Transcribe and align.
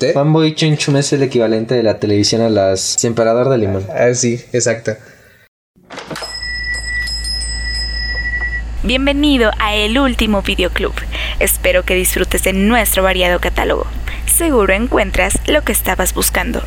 ¿Sí? 0.00 0.12
Fanboy 0.12 0.54
Chum 0.54 0.96
es 0.96 1.12
el 1.12 1.24
equivalente 1.24 1.74
de 1.74 1.82
la 1.82 1.98
televisión 1.98 2.40
a 2.40 2.48
las 2.48 3.04
Emperador 3.04 3.48
de 3.48 3.58
Limón. 3.58 3.84
Ah, 3.92 4.14
sí, 4.14 4.40
exacto. 4.52 4.92
Bienvenido 8.84 9.50
a 9.58 9.74
El 9.74 9.98
Último 9.98 10.42
Videoclub. 10.42 10.94
Espero 11.40 11.82
que 11.82 11.96
disfrutes 11.96 12.44
de 12.44 12.52
nuestro 12.52 13.02
variado 13.02 13.40
catálogo. 13.40 13.86
Seguro 14.26 14.72
encuentras 14.72 15.36
lo 15.48 15.62
que 15.62 15.72
estabas 15.72 16.14
buscando. 16.14 16.62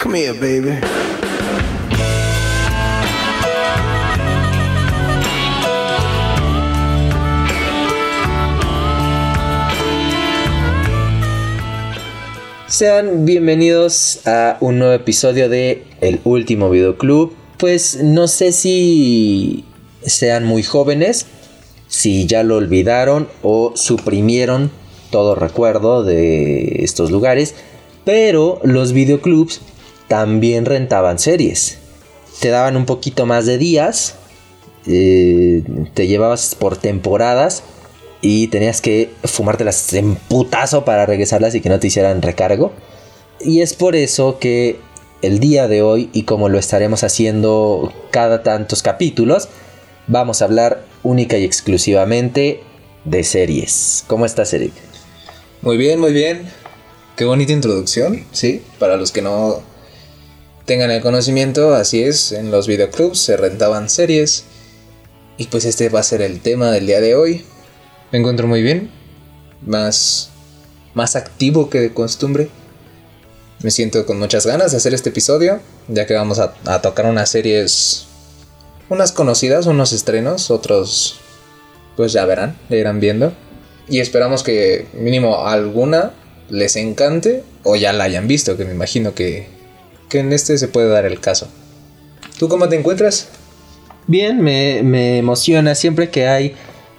Come 0.00 0.24
here, 0.24 0.32
baby. 0.32 0.80
Sean 12.68 13.24
bienvenidos 13.24 14.26
a 14.26 14.56
un 14.58 14.80
nuevo 14.80 14.92
episodio 14.92 15.48
de 15.48 15.84
El 16.00 16.20
Último 16.24 16.68
Videoclub. 16.68 17.32
Pues 17.58 18.02
no 18.02 18.26
sé 18.26 18.50
si 18.50 19.64
sean 20.02 20.44
muy 20.44 20.64
jóvenes, 20.64 21.26
si 21.86 22.26
ya 22.26 22.42
lo 22.42 22.56
olvidaron 22.56 23.28
o 23.42 23.70
suprimieron 23.76 24.72
todo 25.10 25.36
recuerdo 25.36 26.02
de 26.02 26.82
estos 26.82 27.12
lugares, 27.12 27.54
pero 28.04 28.58
los 28.64 28.92
videoclubs 28.92 29.60
también 30.08 30.64
rentaban 30.64 31.20
series. 31.20 31.78
Te 32.40 32.48
daban 32.48 32.76
un 32.76 32.84
poquito 32.84 33.26
más 33.26 33.46
de 33.46 33.58
días, 33.58 34.16
eh, 34.88 35.62
te 35.94 36.08
llevabas 36.08 36.56
por 36.56 36.76
temporadas 36.76 37.62
y 38.28 38.48
tenías 38.48 38.80
que 38.80 39.12
fumártelas 39.22 39.92
en 39.92 40.16
putazo 40.16 40.84
para 40.84 41.06
regresarlas 41.06 41.54
y 41.54 41.60
que 41.60 41.68
no 41.68 41.78
te 41.78 41.86
hicieran 41.86 42.22
recargo. 42.22 42.72
Y 43.38 43.60
es 43.60 43.72
por 43.72 43.94
eso 43.94 44.40
que 44.40 44.80
el 45.22 45.38
día 45.38 45.68
de 45.68 45.82
hoy, 45.82 46.10
y 46.12 46.24
como 46.24 46.48
lo 46.48 46.58
estaremos 46.58 47.04
haciendo 47.04 47.92
cada 48.10 48.42
tantos 48.42 48.82
capítulos, 48.82 49.48
vamos 50.08 50.42
a 50.42 50.46
hablar 50.46 50.82
única 51.04 51.38
y 51.38 51.44
exclusivamente 51.44 52.62
de 53.04 53.22
series. 53.22 54.02
¿Cómo 54.08 54.26
estás, 54.26 54.52
Eric? 54.52 54.72
Muy 55.62 55.76
bien, 55.76 56.00
muy 56.00 56.12
bien. 56.12 56.50
Qué 57.14 57.26
bonita 57.26 57.52
introducción, 57.52 58.24
sí. 58.32 58.60
Para 58.80 58.96
los 58.96 59.12
que 59.12 59.22
no 59.22 59.62
tengan 60.64 60.90
el 60.90 61.00
conocimiento, 61.00 61.76
así 61.76 62.02
es, 62.02 62.32
en 62.32 62.50
los 62.50 62.66
videoclubs 62.66 63.20
se 63.20 63.36
rentaban 63.36 63.88
series. 63.88 64.46
Y 65.38 65.44
pues 65.46 65.64
este 65.64 65.90
va 65.90 66.00
a 66.00 66.02
ser 66.02 66.22
el 66.22 66.40
tema 66.40 66.72
del 66.72 66.88
día 66.88 67.00
de 67.00 67.14
hoy. 67.14 67.44
Me 68.12 68.20
encuentro 68.20 68.46
muy 68.46 68.62
bien, 68.62 68.90
más, 69.62 70.30
más 70.94 71.16
activo 71.16 71.68
que 71.68 71.80
de 71.80 71.92
costumbre. 71.92 72.48
Me 73.62 73.70
siento 73.70 74.06
con 74.06 74.18
muchas 74.18 74.46
ganas 74.46 74.70
de 74.70 74.76
hacer 74.76 74.94
este 74.94 75.08
episodio, 75.08 75.60
ya 75.88 76.06
que 76.06 76.14
vamos 76.14 76.38
a, 76.38 76.52
tocar 76.82 77.06
unas 77.06 77.30
series, 77.30 78.06
unas 78.88 79.10
conocidas, 79.12 79.66
unos 79.66 79.92
estrenos, 79.92 80.50
otros 80.50 81.18
pues 81.96 82.12
ya 82.12 82.24
verán, 82.26 82.56
ya 82.68 82.76
irán 82.76 83.00
viendo. 83.00 83.32
Y 83.88 84.00
esperamos 84.00 84.42
que 84.42 84.86
mínimo 84.94 85.46
alguna 85.46 86.12
les 86.48 86.76
encante 86.76 87.42
o 87.64 87.74
ya 87.74 87.92
la 87.92 88.04
hayan 88.04 88.28
visto, 88.28 88.56
que 88.56 88.64
me 88.64 88.72
imagino 88.72 89.14
que, 89.14 89.48
que 90.08 90.20
en 90.20 90.32
este 90.32 90.58
se 90.58 90.68
puede 90.68 90.88
dar 90.88 91.06
el 91.06 91.18
caso. 91.18 91.48
¿Tú 92.38 92.48
cómo 92.48 92.68
te 92.68 92.76
encuentras? 92.76 93.28
Bien, 94.06 94.40
me, 94.40 94.82
me 94.84 95.18
emociona 95.18 95.74
siempre 95.74 96.10
que 96.10 96.28
hay 96.28 96.54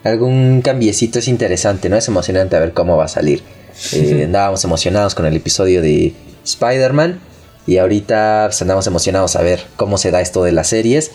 algún 0.07 0.61
cambiecito, 0.61 1.19
es 1.19 1.27
interesante, 1.27 1.89
¿no? 1.89 1.95
Es 1.95 2.07
emocionante 2.07 2.55
a 2.55 2.59
ver 2.59 2.73
cómo 2.73 2.97
va 2.97 3.05
a 3.05 3.09
salir. 3.09 3.41
Eh, 3.93 4.23
andábamos 4.25 4.63
emocionados 4.63 5.13
con 5.13 5.27
el 5.27 5.35
episodio 5.35 5.83
de 5.83 6.11
Spider-Man 6.43 7.19
y 7.67 7.77
ahorita 7.77 8.45
pues, 8.47 8.59
andamos 8.63 8.87
emocionados 8.87 9.35
a 9.35 9.43
ver 9.43 9.61
cómo 9.75 9.99
se 9.99 10.09
da 10.09 10.19
esto 10.19 10.43
de 10.43 10.51
las 10.51 10.69
series. 10.69 11.11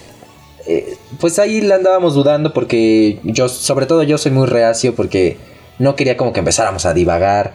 Eh, 0.68 0.94
pues 1.18 1.40
ahí 1.40 1.60
la 1.60 1.74
andábamos 1.74 2.14
dudando 2.14 2.52
porque 2.52 3.18
yo, 3.24 3.48
sobre 3.48 3.86
todo 3.86 4.04
yo 4.04 4.16
soy 4.16 4.30
muy 4.30 4.46
reacio 4.46 4.94
porque 4.94 5.38
no 5.80 5.96
quería 5.96 6.16
como 6.16 6.32
que 6.32 6.38
empezáramos 6.38 6.86
a 6.86 6.94
divagar. 6.94 7.52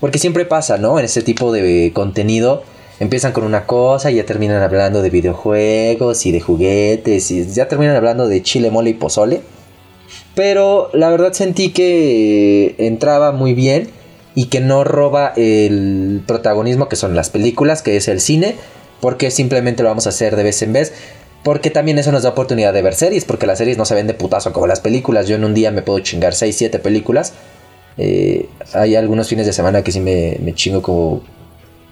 Porque 0.00 0.18
siempre 0.18 0.44
pasa, 0.44 0.78
¿no? 0.78 0.98
En 0.98 1.04
ese 1.04 1.22
tipo 1.22 1.52
de 1.52 1.92
contenido 1.94 2.64
empiezan 2.98 3.32
con 3.32 3.44
una 3.44 3.66
cosa 3.66 4.10
y 4.10 4.16
ya 4.16 4.26
terminan 4.26 4.62
hablando 4.62 5.00
de 5.00 5.10
videojuegos 5.10 6.26
y 6.26 6.32
de 6.32 6.40
juguetes 6.40 7.30
y 7.30 7.46
ya 7.46 7.68
terminan 7.68 7.96
hablando 7.96 8.28
de 8.28 8.42
chile, 8.42 8.70
mole 8.70 8.90
y 8.90 8.94
pozole. 8.94 9.40
Pero 10.34 10.90
la 10.92 11.10
verdad 11.10 11.32
sentí 11.32 11.70
que 11.70 12.74
entraba 12.78 13.32
muy 13.32 13.54
bien 13.54 13.88
y 14.34 14.46
que 14.46 14.60
no 14.60 14.82
roba 14.84 15.32
el 15.36 16.22
protagonismo 16.26 16.88
que 16.88 16.96
son 16.96 17.14
las 17.14 17.28
películas, 17.28 17.82
que 17.82 17.96
es 17.96 18.08
el 18.08 18.20
cine, 18.20 18.54
porque 19.00 19.30
simplemente 19.30 19.82
lo 19.82 19.90
vamos 19.90 20.06
a 20.06 20.10
hacer 20.10 20.36
de 20.36 20.42
vez 20.42 20.62
en 20.62 20.72
vez. 20.72 20.92
Porque 21.42 21.70
también 21.70 21.98
eso 21.98 22.12
nos 22.12 22.22
da 22.22 22.30
oportunidad 22.30 22.72
de 22.72 22.82
ver 22.82 22.94
series, 22.94 23.24
porque 23.24 23.46
las 23.46 23.58
series 23.58 23.76
no 23.76 23.84
se 23.84 23.96
ven 23.96 24.06
de 24.06 24.14
putazo 24.14 24.52
como 24.52 24.68
las 24.68 24.80
películas. 24.80 25.26
Yo 25.26 25.34
en 25.34 25.44
un 25.44 25.54
día 25.54 25.72
me 25.72 25.82
puedo 25.82 25.98
chingar 25.98 26.34
6, 26.34 26.54
7 26.56 26.78
películas. 26.78 27.32
Eh, 27.98 28.48
hay 28.72 28.94
algunos 28.94 29.28
fines 29.28 29.44
de 29.44 29.52
semana 29.52 29.82
que 29.82 29.90
sí 29.90 29.98
me, 29.98 30.38
me, 30.40 30.54
chingo 30.54 30.82
como 30.82 31.22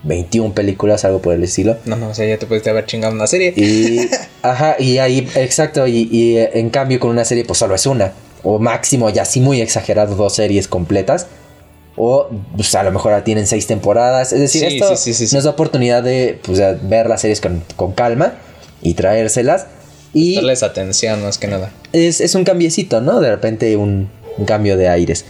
21 0.04 0.54
películas, 0.54 1.04
algo 1.04 1.20
por 1.20 1.34
el 1.34 1.42
estilo. 1.42 1.76
No, 1.84 1.96
no, 1.96 2.10
o 2.10 2.14
sea, 2.14 2.26
ya 2.26 2.38
te 2.38 2.46
pudiste 2.46 2.70
haber 2.70 2.86
chingado 2.86 3.12
una 3.12 3.26
serie. 3.26 3.52
Y, 3.56 4.08
ajá, 4.42 4.76
y 4.78 4.98
ahí, 4.98 5.28
exacto, 5.34 5.86
y, 5.88 6.08
y 6.12 6.38
en 6.38 6.70
cambio 6.70 7.00
con 7.00 7.10
una 7.10 7.24
serie 7.24 7.44
pues 7.44 7.58
solo 7.58 7.74
es 7.74 7.84
una. 7.86 8.12
O 8.42 8.58
máximo, 8.58 9.10
ya 9.10 9.24
sí 9.24 9.40
muy 9.40 9.60
exagerado, 9.60 10.14
dos 10.16 10.34
series 10.34 10.68
completas. 10.68 11.26
O 11.96 12.28
pues, 12.56 12.74
a 12.74 12.82
lo 12.82 12.92
mejor 12.92 13.20
tienen 13.22 13.46
seis 13.46 13.66
temporadas. 13.66 14.32
Es 14.32 14.40
decir, 14.40 14.68
Sí, 14.68 14.76
esto 14.76 14.96
sí, 14.96 15.12
sí, 15.12 15.34
nos 15.34 15.44
da 15.44 15.50
oportunidad 15.50 16.02
de 16.02 16.38
pues, 16.42 16.58
de 16.58 16.74
ver 16.82 17.08
las 17.08 17.20
series 17.20 17.40
con, 17.40 17.62
con 17.76 17.92
calma 17.92 18.34
y 18.82 18.94
traérselas. 18.94 19.66
Y 20.12 20.36
Darles 20.36 20.62
atención 20.62 21.22
más 21.22 21.38
que 21.38 21.46
nada. 21.46 21.70
es, 21.92 22.20
es 22.20 22.34
un 22.34 22.44
cambiecito, 22.44 23.00
¿no? 23.00 23.20
De 23.20 23.30
repente 23.30 23.76
un, 23.76 24.08
un 24.38 24.44
cambio 24.44 24.76
de 24.76 24.88
aires. 24.88 25.24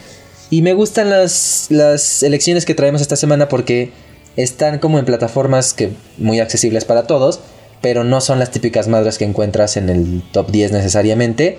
Y 0.51 0.63
me 0.63 0.73
gustan 0.73 1.11
las, 1.11 1.67
las 1.71 2.23
elecciones 2.23 2.65
que 2.65 2.75
traemos 2.75 3.01
esta 3.01 3.17
semana 3.17 3.49
porque 3.49 3.93
están 4.37 4.79
como 4.79 4.99
en 4.99 5.05
plataformas 5.05 5.75
que 5.75 5.91
muy 6.19 6.41
accesibles 6.41 6.85
para 6.85 7.05
todos, 7.07 7.41
pero 7.81 8.05
no 8.05 8.21
son 8.21 8.39
las 8.39 8.51
típicas 8.51 8.89
madres 8.89 9.19
que 9.19 9.25
encuentras 9.25 9.77
en 9.77 9.89
el 9.89 10.23
top 10.33 10.51
10 10.51 10.73
necesariamente 10.73 11.59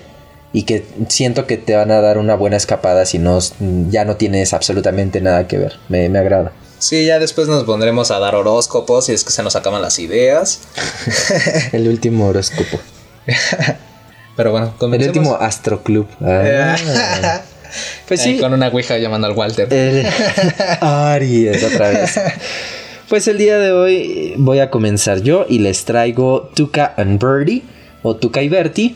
y 0.52 0.64
que 0.64 0.84
siento 1.08 1.46
que 1.46 1.56
te 1.56 1.74
van 1.74 1.90
a 1.90 2.00
dar 2.00 2.18
una 2.18 2.34
buena 2.34 2.56
escapada 2.56 3.06
si 3.06 3.18
no 3.18 3.38
ya 3.90 4.04
no 4.04 4.16
tienes 4.16 4.52
absolutamente 4.52 5.20
nada 5.20 5.48
que 5.48 5.58
ver. 5.58 5.74
Me, 5.88 6.08
me 6.08 6.18
agrada. 6.18 6.52
Sí, 6.78 7.06
ya 7.06 7.18
después 7.18 7.46
nos 7.48 7.64
pondremos 7.64 8.10
a 8.10 8.18
dar 8.18 8.34
horóscopos 8.34 9.08
y 9.08 9.12
es 9.12 9.22
que 9.24 9.30
se 9.30 9.42
nos 9.42 9.54
acaban 9.56 9.80
las 9.82 9.98
ideas. 9.98 10.60
El 11.72 11.88
último 11.88 12.26
horóscopo. 12.26 12.80
Pero 14.36 14.50
bueno, 14.50 14.66
El 14.68 14.72
comencemos. 14.78 15.16
último 15.16 15.36
astroclub. 15.36 16.06
Ah. 16.20 17.40
Pues 18.06 18.20
sí, 18.20 18.38
con 18.38 18.52
una 18.52 18.68
ouija 18.68 18.98
llamando 18.98 19.26
al 19.26 19.32
Walter. 19.32 19.72
El 19.72 20.06
Aries 20.82 21.64
otra 21.64 21.88
vez. 21.88 22.20
Pues 23.08 23.26
el 23.28 23.38
día 23.38 23.56
de 23.58 23.72
hoy 23.72 24.34
voy 24.36 24.58
a 24.58 24.68
comenzar 24.68 25.22
yo 25.22 25.46
y 25.48 25.58
les 25.58 25.86
traigo 25.86 26.50
Tuca 26.54 26.92
and 26.98 27.18
Birdie 27.18 27.62
o 28.02 28.14
Tuca 28.16 28.42
y 28.42 28.50
Bertie. 28.50 28.94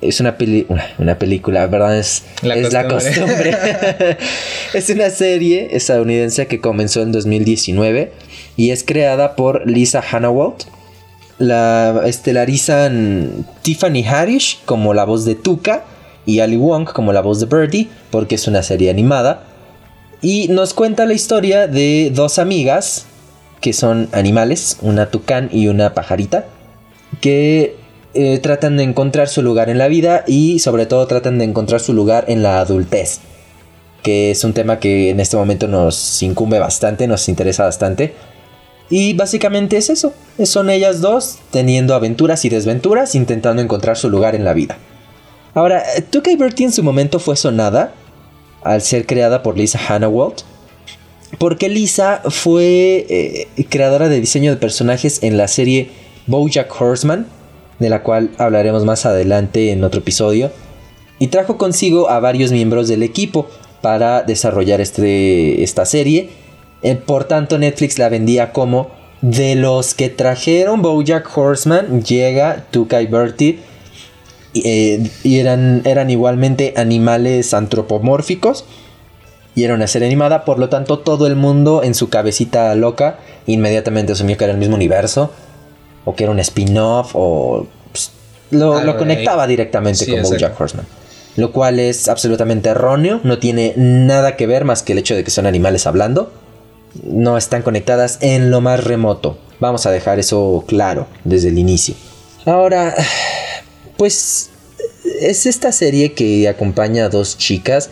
Es 0.00 0.20
una, 0.20 0.38
peli 0.38 0.66
una, 0.68 0.86
una 0.98 1.18
película, 1.18 1.66
¿verdad? 1.66 1.98
Es 1.98 2.24
La 2.42 2.54
es 2.54 2.72
la 2.72 2.88
costumbre. 2.88 3.50
costumbre. 3.50 4.18
es 4.74 4.90
una 4.90 5.10
serie 5.10 5.68
estadounidense 5.72 6.46
que 6.46 6.60
comenzó 6.60 7.02
en 7.02 7.12
2019 7.12 8.12
y 8.56 8.70
es 8.70 8.82
creada 8.84 9.36
por 9.36 9.68
Lisa 9.68 10.02
Hannawalt. 10.02 10.64
La 11.38 12.02
estelarizan 12.06 13.46
Tiffany 13.62 14.04
Haddish 14.04 14.60
como 14.64 14.94
la 14.94 15.04
voz 15.04 15.24
de 15.24 15.34
Tuca 15.34 15.84
y 16.26 16.40
Ali 16.40 16.56
Wong 16.56 16.84
como 16.92 17.12
la 17.12 17.22
voz 17.22 17.40
de 17.40 17.46
Birdie, 17.46 17.88
porque 18.10 18.34
es 18.34 18.46
una 18.46 18.62
serie 18.62 18.90
animada. 18.90 19.44
Y 20.22 20.48
nos 20.48 20.74
cuenta 20.74 21.06
la 21.06 21.14
historia 21.14 21.66
de 21.66 22.12
dos 22.14 22.38
amigas 22.38 23.06
que 23.60 23.72
son 23.72 24.08
animales, 24.12 24.78
una 24.80 25.06
tucán 25.10 25.48
y 25.52 25.68
una 25.68 25.94
pajarita, 25.94 26.46
que 27.20 27.76
eh, 28.14 28.38
tratan 28.38 28.76
de 28.76 28.82
encontrar 28.82 29.28
su 29.28 29.42
lugar 29.42 29.70
en 29.70 29.78
la 29.78 29.88
vida 29.88 30.24
y 30.26 30.58
sobre 30.58 30.86
todo 30.86 31.06
tratan 31.06 31.38
de 31.38 31.44
encontrar 31.44 31.80
su 31.80 31.92
lugar 31.92 32.24
en 32.28 32.42
la 32.42 32.60
adultez, 32.60 33.20
que 34.02 34.30
es 34.30 34.44
un 34.44 34.52
tema 34.52 34.78
que 34.78 35.10
en 35.10 35.20
este 35.20 35.36
momento 35.36 35.68
nos 35.68 36.22
incumbe 36.22 36.58
bastante, 36.58 37.06
nos 37.06 37.28
interesa 37.28 37.64
bastante. 37.64 38.14
Y 38.88 39.12
básicamente 39.12 39.76
es 39.76 39.88
eso, 39.88 40.12
son 40.44 40.68
ellas 40.68 41.00
dos 41.00 41.38
teniendo 41.52 41.94
aventuras 41.94 42.44
y 42.44 42.48
desventuras, 42.48 43.14
intentando 43.14 43.62
encontrar 43.62 43.96
su 43.96 44.10
lugar 44.10 44.34
en 44.34 44.44
la 44.44 44.52
vida. 44.52 44.78
Ahora, 45.54 45.82
Tuca 46.10 46.30
y 46.30 46.36
Bertie 46.36 46.66
en 46.66 46.72
su 46.72 46.82
momento 46.82 47.20
fue 47.20 47.36
sonada 47.36 47.92
al 48.62 48.82
ser 48.82 49.06
creada 49.06 49.42
por 49.42 49.56
Lisa 49.56 49.78
Hannawalt. 49.78 50.42
Porque 51.38 51.68
Lisa 51.68 52.22
fue 52.28 53.06
eh, 53.08 53.66
creadora 53.68 54.08
de 54.08 54.20
diseño 54.20 54.50
de 54.50 54.56
personajes 54.56 55.22
en 55.22 55.36
la 55.36 55.46
serie 55.46 55.90
Bojack 56.26 56.80
Horseman, 56.80 57.26
de 57.80 57.90
la 57.90 58.04
cual 58.04 58.30
hablaremos 58.38 58.84
más 58.84 59.04
adelante 59.04 59.72
en 59.72 59.82
otro 59.82 60.00
episodio. 60.00 60.52
Y 61.18 61.26
trajo 61.26 61.58
consigo 61.58 62.08
a 62.08 62.20
varios 62.20 62.52
miembros 62.52 62.86
del 62.86 63.02
equipo, 63.02 63.48
para 63.80 64.22
desarrollar 64.22 64.80
este, 64.80 65.62
esta 65.62 65.84
serie. 65.84 66.30
Eh, 66.82 66.94
por 66.94 67.24
tanto, 67.24 67.58
Netflix 67.58 67.98
la 67.98 68.08
vendía 68.08 68.52
como 68.52 68.90
de 69.20 69.54
los 69.54 69.94
que 69.94 70.08
trajeron 70.08 70.82
Bojack 70.82 71.36
Horseman, 71.36 72.02
llega 72.02 72.66
Tukai 72.70 73.06
Bertie. 73.06 73.58
Eh, 74.54 75.08
y 75.22 75.38
eran, 75.38 75.82
eran 75.84 76.10
igualmente 76.10 76.74
animales 76.76 77.54
antropomórficos. 77.54 78.64
Y 79.54 79.64
era 79.64 79.74
una 79.74 79.88
serie 79.88 80.06
animada, 80.06 80.44
por 80.44 80.58
lo 80.58 80.68
tanto 80.68 81.00
todo 81.00 81.26
el 81.26 81.36
mundo 81.36 81.82
en 81.82 81.94
su 81.94 82.08
cabecita 82.08 82.72
loca 82.76 83.18
inmediatamente 83.46 84.12
asumió 84.12 84.36
que 84.36 84.44
era 84.44 84.52
el 84.52 84.60
mismo 84.60 84.76
universo. 84.76 85.32
O 86.04 86.14
que 86.14 86.24
era 86.24 86.32
un 86.32 86.40
spin-off. 86.40 87.10
O 87.14 87.66
pues, 87.92 88.10
lo, 88.50 88.82
lo, 88.82 88.96
conectaba 88.96 89.46
directamente 89.46 90.06
con 90.06 90.22
Bojack 90.22 90.60
Horseman. 90.60 90.86
Lo 91.36 91.52
cual 91.52 91.78
es 91.78 92.08
absolutamente 92.08 92.68
erróneo. 92.68 93.20
No 93.22 93.38
tiene 93.38 93.74
nada 93.76 94.36
que 94.36 94.46
ver 94.46 94.64
más 94.64 94.82
que 94.82 94.92
el 94.92 94.98
hecho 94.98 95.14
de 95.14 95.24
que 95.24 95.30
son 95.30 95.46
animales 95.46 95.86
hablando 95.86 96.32
no 97.04 97.36
están 97.36 97.62
conectadas 97.62 98.18
en 98.20 98.50
lo 98.50 98.60
más 98.60 98.84
remoto. 98.84 99.38
Vamos 99.58 99.86
a 99.86 99.90
dejar 99.90 100.18
eso 100.18 100.64
claro 100.66 101.06
desde 101.24 101.48
el 101.48 101.58
inicio. 101.58 101.94
Ahora, 102.46 102.94
pues 103.96 104.50
es 105.20 105.46
esta 105.46 105.72
serie 105.72 106.12
que 106.12 106.48
acompaña 106.48 107.06
a 107.06 107.08
dos 107.08 107.36
chicas 107.36 107.90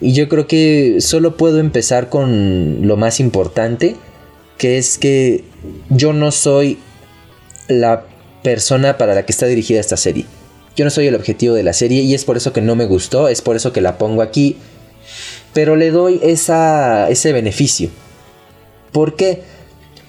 y 0.00 0.14
yo 0.14 0.28
creo 0.28 0.46
que 0.46 1.00
solo 1.00 1.36
puedo 1.36 1.58
empezar 1.58 2.08
con 2.08 2.86
lo 2.86 2.96
más 2.96 3.20
importante, 3.20 3.96
que 4.58 4.78
es 4.78 4.98
que 4.98 5.44
yo 5.90 6.12
no 6.12 6.32
soy 6.32 6.78
la 7.68 8.04
persona 8.42 8.98
para 8.98 9.14
la 9.14 9.24
que 9.24 9.32
está 9.32 9.46
dirigida 9.46 9.80
esta 9.80 9.96
serie. 9.96 10.26
Yo 10.76 10.84
no 10.84 10.90
soy 10.90 11.06
el 11.06 11.14
objetivo 11.14 11.54
de 11.54 11.62
la 11.62 11.72
serie 11.72 12.02
y 12.02 12.14
es 12.14 12.24
por 12.24 12.36
eso 12.36 12.52
que 12.52 12.62
no 12.62 12.74
me 12.74 12.86
gustó, 12.86 13.28
es 13.28 13.42
por 13.42 13.56
eso 13.56 13.72
que 13.72 13.80
la 13.80 13.98
pongo 13.98 14.22
aquí, 14.22 14.56
pero 15.52 15.76
le 15.76 15.90
doy 15.90 16.20
ese 16.22 17.32
beneficio 17.32 17.90
¿Por 18.92 19.16
qué? 19.16 19.42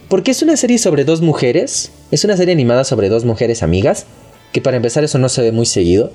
Porque 0.09 0.31
es 0.31 0.41
una 0.41 0.57
serie 0.57 0.77
sobre 0.77 1.05
dos 1.05 1.21
mujeres, 1.21 1.91
es 2.11 2.25
una 2.25 2.37
serie 2.37 2.53
animada 2.53 2.83
sobre 2.83 3.09
dos 3.09 3.23
mujeres 3.23 3.63
amigas, 3.63 4.05
que 4.51 4.61
para 4.61 4.77
empezar 4.77 5.03
eso 5.03 5.17
no 5.17 5.29
se 5.29 5.41
ve 5.41 5.51
muy 5.51 5.65
seguido. 5.65 6.11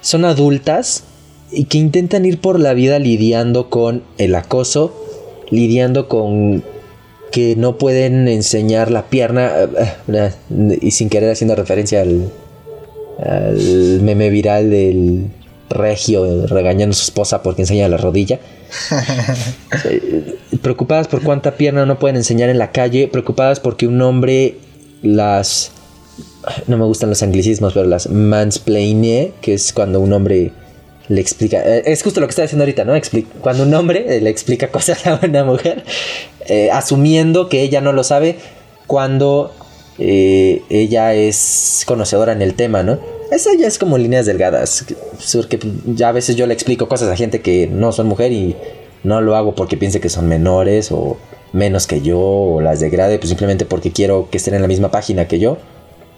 Son 0.00 0.24
adultas 0.24 1.04
y 1.52 1.64
que 1.64 1.78
intentan 1.78 2.26
ir 2.26 2.40
por 2.40 2.58
la 2.58 2.74
vida 2.74 2.98
lidiando 2.98 3.70
con 3.70 4.02
el 4.18 4.34
acoso, 4.34 4.92
lidiando 5.50 6.08
con 6.08 6.64
que 7.30 7.56
no 7.56 7.78
pueden 7.78 8.28
enseñar 8.28 8.90
la 8.90 9.06
pierna 9.06 9.50
eh, 10.08 10.32
y 10.80 10.90
sin 10.90 11.08
querer 11.08 11.30
haciendo 11.30 11.54
referencia 11.54 12.02
al, 12.02 12.30
al 13.24 14.00
meme 14.02 14.30
viral 14.30 14.70
del 14.70 15.30
regio 15.70 16.46
regañando 16.46 16.92
a 16.92 16.96
su 16.96 17.04
esposa 17.04 17.42
porque 17.42 17.62
enseña 17.62 17.88
la 17.88 17.96
rodilla. 17.96 18.40
preocupadas 20.62 21.08
por 21.08 21.22
cuánta 21.22 21.56
pierna 21.56 21.86
no 21.86 21.98
pueden 21.98 22.16
enseñar 22.16 22.50
en 22.50 22.58
la 22.58 22.72
calle, 22.72 23.08
preocupadas 23.08 23.60
porque 23.60 23.86
un 23.86 24.00
hombre 24.02 24.56
las... 25.02 25.72
No 26.66 26.76
me 26.78 26.84
gustan 26.84 27.10
los 27.10 27.22
anglicismos, 27.22 27.74
pero 27.74 27.86
las 27.86 28.08
mansplaine, 28.08 29.32
que 29.40 29.54
es 29.54 29.72
cuando 29.72 30.00
un 30.00 30.12
hombre 30.12 30.52
le 31.08 31.20
explica... 31.20 31.60
Eh, 31.64 31.82
es 31.86 32.02
justo 32.02 32.20
lo 32.20 32.26
que 32.26 32.30
está 32.30 32.42
diciendo 32.42 32.62
ahorita, 32.64 32.84
¿no? 32.84 32.94
cuando 33.40 33.64
un 33.64 33.74
hombre 33.74 34.16
eh, 34.16 34.20
le 34.20 34.30
explica 34.30 34.68
cosas 34.68 35.06
a 35.06 35.20
una 35.22 35.44
mujer, 35.44 35.84
eh, 36.50 36.70
asumiendo 36.70 37.48
que 37.48 37.62
ella 37.62 37.80
no 37.80 37.92
lo 37.92 38.04
sabe 38.04 38.36
cuando 38.86 39.52
ella 39.98 41.12
es 41.12 41.84
conocedora 41.86 42.32
en 42.32 42.40
el 42.40 42.54
tema, 42.54 42.82
¿no? 42.82 42.98
Eso 43.30 43.50
ya 43.58 43.68
es 43.68 43.78
como 43.78 43.96
líneas 43.96 44.26
delgadas. 44.26 44.84
Porque 45.34 45.58
ya 45.86 46.08
a 46.08 46.12
veces 46.12 46.36
yo 46.36 46.46
le 46.46 46.54
explico 46.54 46.88
cosas 46.88 47.08
a 47.08 47.16
gente 47.16 47.40
que 47.40 47.66
no 47.66 47.92
son 47.92 48.06
mujer 48.06 48.32
y 48.32 48.56
no 49.04 49.20
lo 49.20 49.36
hago 49.36 49.54
porque 49.54 49.76
piense 49.76 50.00
que 50.00 50.08
son 50.08 50.28
menores 50.28 50.90
o 50.90 51.16
menos 51.52 51.86
que 51.86 52.00
yo 52.00 52.20
o 52.20 52.60
las 52.60 52.80
degrade, 52.80 53.18
pues 53.18 53.28
simplemente 53.28 53.64
porque 53.64 53.92
quiero 53.92 54.28
que 54.30 54.38
estén 54.38 54.54
en 54.54 54.62
la 54.62 54.68
misma 54.68 54.90
página 54.90 55.28
que 55.28 55.38
yo. 55.38 55.58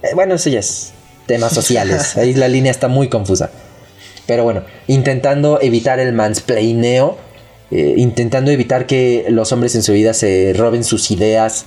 Eh, 0.02 0.14
bueno, 0.14 0.34
eso 0.34 0.49
ya 0.50 0.61
es 0.61 0.93
temas 1.26 1.52
sociales. 1.52 2.17
Ahí 2.17 2.34
la 2.34 2.49
línea 2.49 2.70
está 2.70 2.88
muy 2.88 3.08
confusa. 3.08 3.50
Pero 4.26 4.44
bueno, 4.44 4.62
intentando 4.87 5.61
evitar 5.61 6.00
el 6.00 6.12
mansplaineo, 6.12 7.17
eh, 7.73 7.95
intentando 7.97 8.51
evitar 8.51 8.87
que 8.87 9.25
los 9.31 9.51
hombres 9.51 9.75
en 9.75 9.83
su 9.83 9.93
vida 9.93 10.13
se 10.13 10.53
roben 10.55 10.85
sus 10.85 11.11
ideas 11.11 11.65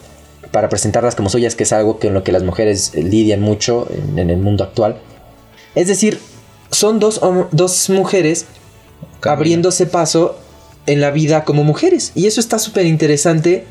para 0.52 0.70
presentarlas 0.70 1.16
como 1.16 1.30
suyas, 1.30 1.56
que 1.56 1.64
es 1.64 1.74
algo 1.74 2.00
con 2.00 2.14
lo 2.14 2.24
que 2.24 2.32
las 2.32 2.44
mujeres 2.44 2.94
lidian 2.94 3.42
mucho 3.42 3.88
en 4.16 4.30
el 4.30 4.38
mundo 4.38 4.64
actual. 4.64 4.98
Es 5.74 5.88
decir, 5.88 6.20
son 6.72 7.00
dos, 7.00 7.20
dos 7.52 7.90
mujeres 7.90 8.46
abriéndose 9.24 9.88
paso 9.88 10.38
en 10.86 11.02
la 11.02 11.12
vida 11.12 11.44
como 11.44 11.64
mujeres. 11.64 12.12
Y 12.16 12.28
eso 12.28 12.40
está 12.40 12.60
súper 12.60 12.86
interesante 12.86 13.66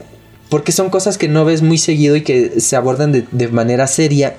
porque 0.49 0.73
son 0.73 0.91
cosas 0.91 1.19
que 1.19 1.29
no 1.29 1.45
ves 1.45 1.63
muy 1.63 1.79
seguido 1.79 2.17
y 2.17 2.23
que 2.23 2.61
se 2.61 2.77
abordan 2.77 3.27
de, 3.31 3.49
manera 3.49 3.87
seria. 3.87 4.37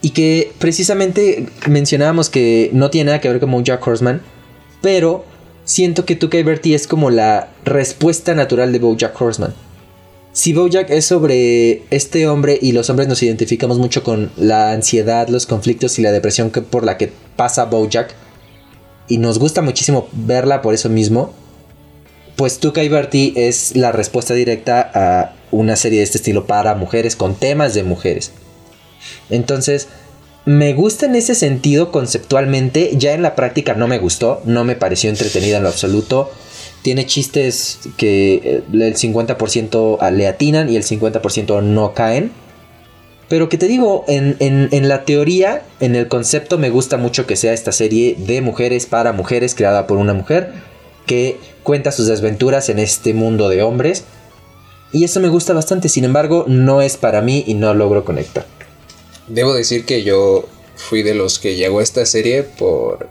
Y 0.00 0.10
que 0.10 0.52
precisamente 0.58 1.46
mencionábamos 1.68 2.28
que 2.28 2.70
no 2.72 2.90
tiene 2.90 3.06
nada 3.06 3.20
que 3.20 3.28
ver 3.28 3.40
con 3.40 3.64
Jack 3.64 3.86
Horseman. 3.86 4.20
Pero 4.80 5.24
siento 5.64 6.04
que 6.04 6.16
Tuca 6.16 6.42
Bertie 6.42 6.74
es 6.74 6.86
como 6.86 7.10
la 7.10 7.48
respuesta 7.64 8.34
natural 8.34 8.72
de 8.72 8.78
Bojack 8.78 9.20
Horseman. 9.20 9.54
Si 10.32 10.54
Bojack 10.54 10.90
es 10.90 11.04
sobre 11.04 11.82
este 11.90 12.26
hombre 12.26 12.58
y 12.60 12.72
los 12.72 12.88
hombres 12.88 13.06
nos 13.08 13.22
identificamos 13.22 13.78
mucho 13.78 14.02
con 14.02 14.30
la 14.36 14.72
ansiedad, 14.72 15.28
los 15.28 15.46
conflictos 15.46 15.98
y 15.98 16.02
la 16.02 16.10
depresión 16.10 16.50
que, 16.50 16.62
por 16.62 16.84
la 16.84 16.96
que 16.96 17.12
pasa 17.36 17.66
Bojack, 17.66 18.14
y 19.08 19.18
nos 19.18 19.38
gusta 19.38 19.60
muchísimo 19.60 20.08
verla 20.12 20.62
por 20.62 20.72
eso 20.72 20.88
mismo, 20.88 21.34
pues 22.36 22.58
Tuca 22.58 22.82
y 22.82 22.88
Bertie 22.88 23.34
es 23.36 23.76
la 23.76 23.92
respuesta 23.92 24.32
directa 24.32 24.90
a 24.94 25.34
una 25.50 25.76
serie 25.76 25.98
de 25.98 26.04
este 26.04 26.16
estilo 26.16 26.46
para 26.46 26.74
mujeres, 26.74 27.14
con 27.14 27.34
temas 27.34 27.74
de 27.74 27.82
mujeres. 27.82 28.32
Entonces, 29.28 29.88
me 30.44 30.74
gusta 30.74 31.06
en 31.06 31.14
ese 31.14 31.34
sentido 31.34 31.92
conceptualmente, 31.92 32.92
ya 32.96 33.12
en 33.12 33.22
la 33.22 33.34
práctica 33.34 33.74
no 33.74 33.88
me 33.88 33.98
gustó, 33.98 34.42
no 34.44 34.64
me 34.64 34.74
pareció 34.74 35.10
entretenida 35.10 35.58
en 35.58 35.62
lo 35.62 35.68
absoluto 35.68 36.30
tiene 36.82 37.06
chistes 37.06 37.78
que 37.96 38.34
eh, 38.34 38.62
el 38.72 38.94
50% 38.94 40.10
le 40.10 40.26
atinan 40.26 40.68
y 40.68 40.76
el 40.76 40.82
50% 40.82 41.62
no 41.62 41.94
caen. 41.94 42.32
Pero 43.28 43.48
que 43.48 43.56
te 43.56 43.66
digo, 43.66 44.04
en, 44.08 44.36
en, 44.40 44.88
la 44.88 45.04
teoría, 45.04 45.62
en 45.80 45.96
el 45.96 46.06
concepto, 46.06 46.58
me 46.58 46.68
gusta 46.68 46.98
mucho 46.98 47.24
que 47.24 47.36
sea 47.36 47.54
esta 47.54 47.72
serie 47.72 48.14
de 48.18 48.42
mujeres 48.42 48.84
para 48.84 49.14
mujeres, 49.14 49.54
creada 49.54 49.86
por 49.86 49.96
una 49.96 50.12
mujer, 50.12 50.52
que 51.06 51.38
cuenta 51.62 51.92
sus 51.92 52.08
desventuras 52.08 52.68
en 52.68 52.78
este 52.78 53.14
mundo 53.14 53.48
de 53.48 53.62
hombres. 53.62 54.04
Y 54.92 55.04
eso 55.04 55.18
me 55.20 55.28
gusta 55.28 55.54
bastante, 55.54 55.88
sin 55.88 56.04
embargo, 56.04 56.44
no 56.46 56.82
es 56.82 56.98
para 56.98 57.22
mí 57.22 57.42
y 57.46 57.54
no 57.54 57.72
logro 57.72 58.04
conectar. 58.04 58.44
Debo 59.28 59.54
decir 59.54 59.84
que 59.84 60.02
yo 60.02 60.46
fui 60.76 61.02
de 61.02 61.14
los 61.14 61.38
que 61.38 61.54
llegó 61.54 61.80
a 61.80 61.82
esta 61.82 62.06
serie 62.06 62.42
por, 62.42 63.08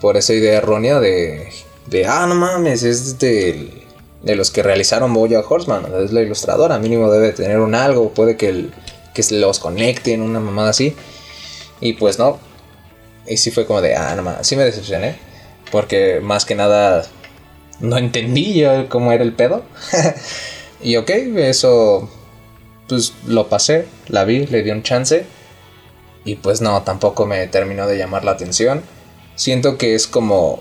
por 0.00 0.16
esa 0.16 0.34
idea 0.34 0.58
errónea 0.58 1.00
de 1.00 1.48
de, 1.86 2.06
ah, 2.06 2.26
no 2.26 2.34
mames, 2.34 2.82
es 2.82 3.18
de, 3.18 3.84
de 4.22 4.36
los 4.36 4.50
que 4.50 4.62
realizaron 4.62 5.12
Boya 5.14 5.40
Horseman, 5.40 5.86
es 6.02 6.12
la 6.12 6.22
ilustradora, 6.22 6.78
mínimo 6.78 7.10
debe 7.10 7.32
tener 7.32 7.60
un 7.60 7.74
algo, 7.74 8.10
puede 8.10 8.36
que, 8.36 8.48
el, 8.48 8.72
que 9.14 9.22
los 9.30 9.58
conecten, 9.58 10.22
una 10.22 10.40
mamada 10.40 10.70
así. 10.70 10.94
Y 11.80 11.94
pues 11.94 12.18
no. 12.18 12.38
Y 13.26 13.36
sí 13.36 13.50
fue 13.50 13.66
como 13.66 13.82
de, 13.82 13.96
ah, 13.96 14.14
no 14.16 14.22
mames, 14.22 14.46
sí 14.46 14.56
me 14.56 14.64
decepcioné. 14.64 15.16
Porque 15.70 16.20
más 16.22 16.44
que 16.44 16.54
nada 16.54 17.04
no 17.80 17.98
entendí 17.98 18.54
yo 18.54 18.88
cómo 18.88 19.12
era 19.12 19.22
el 19.24 19.32
pedo. 19.32 19.62
y 20.82 20.96
ok, 20.96 21.10
eso 21.36 22.08
pues 22.88 23.12
lo 23.26 23.48
pasé, 23.48 23.86
la 24.08 24.24
vi, 24.24 24.46
le 24.46 24.62
di 24.62 24.70
un 24.70 24.82
chance. 24.82 25.26
Y 26.26 26.34
pues 26.34 26.60
no, 26.60 26.82
tampoco 26.82 27.24
me 27.24 27.46
terminó 27.46 27.86
de 27.86 27.96
llamar 27.96 28.24
la 28.24 28.32
atención. 28.32 28.82
Siento 29.36 29.78
que 29.78 29.94
es 29.94 30.06
como 30.06 30.60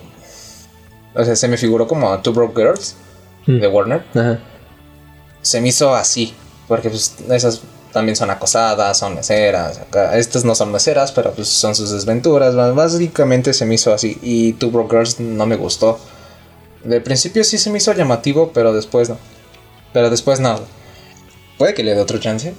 o 1.15 1.24
sea, 1.24 1.36
se 1.36 1.48
me 1.48 1.57
figuró 1.57 1.88
como 1.88 2.17
Two 2.19 2.34
Broke 2.34 2.62
Girls 2.62 2.95
mm. 3.48 3.60
de 3.60 3.67
Warner. 3.67 4.03
Se 5.41 5.62
me 5.62 5.69
hizo 5.69 5.95
así, 5.95 6.34
porque 6.67 6.89
pues 6.89 7.15
esas 7.29 7.62
también 7.93 8.17
son 8.17 8.29
acosadas, 8.29 8.98
son 8.98 9.15
meseras. 9.15 9.79
Estas 10.13 10.43
no 10.43 10.53
son 10.55 10.72
meseras, 10.72 11.13
pero 11.13 11.31
pues 11.31 11.48
son 11.48 11.74
sus 11.74 11.91
desventuras. 11.91 12.55
Básicamente 12.55 13.53
se 13.53 13.65
me 13.65 13.75
hizo 13.75 13.93
así. 13.93 14.17
Y 14.22 14.53
Two 14.53 14.72
Broke 14.72 14.91
Girls 14.91 15.19
no 15.19 15.45
me 15.45 15.55
gustó. 15.55 16.00
De 16.84 17.00
principio 17.00 17.43
sí 17.43 17.57
se 17.57 17.69
me 17.69 17.77
hizo 17.77 17.93
llamativo, 17.93 18.51
pero 18.53 18.74
después 18.74 19.07
no. 19.07 19.17
Pero 19.93 20.10
después 20.10 20.41
no. 20.41 20.60
Puede 21.57 21.74
que 21.74 21.84
le 21.84 21.95
dé 21.95 22.01
otro 22.01 22.19
chance. 22.19 22.53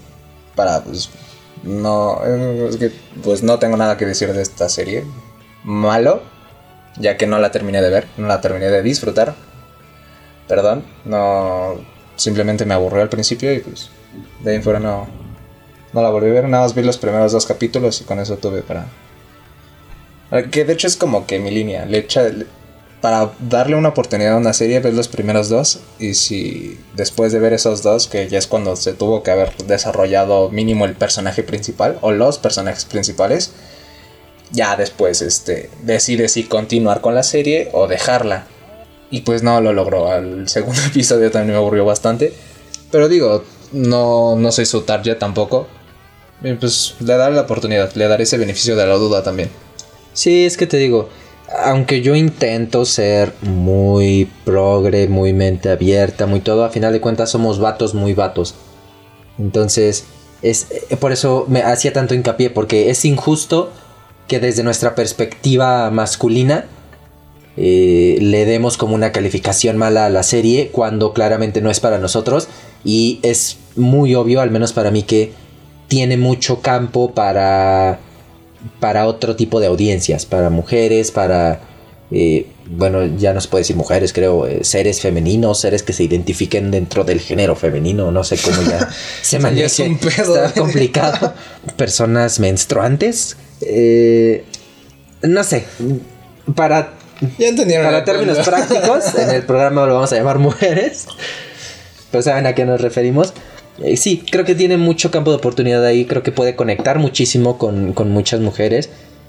Para 0.54 0.82
pues. 0.82 1.10
No. 1.62 2.22
Es 2.68 2.76
que 2.76 2.92
pues 3.22 3.42
no 3.42 3.58
tengo 3.58 3.76
nada 3.76 3.96
que 3.96 4.06
decir 4.06 4.32
de 4.32 4.42
esta 4.42 4.68
serie. 4.68 5.04
Malo 5.64 6.22
ya 6.98 7.16
que 7.16 7.26
no 7.26 7.38
la 7.38 7.50
terminé 7.50 7.82
de 7.82 7.90
ver, 7.90 8.06
no 8.16 8.26
la 8.26 8.40
terminé 8.40 8.66
de 8.66 8.82
disfrutar. 8.82 9.34
Perdón, 10.48 10.84
no 11.04 11.74
simplemente 12.16 12.64
me 12.64 12.74
aburrió 12.74 13.02
al 13.02 13.08
principio 13.08 13.52
y 13.52 13.58
pues 13.58 13.90
de 14.42 14.52
ahí 14.52 14.62
fuera 14.62 14.80
no 14.80 15.06
no 15.92 16.02
la 16.02 16.08
volví 16.08 16.30
a 16.30 16.32
ver, 16.32 16.48
nada 16.48 16.62
más 16.62 16.74
vi 16.74 16.82
los 16.82 16.96
primeros 16.96 17.32
dos 17.32 17.44
capítulos 17.44 18.00
y 18.00 18.04
con 18.04 18.18
eso 18.18 18.38
tuve 18.38 18.62
para 18.62 18.86
que 20.50 20.64
de 20.64 20.72
hecho 20.72 20.86
es 20.86 20.96
como 20.96 21.26
que 21.26 21.38
mi 21.38 21.50
línea, 21.50 21.84
le 21.84 21.98
echa 21.98 22.22
para 23.00 23.32
darle 23.40 23.76
una 23.76 23.90
oportunidad 23.90 24.34
a 24.34 24.38
una 24.38 24.52
serie, 24.52 24.80
ves 24.80 24.94
los 24.94 25.08
primeros 25.08 25.48
dos. 25.48 25.80
Y 25.98 26.14
si 26.14 26.78
después 26.94 27.32
de 27.32 27.38
ver 27.38 27.52
esos 27.52 27.82
dos, 27.82 28.06
que 28.06 28.28
ya 28.28 28.38
es 28.38 28.46
cuando 28.46 28.76
se 28.76 28.92
tuvo 28.92 29.22
que 29.22 29.30
haber 29.30 29.54
desarrollado 29.66 30.50
mínimo 30.50 30.84
el 30.84 30.94
personaje 30.94 31.42
principal 31.42 31.98
o 32.00 32.12
los 32.12 32.38
personajes 32.38 32.84
principales, 32.84 33.52
ya 34.52 34.76
después 34.76 35.22
este, 35.22 35.70
decide 35.82 36.28
si 36.28 36.44
continuar 36.44 37.00
con 37.00 37.14
la 37.14 37.22
serie 37.22 37.68
o 37.72 37.86
dejarla. 37.86 38.46
Y 39.10 39.20
pues 39.20 39.42
no 39.42 39.60
lo 39.60 39.72
logró. 39.72 40.10
Al 40.10 40.48
segundo 40.48 40.80
episodio 40.82 41.30
también 41.30 41.52
me 41.52 41.58
aburrió 41.58 41.84
bastante. 41.84 42.32
Pero 42.90 43.08
digo, 43.08 43.44
no, 43.72 44.36
no 44.36 44.52
soy 44.52 44.66
su 44.66 44.82
target 44.82 45.18
tampoco. 45.18 45.66
Y 46.42 46.52
pues 46.54 46.94
le 47.00 47.16
daré 47.16 47.34
la 47.34 47.42
oportunidad, 47.42 47.92
le 47.94 48.08
daré 48.08 48.24
ese 48.24 48.38
beneficio 48.38 48.76
de 48.76 48.86
la 48.86 48.94
duda 48.94 49.22
también. 49.22 49.50
Sí, 50.12 50.44
es 50.44 50.56
que 50.56 50.66
te 50.66 50.76
digo, 50.76 51.08
aunque 51.64 52.02
yo 52.02 52.14
intento 52.14 52.84
ser 52.84 53.32
muy 53.42 54.30
progre, 54.44 55.08
muy 55.08 55.32
mente 55.32 55.70
abierta, 55.70 56.26
muy 56.26 56.40
todo, 56.40 56.64
a 56.64 56.70
final 56.70 56.92
de 56.92 57.00
cuentas 57.00 57.30
somos 57.30 57.58
vatos 57.58 57.94
muy 57.94 58.14
vatos. 58.14 58.54
Entonces, 59.38 60.04
es 60.42 60.68
eh, 60.70 60.96
por 60.96 61.12
eso 61.12 61.46
me 61.48 61.62
hacía 61.62 61.92
tanto 61.92 62.14
hincapié, 62.14 62.50
porque 62.50 62.90
es 62.90 63.04
injusto 63.04 63.70
que 64.28 64.40
desde 64.40 64.62
nuestra 64.62 64.94
perspectiva 64.94 65.90
masculina 65.90 66.66
eh, 67.56 68.18
le 68.20 68.44
demos 68.44 68.76
como 68.76 68.94
una 68.94 69.12
calificación 69.12 69.76
mala 69.76 70.06
a 70.06 70.10
la 70.10 70.22
serie 70.22 70.68
cuando 70.72 71.12
claramente 71.12 71.60
no 71.60 71.70
es 71.70 71.80
para 71.80 71.98
nosotros 71.98 72.48
y 72.84 73.18
es 73.22 73.56
muy 73.76 74.14
obvio, 74.14 74.40
al 74.40 74.50
menos 74.50 74.72
para 74.72 74.90
mí, 74.90 75.04
que 75.04 75.32
tiene 75.88 76.16
mucho 76.16 76.60
campo 76.60 77.12
para, 77.12 78.00
para 78.80 79.06
otro 79.06 79.36
tipo 79.36 79.60
de 79.60 79.66
audiencias, 79.66 80.26
para 80.26 80.50
mujeres, 80.50 81.10
para, 81.10 81.60
eh, 82.10 82.46
bueno, 82.68 83.04
ya 83.16 83.32
no 83.32 83.40
se 83.40 83.48
puede 83.48 83.62
decir 83.62 83.76
mujeres, 83.76 84.12
creo, 84.12 84.46
eh, 84.46 84.64
seres 84.64 85.00
femeninos, 85.00 85.60
seres 85.60 85.82
que 85.82 85.92
se 85.92 86.04
identifiquen 86.04 86.70
dentro 86.70 87.04
del 87.04 87.20
género 87.20 87.56
femenino, 87.56 88.10
no 88.10 88.24
sé 88.24 88.36
cómo 88.38 88.62
ya 88.62 88.88
se 89.22 89.38
maneja. 89.38 89.66
es 89.66 89.78
un 89.80 89.98
pedo. 89.98 90.44
Está 90.44 90.60
complicado. 90.60 91.34
Personas 91.76 92.40
menstruantes, 92.40 93.36
eh, 93.60 94.44
no 95.22 95.42
sé, 95.44 95.64
para, 96.54 96.94
Ya 97.38 97.48
entendieron. 97.48 97.86
para 97.86 98.04
términos 98.04 98.38
prácticos, 98.38 99.14
en 99.16 99.30
el 99.30 99.42
programa 99.46 99.86
lo 99.86 99.94
vamos 99.94 100.12
a 100.12 100.16
llamar 100.16 100.38
mujeres, 100.38 101.06
pero 102.10 102.22
saben 102.22 102.46
a 102.46 102.54
qué 102.54 102.64
nos 102.64 102.80
referimos. 102.80 103.32
Eh, 103.82 103.96
sí, 103.96 104.24
creo 104.30 104.44
que 104.44 104.54
tiene 104.54 104.76
mucho 104.76 105.10
campo 105.10 105.30
de 105.30 105.36
oportunidad 105.36 105.84
ahí, 105.84 106.06
creo 106.06 106.22
que 106.22 106.32
puede 106.32 106.56
conectar 106.56 106.98
muchísimo 106.98 107.58
con, 107.58 107.92
con 107.92 108.10
muchas 108.10 108.40
mujeres, 108.40 108.88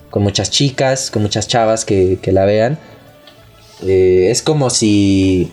con 0.09 0.23
muchas 0.23 0.49
chicas, 0.51 1.11
con 1.11 1.21
muchas 1.21 1.47
chavas 1.47 1.83
que, 1.85 2.17
que 2.21 2.31
la 2.31 2.45
vean. 2.45 2.79
Eh, 3.85 4.29
es 4.31 4.41
como 4.41 4.69
si... 4.69 5.51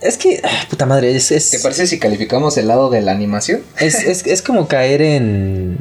Es 0.00 0.18
que, 0.18 0.40
ah, 0.44 0.66
puta 0.68 0.84
madre, 0.84 1.14
es, 1.16 1.30
es, 1.32 1.50
¿Te 1.50 1.60
parece 1.60 1.86
si 1.86 1.98
calificamos 1.98 2.58
el 2.58 2.68
lado 2.68 2.90
de 2.90 3.00
la 3.00 3.12
animación? 3.12 3.62
es, 3.80 3.94
es- 4.02 4.26
es 4.26 4.42
como 4.42 4.68
caer 4.68 5.00
en. 5.00 5.78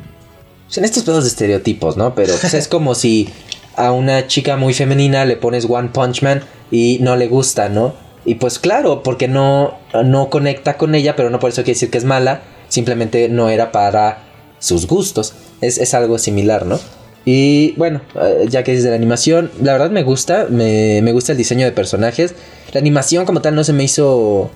pues, 0.67 0.77
en 0.77 0.85
estos 0.85 1.03
pedos 1.03 1.25
de 1.25 1.29
estereotipos, 1.29 1.97
¿no? 1.97 2.15
Pero 2.15 2.33
pues, 2.39 2.53
es 2.53 2.69
como 2.69 2.95
si 2.95 3.27
a 3.75 3.91
una 3.91 4.27
chica 4.27 4.55
muy 4.55 4.73
femenina 4.73 5.25
le 5.25 5.35
pones 5.35 5.65
One 5.67 5.89
Punch 5.91 6.21
Man 6.21 6.41
y 6.71 6.99
no 7.01 7.17
le 7.17 7.27
gusta, 7.27 7.67
¿no? 7.67 7.95
Y 8.25 8.35
pues 8.35 8.59
claro, 8.59 9.03
porque 9.03 9.27
no, 9.27 9.77
no 10.05 10.29
conecta 10.29 10.77
con 10.77 10.95
ella, 10.95 11.15
pero 11.15 11.29
no 11.29 11.39
por 11.39 11.49
eso 11.49 11.63
quiere 11.63 11.75
decir 11.75 11.89
que 11.89 11.97
es 11.97 12.05
mala, 12.05 12.41
simplemente 12.69 13.27
no 13.29 13.49
era 13.49 13.71
para 13.71 14.19
sus 14.59 14.87
gustos. 14.87 15.33
Es, 15.61 15.77
es 15.77 15.93
algo 15.93 16.17
similar, 16.17 16.65
¿no? 16.65 16.79
Y 17.25 17.71
bueno, 17.77 18.01
eh, 18.21 18.45
ya 18.49 18.63
que 18.63 18.71
dices 18.71 18.83
de 18.83 18.89
la 18.91 18.95
animación, 18.97 19.49
la 19.61 19.73
verdad 19.73 19.89
me 19.91 20.03
gusta, 20.03 20.47
me, 20.49 21.01
me 21.01 21.11
gusta 21.13 21.31
el 21.33 21.37
diseño 21.37 21.65
de 21.65 21.71
personajes. 21.71 22.35
La 22.73 22.79
animación 22.79 23.25
como 23.25 23.41
tal 23.41 23.55
no 23.55 23.63
se 23.63 23.71
me 23.73 23.83
hizo 23.85 24.51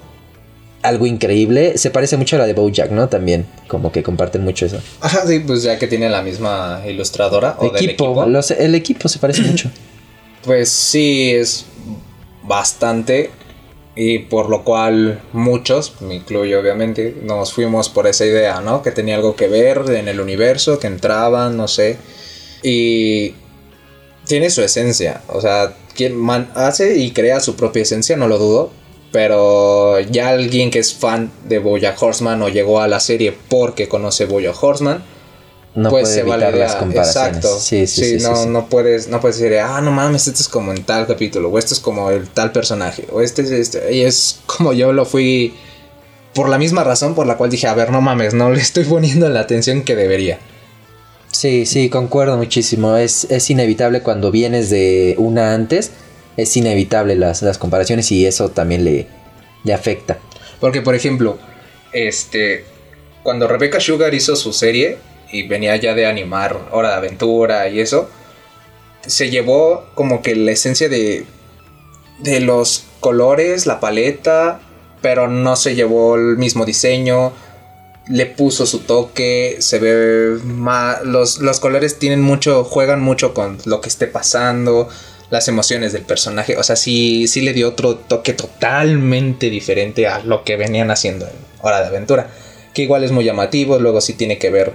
algo 0.81 1.05
increíble. 1.05 1.77
Se 1.77 1.91
parece 1.91 2.17
mucho 2.17 2.35
a 2.35 2.39
la 2.39 2.45
de 2.45 2.53
Bojack, 2.53 2.91
¿no? 2.91 3.07
También, 3.09 3.45
como 3.67 3.91
que 3.91 4.03
comparten 4.03 4.43
mucho 4.43 4.65
eso. 4.65 4.79
Ajá, 5.01 5.25
sí, 5.27 5.39
pues 5.39 5.63
ya 5.63 5.77
que 5.79 5.87
tiene 5.87 6.09
la 6.09 6.21
misma 6.21 6.81
ilustradora 6.87 7.55
o 7.59 7.71
del 7.71 7.75
equipo, 7.85 8.05
equipo. 8.05 8.25
los- 8.25 8.51
el 8.51 8.75
equipo 8.75 9.07
se 9.09 9.19
parece 9.19 9.41
mucho. 9.43 9.69
Pues 10.43 10.69
sí, 10.69 11.31
es 11.31 11.65
bastante. 12.43 13.31
Y 13.99 14.19
por 14.19 14.49
lo 14.49 14.63
cual 14.63 15.21
muchos, 15.33 15.99
me 16.01 16.13
incluyo 16.13 16.59
obviamente, 16.59 17.15
nos 17.23 17.51
fuimos 17.51 17.89
por 17.89 18.05
esa 18.05 18.27
idea, 18.27 18.61
¿no? 18.61 18.83
Que 18.83 18.91
tenía 18.91 19.15
algo 19.15 19.35
que 19.35 19.47
ver 19.47 19.85
en 19.89 20.07
el 20.07 20.19
universo, 20.19 20.77
que 20.77 20.85
entraban, 20.85 21.57
no 21.57 21.67
sé. 21.67 21.97
Y 22.61 23.33
tiene 24.27 24.51
su 24.51 24.61
esencia. 24.61 25.23
O 25.29 25.41
sea, 25.41 25.75
quien 25.95 26.15
hace 26.53 26.97
y 26.97 27.09
crea 27.09 27.39
su 27.39 27.55
propia 27.55 27.81
esencia, 27.81 28.15
no 28.17 28.27
lo 28.27 28.37
dudo. 28.37 28.69
Pero 29.11 29.99
ya 29.99 30.29
alguien 30.29 30.69
que 30.69 30.77
es 30.77 30.93
fan 30.93 31.31
de 31.45 31.57
Bojack 31.57 31.99
Horseman 31.99 32.39
o 32.43 32.49
llegó 32.49 32.81
a 32.81 32.87
la 32.87 32.99
serie 32.99 33.35
porque 33.49 33.87
conoce 33.87 34.25
Bojack 34.25 34.61
Horseman, 34.61 35.03
No 35.77 35.89
pues 35.91 36.07
puede 36.09 36.19
evitar 36.21 36.53
las 36.55 36.73
la- 36.73 36.79
comparaciones. 36.79 37.35
Exacto. 37.37 37.59
Sí, 37.59 37.85
sí, 37.85 38.03
sí. 38.03 38.19
sí, 38.19 38.25
no, 38.25 38.35
sí. 38.35 38.49
no 38.49 38.67
puedes, 38.67 39.07
no 39.09 39.21
puedes 39.21 39.37
decir, 39.39 39.59
ah, 39.59 39.79
no 39.79 39.91
mames, 39.91 40.27
esto 40.27 40.41
es 40.41 40.49
como 40.49 40.71
en 40.73 40.83
tal 40.83 41.05
capítulo, 41.05 41.49
o 41.49 41.57
esto 41.59 41.73
es 41.75 41.79
como 41.79 42.09
el 42.09 42.27
tal 42.29 42.51
personaje, 42.51 43.05
o 43.11 43.21
este 43.21 43.43
es 43.43 43.51
este. 43.51 43.93
Y 43.93 44.01
es 44.01 44.39
como 44.47 44.73
yo 44.73 44.91
lo 44.91 45.05
fui 45.05 45.53
por 46.33 46.49
la 46.49 46.57
misma 46.57 46.83
razón 46.83 47.13
por 47.15 47.27
la 47.27 47.37
cual 47.37 47.49
dije, 47.51 47.67
a 47.67 47.73
ver, 47.75 47.91
no 47.91 48.01
mames, 48.01 48.33
no 48.33 48.49
le 48.51 48.59
estoy 48.59 48.85
poniendo 48.85 49.29
la 49.29 49.41
atención 49.41 49.83
que 49.83 49.95
debería. 49.95 50.39
Sí, 51.31 51.67
sí, 51.67 51.89
concuerdo 51.89 52.37
muchísimo. 52.37 52.95
Es, 52.97 53.25
es 53.29 53.49
inevitable 53.51 54.01
cuando 54.01 54.31
vienes 54.31 54.69
de 54.71 55.13
una 55.19 55.53
antes. 55.53 55.91
Es 56.37 56.57
inevitable 56.57 57.15
las, 57.15 57.41
las 57.43 57.57
comparaciones 57.59 58.11
y 58.11 58.25
eso 58.25 58.49
también 58.49 58.83
le, 58.83 59.07
le 59.63 59.73
afecta. 59.73 60.17
Porque, 60.59 60.81
por 60.81 60.95
ejemplo, 60.95 61.37
este, 61.93 62.65
cuando 63.21 63.47
Rebecca 63.47 63.79
Sugar 63.79 64.13
hizo 64.15 64.35
su 64.35 64.53
serie 64.53 64.97
y 65.31 65.47
venía 65.47 65.75
ya 65.75 65.93
de 65.93 66.05
animar 66.05 66.69
Hora 66.71 66.89
de 66.89 66.95
Aventura 66.95 67.67
y 67.67 67.79
eso, 67.79 68.09
se 69.05 69.29
llevó 69.29 69.85
como 69.95 70.21
que 70.21 70.35
la 70.35 70.51
esencia 70.51 70.89
de, 70.89 71.25
de 72.19 72.39
los 72.39 72.83
colores, 72.99 73.65
la 73.65 73.79
paleta, 73.79 74.59
pero 75.01 75.27
no 75.27 75.55
se 75.55 75.75
llevó 75.75 76.15
el 76.15 76.37
mismo 76.37 76.65
diseño. 76.65 77.33
Le 78.09 78.25
puso 78.25 78.65
su 78.65 78.79
toque, 78.79 79.57
se 79.59 79.79
ve 79.79 80.39
más. 80.43 81.03
Los, 81.03 81.39
los 81.39 81.59
colores 81.59 81.99
tienen 81.99 82.21
mucho, 82.21 82.63
juegan 82.63 83.01
mucho 83.01 83.33
con 83.33 83.57
lo 83.65 83.81
que 83.81 83.89
esté 83.89 84.07
pasando, 84.07 84.87
las 85.29 85.47
emociones 85.47 85.91
del 85.91 86.03
personaje. 86.03 86.57
O 86.57 86.63
sea, 86.63 86.77
sí, 86.77 87.27
sí 87.27 87.41
le 87.41 87.53
dio 87.53 87.69
otro 87.69 87.95
toque 87.95 88.33
totalmente 88.33 89.49
diferente 89.49 90.07
a 90.07 90.19
lo 90.19 90.43
que 90.43 90.55
venían 90.55 90.89
haciendo 90.89 91.25
en 91.25 91.33
Hora 91.61 91.81
de 91.81 91.87
Aventura. 91.87 92.29
Que 92.73 92.83
igual 92.83 93.03
es 93.03 93.11
muy 93.11 93.25
llamativo, 93.25 93.77
luego 93.77 93.99
sí 93.99 94.13
tiene 94.13 94.37
que 94.37 94.49
ver 94.51 94.73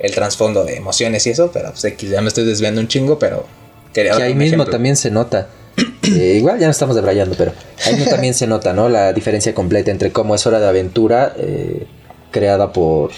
el 0.00 0.14
trasfondo 0.14 0.64
de 0.64 0.76
emociones 0.76 1.26
y 1.26 1.30
eso, 1.30 1.50
pero 1.52 1.72
pues 1.72 1.96
ya 1.98 2.20
me 2.20 2.28
estoy 2.28 2.44
desviando 2.44 2.80
un 2.80 2.88
chingo, 2.88 3.18
pero 3.18 3.46
quería 3.92 4.16
Que 4.16 4.22
ahí 4.22 4.34
mismo 4.34 4.56
ejemplo. 4.56 4.72
también 4.72 4.96
se 4.96 5.10
nota. 5.10 5.48
eh, 6.02 6.34
igual 6.36 6.58
ya 6.58 6.66
no 6.66 6.72
estamos 6.72 6.96
debrayando, 6.96 7.34
pero 7.36 7.52
ahí 7.84 7.94
mismo 7.94 8.10
también 8.10 8.34
se 8.34 8.46
nota, 8.46 8.72
¿no? 8.72 8.88
La 8.88 9.12
diferencia 9.12 9.54
completa 9.54 9.90
entre 9.90 10.10
cómo 10.10 10.34
es 10.34 10.46
Hora 10.46 10.58
de 10.58 10.68
Aventura, 10.68 11.34
eh, 11.36 11.86
creada 12.30 12.72
por 12.72 13.10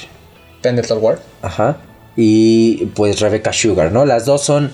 Pendleton 0.61 0.99
Ward. 1.01 1.21
Ajá. 1.41 1.79
Y 2.17 2.87
pues 2.95 3.21
Rebecca 3.21 3.53
Sugar, 3.53 3.93
¿no? 3.93 4.05
Las 4.05 4.27
dos 4.27 4.43
son 4.43 4.71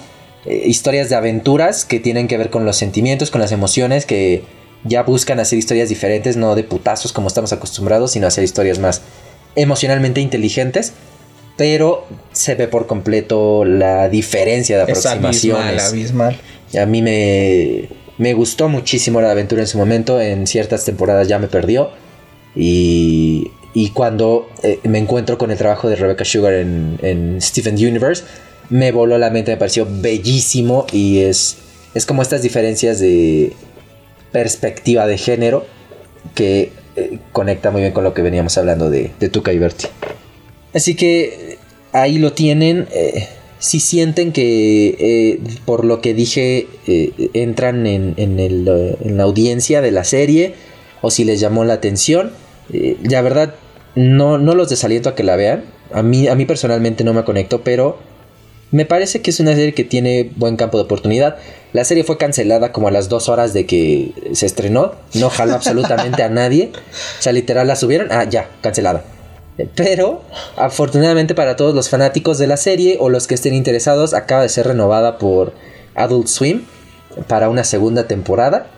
eh, 0.46 0.62
historias 0.66 1.08
de 1.10 1.16
aventuras 1.16 1.84
que 1.84 2.00
tienen 2.00 2.26
que 2.26 2.38
ver 2.38 2.50
con 2.50 2.64
los 2.64 2.76
sentimientos, 2.76 3.30
con 3.30 3.40
las 3.40 3.52
emociones, 3.52 4.06
que 4.06 4.44
ya 4.84 5.02
buscan 5.02 5.40
hacer 5.40 5.58
historias 5.58 5.88
diferentes, 5.88 6.36
no 6.36 6.54
de 6.54 6.64
putazos 6.64 7.12
como 7.12 7.28
estamos 7.28 7.52
acostumbrados, 7.52 8.12
sino 8.12 8.26
hacer 8.26 8.44
historias 8.44 8.78
más 8.78 9.02
emocionalmente 9.56 10.20
inteligentes. 10.20 10.94
Pero 11.58 12.06
se 12.32 12.54
ve 12.54 12.68
por 12.68 12.86
completo 12.86 13.64
la 13.66 14.08
diferencia 14.08 14.78
de 14.78 14.90
Es 14.90 15.04
abismal, 15.04 15.18
aproximaciones. 15.18 15.84
abismal. 15.90 16.36
A 16.80 16.86
mí 16.86 17.02
me, 17.02 17.88
me 18.16 18.32
gustó 18.32 18.68
muchísimo 18.68 19.20
la 19.20 19.32
aventura 19.32 19.60
en 19.62 19.66
su 19.68 19.76
momento. 19.76 20.20
En 20.20 20.46
ciertas 20.46 20.84
temporadas 20.86 21.28
ya 21.28 21.38
me 21.40 21.48
perdió. 21.48 21.90
Y, 22.54 23.50
y 23.74 23.90
cuando 23.90 24.48
eh, 24.62 24.78
me 24.84 24.98
encuentro 24.98 25.36
con 25.36 25.50
el 25.50 25.58
trabajo 25.58 25.88
de 25.88 25.96
Rebecca 25.96 26.24
Sugar 26.24 26.54
en, 26.54 26.98
en 27.02 27.42
Steven 27.42 27.74
Universe, 27.74 28.22
me 28.70 28.92
voló 28.92 29.18
la 29.18 29.30
mente, 29.30 29.50
me 29.50 29.56
pareció 29.56 29.86
bellísimo. 29.90 30.86
Y 30.92 31.18
es, 31.22 31.56
es 31.94 32.06
como 32.06 32.22
estas 32.22 32.42
diferencias 32.42 33.00
de 33.00 33.52
perspectiva 34.30 35.08
de 35.08 35.18
género 35.18 35.66
que 36.36 36.70
eh, 36.94 37.18
conecta 37.32 37.72
muy 37.72 37.80
bien 37.80 37.92
con 37.92 38.04
lo 38.04 38.14
que 38.14 38.22
veníamos 38.22 38.56
hablando 38.58 38.90
de, 38.90 39.10
de 39.18 39.28
Tuca 39.28 39.52
y 39.52 39.58
Bertie. 39.58 39.90
Así 40.75 40.94
que 40.94 41.58
ahí 41.92 42.18
lo 42.18 42.32
tienen. 42.32 42.88
eh, 42.92 43.28
si 43.60 43.80
sienten 43.80 44.32
que 44.32 44.94
eh, 45.00 45.40
por 45.64 45.84
lo 45.84 46.00
que 46.00 46.14
dije 46.14 46.68
eh, 46.87 47.30
entran 47.34 47.87
en, 47.88 48.14
en 48.16 48.38
el, 48.38 48.96
en 49.00 49.16
la 49.16 49.25
audiencia 49.25 49.80
de 49.80 49.90
la 49.90 50.04
serie 50.04 50.54
o 51.00 51.10
si 51.10 51.25
les 51.25 51.40
llamó 51.40 51.64
la 51.64 51.75
atención, 51.75 52.32
la 52.68 53.20
verdad 53.22 53.54
no, 53.96 54.38
no 54.38 54.54
los 54.54 54.68
desaliento 54.68 55.08
a 55.08 55.14
que 55.16 55.25
la 55.25 55.37
vean. 55.37 55.64
A 55.92 56.02
mí, 56.04 56.28
a 56.28 56.34
mí 56.37 56.44
personalmente 56.46 57.02
no 57.04 57.14
me 57.14 57.25
conecto, 57.25 57.62
pero 57.64 57.98
Me 58.70 58.84
parece 58.84 59.22
que 59.22 59.30
es 59.30 59.40
una 59.40 59.54
serie 59.54 59.72
que 59.72 59.84
tiene 59.84 60.30
buen 60.37 60.56
campo 60.56 60.76
de 60.76 60.84
oportunidad. 60.84 61.37
La 61.72 61.84
serie 61.84 62.04
fue 62.04 62.18
cancelada 62.18 62.70
como 62.70 62.88
a 62.88 62.90
las 62.90 63.08
dos 63.08 63.28
horas 63.30 63.54
de 63.54 63.64
que 63.66 64.12
se 64.34 64.44
estrenó. 64.46 64.92
No 65.14 65.30
jaló 65.30 65.54
absolutamente 65.54 66.22
a 66.22 66.28
nadie. 66.28 66.72
O 67.18 67.22
sea, 67.22 67.32
literal 67.32 67.66
la 67.66 67.76
subieron. 67.76 68.08
Ah, 68.12 68.25
ya, 68.25 68.50
cancelada. 68.60 69.04
Pero, 69.74 70.22
afortunadamente 70.56 71.34
para 71.34 71.56
todos 71.56 71.74
los 71.74 71.88
fanáticos 71.88 72.38
de 72.38 72.46
la 72.46 72.56
serie 72.56 72.96
o 73.00 73.08
los 73.08 73.26
que 73.26 73.34
estén 73.34 73.54
interesados, 73.54 74.14
acaba 74.14 74.42
de 74.42 74.48
ser 74.48 74.68
renovada 74.68 75.18
por 75.18 75.52
Adult 75.94 76.28
Swim 76.28 76.64
para 77.26 77.48
una 77.48 77.64
segunda 77.64 78.06
temporada. 78.06 78.70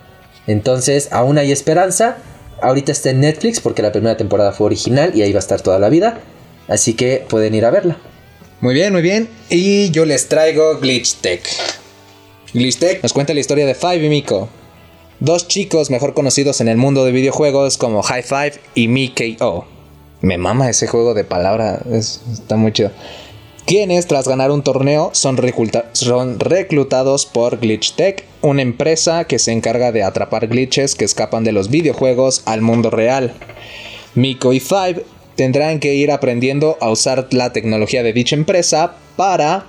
Entonces, 0.46 1.08
aún 1.12 1.36
hay 1.38 1.52
esperanza. 1.52 2.16
Ahorita 2.62 2.92
está 2.92 3.10
en 3.10 3.20
Netflix 3.20 3.60
porque 3.60 3.82
la 3.82 3.92
primera 3.92 4.16
temporada 4.16 4.52
fue 4.52 4.66
original 4.66 5.12
y 5.14 5.22
ahí 5.22 5.32
va 5.32 5.38
a 5.38 5.40
estar 5.40 5.60
toda 5.60 5.78
la 5.78 5.90
vida. 5.90 6.20
Así 6.66 6.94
que 6.94 7.24
pueden 7.28 7.54
ir 7.54 7.64
a 7.66 7.70
verla. 7.70 7.98
Muy 8.60 8.74
bien, 8.74 8.92
muy 8.92 9.02
bien. 9.02 9.28
Y 9.48 9.90
yo 9.90 10.04
les 10.04 10.28
traigo 10.28 10.78
Glitch 10.78 11.16
Tech. 11.16 11.46
Glitch 12.54 12.78
Tech 12.78 13.02
nos 13.02 13.12
cuenta 13.12 13.34
la 13.34 13.40
historia 13.40 13.66
de 13.66 13.74
Five 13.74 14.04
y 14.04 14.08
Miko. 14.08 14.48
Dos 15.18 15.46
chicos 15.48 15.90
mejor 15.90 16.14
conocidos 16.14 16.60
en 16.62 16.68
el 16.68 16.78
mundo 16.78 17.04
de 17.04 17.12
videojuegos 17.12 17.76
como 17.76 18.02
High 18.02 18.22
Five 18.22 18.52
y 18.74 18.88
Miko. 18.88 19.66
Me 20.20 20.36
mama 20.36 20.68
ese 20.68 20.86
juego 20.86 21.14
de 21.14 21.24
palabra, 21.24 21.80
está 21.90 22.56
muy 22.56 22.72
chido. 22.72 22.90
Quienes, 23.66 24.06
tras 24.06 24.26
ganar 24.26 24.50
un 24.50 24.62
torneo, 24.62 25.10
son, 25.12 25.38
son 25.92 26.40
reclutados 26.40 27.26
por 27.26 27.60
Glitch 27.60 27.94
Tech, 27.94 28.24
una 28.42 28.62
empresa 28.62 29.24
que 29.24 29.38
se 29.38 29.52
encarga 29.52 29.92
de 29.92 30.02
atrapar 30.02 30.48
glitches 30.48 30.94
que 30.94 31.04
escapan 31.04 31.44
de 31.44 31.52
los 31.52 31.70
videojuegos 31.70 32.42
al 32.46 32.62
mundo 32.62 32.90
real. 32.90 33.32
Miko 34.14 34.52
y 34.52 34.60
Five 34.60 35.04
tendrán 35.36 35.78
que 35.78 35.94
ir 35.94 36.10
aprendiendo 36.10 36.76
a 36.80 36.90
usar 36.90 37.28
la 37.30 37.52
tecnología 37.52 38.02
de 38.02 38.12
dicha 38.12 38.34
empresa 38.34 38.96
para 39.16 39.66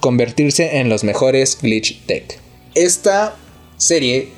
convertirse 0.00 0.78
en 0.78 0.88
los 0.88 1.04
mejores 1.04 1.58
Glitch 1.60 2.06
Tech. 2.06 2.38
Esta 2.74 3.34
serie 3.76 4.28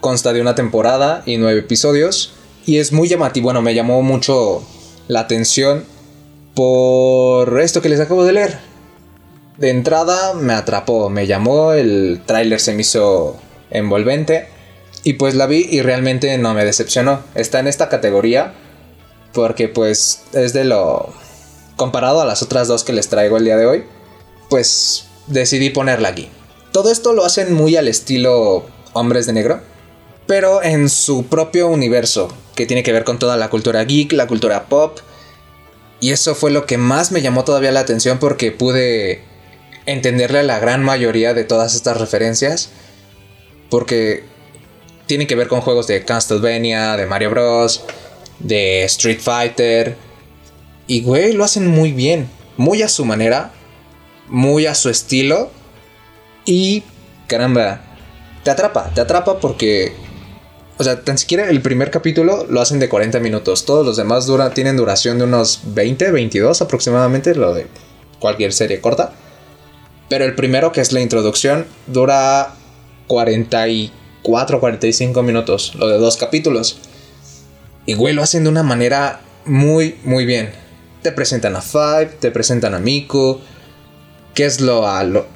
consta 0.00 0.32
de 0.32 0.40
una 0.40 0.54
temporada 0.54 1.22
y 1.26 1.36
nueve 1.36 1.60
episodios 1.60 2.32
y 2.66 2.78
es 2.78 2.92
muy 2.92 3.08
llamativo, 3.08 3.44
bueno, 3.44 3.62
me 3.62 3.74
llamó 3.74 4.02
mucho 4.02 4.62
la 5.08 5.20
atención 5.20 5.84
por 6.54 7.60
esto 7.60 7.82
que 7.82 7.88
les 7.88 8.00
acabo 8.00 8.24
de 8.24 8.32
leer. 8.32 8.58
De 9.56 9.70
entrada 9.70 10.34
me 10.34 10.52
atrapó, 10.52 11.10
me 11.10 11.26
llamó, 11.26 11.72
el 11.72 12.20
tráiler 12.24 12.60
se 12.60 12.74
me 12.74 12.82
hizo 12.82 13.36
envolvente 13.70 14.48
y 15.02 15.14
pues 15.14 15.34
la 15.34 15.46
vi 15.46 15.66
y 15.68 15.82
realmente 15.82 16.36
no 16.38 16.54
me 16.54 16.64
decepcionó. 16.64 17.20
Está 17.34 17.58
en 17.58 17.66
esta 17.66 17.88
categoría 17.88 18.54
porque 19.32 19.68
pues 19.68 20.22
es 20.32 20.52
de 20.52 20.64
lo 20.64 21.12
comparado 21.76 22.20
a 22.20 22.26
las 22.26 22.42
otras 22.42 22.68
dos 22.68 22.84
que 22.84 22.92
les 22.92 23.08
traigo 23.08 23.36
el 23.36 23.44
día 23.44 23.56
de 23.56 23.66
hoy, 23.66 23.84
pues 24.50 25.06
decidí 25.26 25.70
ponerla 25.70 26.08
aquí. 26.08 26.28
Todo 26.72 26.90
esto 26.90 27.12
lo 27.12 27.24
hacen 27.24 27.54
muy 27.54 27.76
al 27.76 27.88
estilo 27.88 28.66
Hombres 28.92 29.26
de 29.26 29.32
Negro, 29.32 29.60
pero 30.28 30.62
en 30.62 30.90
su 30.90 31.24
propio 31.24 31.68
universo, 31.68 32.30
que 32.54 32.66
tiene 32.66 32.82
que 32.82 32.92
ver 32.92 33.02
con 33.02 33.18
toda 33.18 33.38
la 33.38 33.48
cultura 33.48 33.82
geek, 33.84 34.12
la 34.12 34.26
cultura 34.26 34.66
pop. 34.66 34.98
Y 36.00 36.10
eso 36.10 36.34
fue 36.34 36.50
lo 36.50 36.66
que 36.66 36.76
más 36.76 37.10
me 37.12 37.22
llamó 37.22 37.44
todavía 37.44 37.72
la 37.72 37.80
atención 37.80 38.18
porque 38.18 38.52
pude 38.52 39.22
entenderle 39.86 40.40
a 40.40 40.42
la 40.42 40.58
gran 40.58 40.84
mayoría 40.84 41.32
de 41.32 41.44
todas 41.44 41.74
estas 41.74 41.96
referencias. 41.96 42.68
Porque 43.70 44.24
tienen 45.06 45.26
que 45.26 45.34
ver 45.34 45.48
con 45.48 45.62
juegos 45.62 45.86
de 45.86 46.04
Castlevania, 46.04 46.98
de 46.98 47.06
Mario 47.06 47.30
Bros, 47.30 47.84
de 48.38 48.84
Street 48.84 49.20
Fighter. 49.20 49.96
Y 50.86 51.00
güey, 51.00 51.32
lo 51.32 51.42
hacen 51.42 51.66
muy 51.66 51.92
bien, 51.92 52.28
muy 52.58 52.82
a 52.82 52.88
su 52.88 53.06
manera, 53.06 53.52
muy 54.28 54.66
a 54.66 54.74
su 54.74 54.90
estilo. 54.90 55.50
Y 56.44 56.82
caramba, 57.28 57.80
te 58.44 58.50
atrapa, 58.50 58.90
te 58.94 59.00
atrapa 59.00 59.40
porque 59.40 59.94
o 60.78 60.84
sea, 60.84 61.00
tan 61.02 61.18
siquiera 61.18 61.50
el 61.50 61.60
primer 61.60 61.90
capítulo 61.90 62.46
lo 62.48 62.60
hacen 62.60 62.78
de 62.78 62.88
40 62.88 63.18
minutos. 63.18 63.64
Todos 63.64 63.84
los 63.84 63.96
demás 63.96 64.26
dura, 64.26 64.54
tienen 64.54 64.76
duración 64.76 65.18
de 65.18 65.24
unos 65.24 65.60
20, 65.64 66.12
22 66.12 66.62
aproximadamente, 66.62 67.34
lo 67.34 67.52
de 67.52 67.66
cualquier 68.20 68.52
serie 68.52 68.80
corta. 68.80 69.12
Pero 70.08 70.24
el 70.24 70.36
primero, 70.36 70.70
que 70.70 70.80
es 70.80 70.92
la 70.92 71.00
introducción, 71.00 71.66
dura 71.88 72.54
44, 73.08 74.60
45 74.60 75.22
minutos, 75.24 75.74
lo 75.74 75.88
de 75.88 75.98
dos 75.98 76.16
capítulos. 76.16 76.78
Y 77.84 77.94
güey, 77.94 78.14
lo 78.14 78.22
hacen 78.22 78.44
de 78.44 78.50
una 78.50 78.62
manera 78.62 79.20
muy, 79.46 79.96
muy 80.04 80.26
bien. 80.26 80.52
Te 81.02 81.10
presentan 81.10 81.56
a 81.56 81.60
Five, 81.60 82.10
te 82.20 82.30
presentan 82.30 82.74
a 82.74 82.78
Miku. 82.78 83.40
¿Qué 84.34 84.44
es 84.44 84.60
lo, 84.60 84.86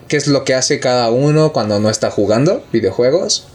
qué 0.07 0.17
es 0.17 0.29
lo 0.29 0.45
que 0.45 0.55
hace 0.55 0.79
cada 0.79 1.11
uno 1.11 1.53
cuando 1.53 1.81
no 1.81 1.90
está 1.90 2.12
jugando 2.12 2.62
videojuegos? 2.73 3.49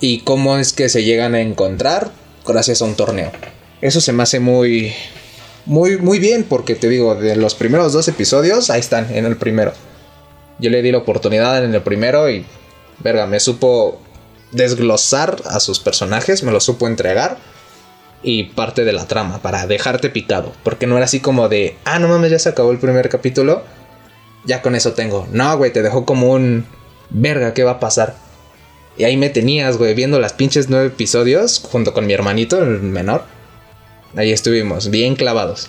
Y 0.00 0.20
cómo 0.20 0.58
es 0.58 0.72
que 0.72 0.88
se 0.88 1.04
llegan 1.04 1.34
a 1.34 1.40
encontrar 1.40 2.10
gracias 2.46 2.82
a 2.82 2.84
un 2.84 2.94
torneo. 2.94 3.30
Eso 3.80 4.00
se 4.00 4.12
me 4.12 4.22
hace 4.22 4.40
muy, 4.40 4.92
muy, 5.66 5.98
muy 5.98 6.18
bien 6.18 6.44
porque 6.44 6.74
te 6.74 6.88
digo, 6.88 7.14
de 7.14 7.36
los 7.36 7.54
primeros 7.54 7.92
dos 7.92 8.08
episodios, 8.08 8.70
ahí 8.70 8.80
están, 8.80 9.14
en 9.14 9.24
el 9.24 9.36
primero. 9.36 9.72
Yo 10.58 10.70
le 10.70 10.82
di 10.82 10.92
la 10.92 10.98
oportunidad 10.98 11.64
en 11.64 11.74
el 11.74 11.82
primero 11.82 12.30
y, 12.30 12.44
verga, 13.00 13.26
me 13.26 13.40
supo 13.40 14.00
desglosar 14.52 15.42
a 15.46 15.60
sus 15.60 15.80
personajes, 15.80 16.42
me 16.42 16.52
lo 16.52 16.60
supo 16.60 16.86
entregar 16.86 17.38
y 18.22 18.44
parte 18.44 18.84
de 18.84 18.92
la 18.92 19.06
trama 19.06 19.42
para 19.42 19.66
dejarte 19.66 20.08
picado. 20.10 20.52
Porque 20.62 20.86
no 20.86 20.96
era 20.96 21.04
así 21.04 21.20
como 21.20 21.48
de, 21.48 21.76
ah, 21.84 21.98
no 21.98 22.08
mames, 22.08 22.30
ya 22.30 22.38
se 22.38 22.48
acabó 22.48 22.70
el 22.70 22.78
primer 22.78 23.08
capítulo, 23.08 23.62
ya 24.44 24.62
con 24.62 24.74
eso 24.74 24.92
tengo. 24.92 25.26
No, 25.32 25.56
güey, 25.56 25.72
te 25.72 25.82
dejó 25.82 26.06
como 26.06 26.32
un, 26.32 26.66
verga, 27.10 27.52
¿qué 27.54 27.64
va 27.64 27.72
a 27.72 27.80
pasar? 27.80 28.16
Y 28.96 29.04
ahí 29.04 29.16
me 29.16 29.30
tenías, 29.30 29.76
güey, 29.76 29.94
viendo 29.94 30.20
las 30.20 30.32
pinches 30.32 30.68
nueve 30.68 30.86
episodios 30.86 31.60
junto 31.60 31.92
con 31.92 32.06
mi 32.06 32.12
hermanito, 32.12 32.62
el 32.62 32.80
menor. 32.80 33.24
Ahí 34.16 34.30
estuvimos, 34.30 34.90
bien 34.90 35.16
clavados. 35.16 35.68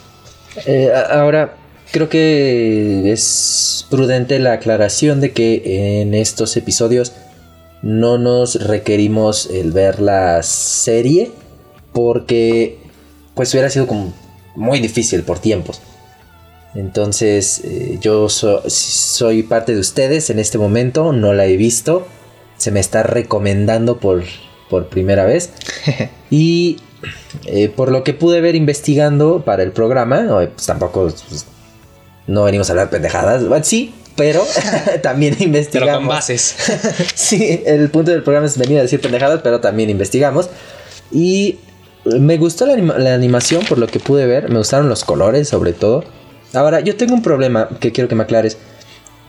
Eh, 0.66 0.92
ahora, 1.10 1.58
creo 1.92 2.10
que 2.10 3.12
es 3.12 3.86
prudente 3.90 4.38
la 4.40 4.54
aclaración 4.54 5.22
de 5.22 5.32
que 5.32 6.02
en 6.02 6.14
estos 6.14 6.56
episodios 6.58 7.14
no 7.82 8.18
nos 8.18 8.64
requerimos 8.64 9.48
el 9.48 9.72
ver 9.72 10.00
la 10.00 10.42
serie 10.44 11.32
porque 11.94 12.80
pues 13.36 13.54
hubiera 13.54 13.70
sido 13.70 13.88
como 13.88 14.14
muy 14.56 14.80
difícil 14.80 15.24
por 15.24 15.40
tiempos. 15.40 15.82
Entonces 16.74 17.62
eh, 17.64 17.98
yo 18.02 18.28
soy 18.30 19.44
parte 19.44 19.74
de 19.74 19.80
ustedes 19.80 20.30
en 20.30 20.40
este 20.40 20.58
momento, 20.58 21.14
no 21.14 21.34
la 21.34 21.46
he 21.46 21.58
visto 21.58 22.08
se 22.58 22.72
me 22.72 22.80
está 22.80 23.04
recomendando 23.04 24.00
por, 24.00 24.24
por 24.70 24.88
primera 24.88 25.26
vez. 25.26 25.52
y 26.30 26.78
eh, 27.46 27.70
por 27.70 27.92
lo 27.92 28.04
que 28.04 28.14
pude 28.14 28.42
ver 28.42 28.56
investigando 28.56 29.44
para 29.44 29.64
el 29.64 29.72
programa, 29.72 30.26
pues 30.28 30.66
tampoco 30.66 31.12
pues, 31.30 31.46
no 32.28 32.44
venimos 32.44 32.70
a 32.70 32.74
hablar 32.74 32.90
pendejadas, 32.90 33.44
sí, 33.66 33.94
pero 34.16 34.44
también 35.02 35.36
investigamos. 35.40 35.90
Pero 35.90 36.00
con 36.00 36.08
bases. 36.08 36.56
sí, 37.14 37.64
el 37.66 37.90
punto 37.90 38.12
del 38.12 38.24
programa 38.24 38.48
es 38.48 38.58
venir 38.58 38.80
a 38.80 38.82
decir 38.82 39.02
pendejadas, 39.02 39.42
pero 39.44 39.60
también 39.60 39.90
investigamos. 39.90 40.50
Y 41.12 41.60
me 42.06 42.38
gustó 42.38 42.66
la, 42.66 42.76
la, 42.76 43.14
animación 43.14 43.64
por 43.66 43.78
lo 43.78 43.88
que 43.88 44.00
pude 44.00 44.26
ver, 44.26 44.50
me 44.50 44.58
gustaron 44.58 44.90
los 44.90 45.04
colores 45.04 45.48
sobre 45.48 45.74
todo. 45.74 46.04
Ahora, 46.54 46.80
yo 46.80 46.96
tengo 46.96 47.14
un 47.14 47.22
problema 47.22 47.70
que 47.80 47.92
quiero 47.92 48.08
que 48.08 48.16
me 48.16 48.24
aclares. 48.24 48.58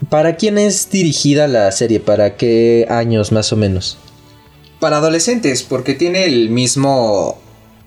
¿Para 0.09 0.37
quién 0.37 0.59
es 0.59 0.91
dirigida 0.91 1.49
la 1.49 1.71
serie? 1.73 2.01
¿Para 2.01 2.37
qué 2.37 2.87
años 2.89 3.33
más 3.33 3.53
o 3.53 3.57
menos? 3.57 3.99
Para 4.79 4.99
adolescentes, 4.99 5.63
porque 5.63 5.95
tiene 5.95 6.25
el 6.27 6.51
mismo 6.51 7.39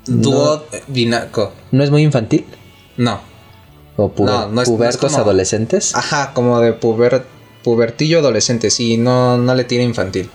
dúo 0.05 0.65
no, 0.97 1.51
¿No 1.71 1.83
es 1.83 1.91
muy 1.91 2.01
infantil? 2.01 2.45
No. 2.97 3.21
¿O 3.95 4.09
pubertos 4.11 5.15
adolescentes? 5.15 5.93
Ajá, 5.95 6.33
como 6.33 6.59
de 6.59 6.73
puber, 6.73 7.25
pubertillo 7.63 8.19
adolescente, 8.19 8.71
sí, 8.71 8.97
no, 8.97 9.37
no 9.37 9.55
le 9.55 9.65
tiene 9.65 9.83
infantil. 9.83 10.29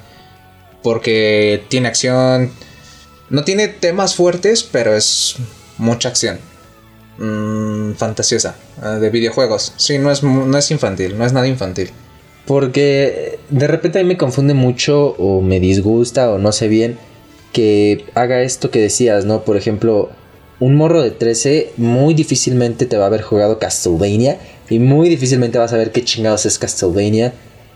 Porque 0.83 1.65
tiene 1.69 1.89
acción. 1.89 2.53
No 3.31 3.43
tiene 3.43 3.69
temas 3.69 4.15
fuertes, 4.15 4.63
pero 4.63 4.95
es 4.95 5.37
mucha 5.79 6.11
acción. 6.11 6.39
Mmm, 7.19 7.93
fantasiosa, 7.93 8.57
ah, 8.83 8.99
de 8.99 9.11
videojuegos. 9.11 9.73
Sí, 9.77 9.99
no 9.99 10.11
es, 10.11 10.23
no 10.23 10.59
es 10.59 10.71
infantil, 10.71 11.17
no 11.17 11.25
es 11.25 11.33
nada 11.33 11.47
infantil. 11.47 11.91
Porque 12.47 13.39
de 13.49 13.67
repente 13.67 13.99
a 13.99 14.03
mí 14.03 14.09
me 14.09 14.17
confunde 14.17 14.55
mucho 14.55 15.15
o 15.19 15.41
me 15.41 15.61
disgusta 15.61 16.31
o 16.31 16.39
no 16.39 16.53
sé 16.53 16.69
bien 16.69 16.99
que 17.53 18.05
haga 18.15 18.43
esto 18.43 18.71
que 18.71 18.81
decías, 18.81 19.25
¿no? 19.25 19.45
Por 19.45 19.57
ejemplo, 19.57 20.11
un 20.61 20.75
morro 20.75 21.03
de 21.03 21.13
13 21.13 21.73
muy 21.77 22.13
difícilmente 22.15 22.85
te 22.87 22.97
va 22.97 23.05
a 23.05 23.07
haber 23.07 23.23
jugado 23.23 23.59
Castlevania 23.59 24.39
y 24.69 24.79
muy 24.79 25.09
difícilmente 25.09 25.59
vas 25.59 25.73
a 25.73 25.77
ver 25.77 25.93
qué 25.93 26.05
chingados 26.05 26.47
es 26.47 26.59
Castlevania 26.59 27.33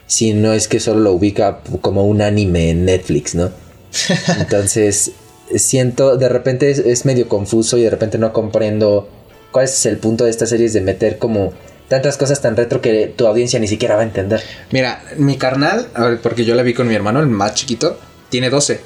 si 0.06 0.32
no 0.32 0.52
es 0.52 0.68
que 0.68 0.80
solo 0.80 1.00
lo 1.00 1.12
ubica 1.12 1.60
como 1.80 2.06
un 2.06 2.22
anime 2.22 2.70
en 2.70 2.86
Netflix, 2.86 3.34
¿no? 3.34 3.50
Entonces, 4.40 5.12
siento, 5.54 6.16
de 6.16 6.28
repente 6.28 6.70
es 6.70 7.04
medio 7.04 7.28
confuso 7.28 7.78
y 7.78 7.82
de 7.82 7.90
repente 7.90 8.18
no 8.18 8.32
comprendo 8.32 9.08
cuál 9.50 9.64
es 9.64 9.86
el 9.86 9.98
punto 9.98 10.24
de 10.24 10.30
esta 10.30 10.46
serie 10.46 10.66
es 10.66 10.72
de 10.72 10.80
meter 10.80 11.18
como 11.18 11.52
tantas 11.88 12.16
cosas 12.16 12.40
tan 12.40 12.56
retro 12.56 12.80
que 12.80 13.12
tu 13.16 13.26
audiencia 13.26 13.58
ni 13.58 13.66
siquiera 13.66 13.96
va 13.96 14.02
a 14.02 14.04
entender. 14.04 14.42
Mira, 14.70 15.02
mi 15.16 15.38
carnal, 15.38 15.88
porque 16.22 16.44
yo 16.44 16.54
la 16.54 16.62
vi 16.62 16.74
con 16.74 16.86
mi 16.86 16.94
hermano, 16.94 17.20
el 17.20 17.26
más 17.26 17.54
chiquito, 17.54 17.98
tiene 18.28 18.50
12. 18.50 18.80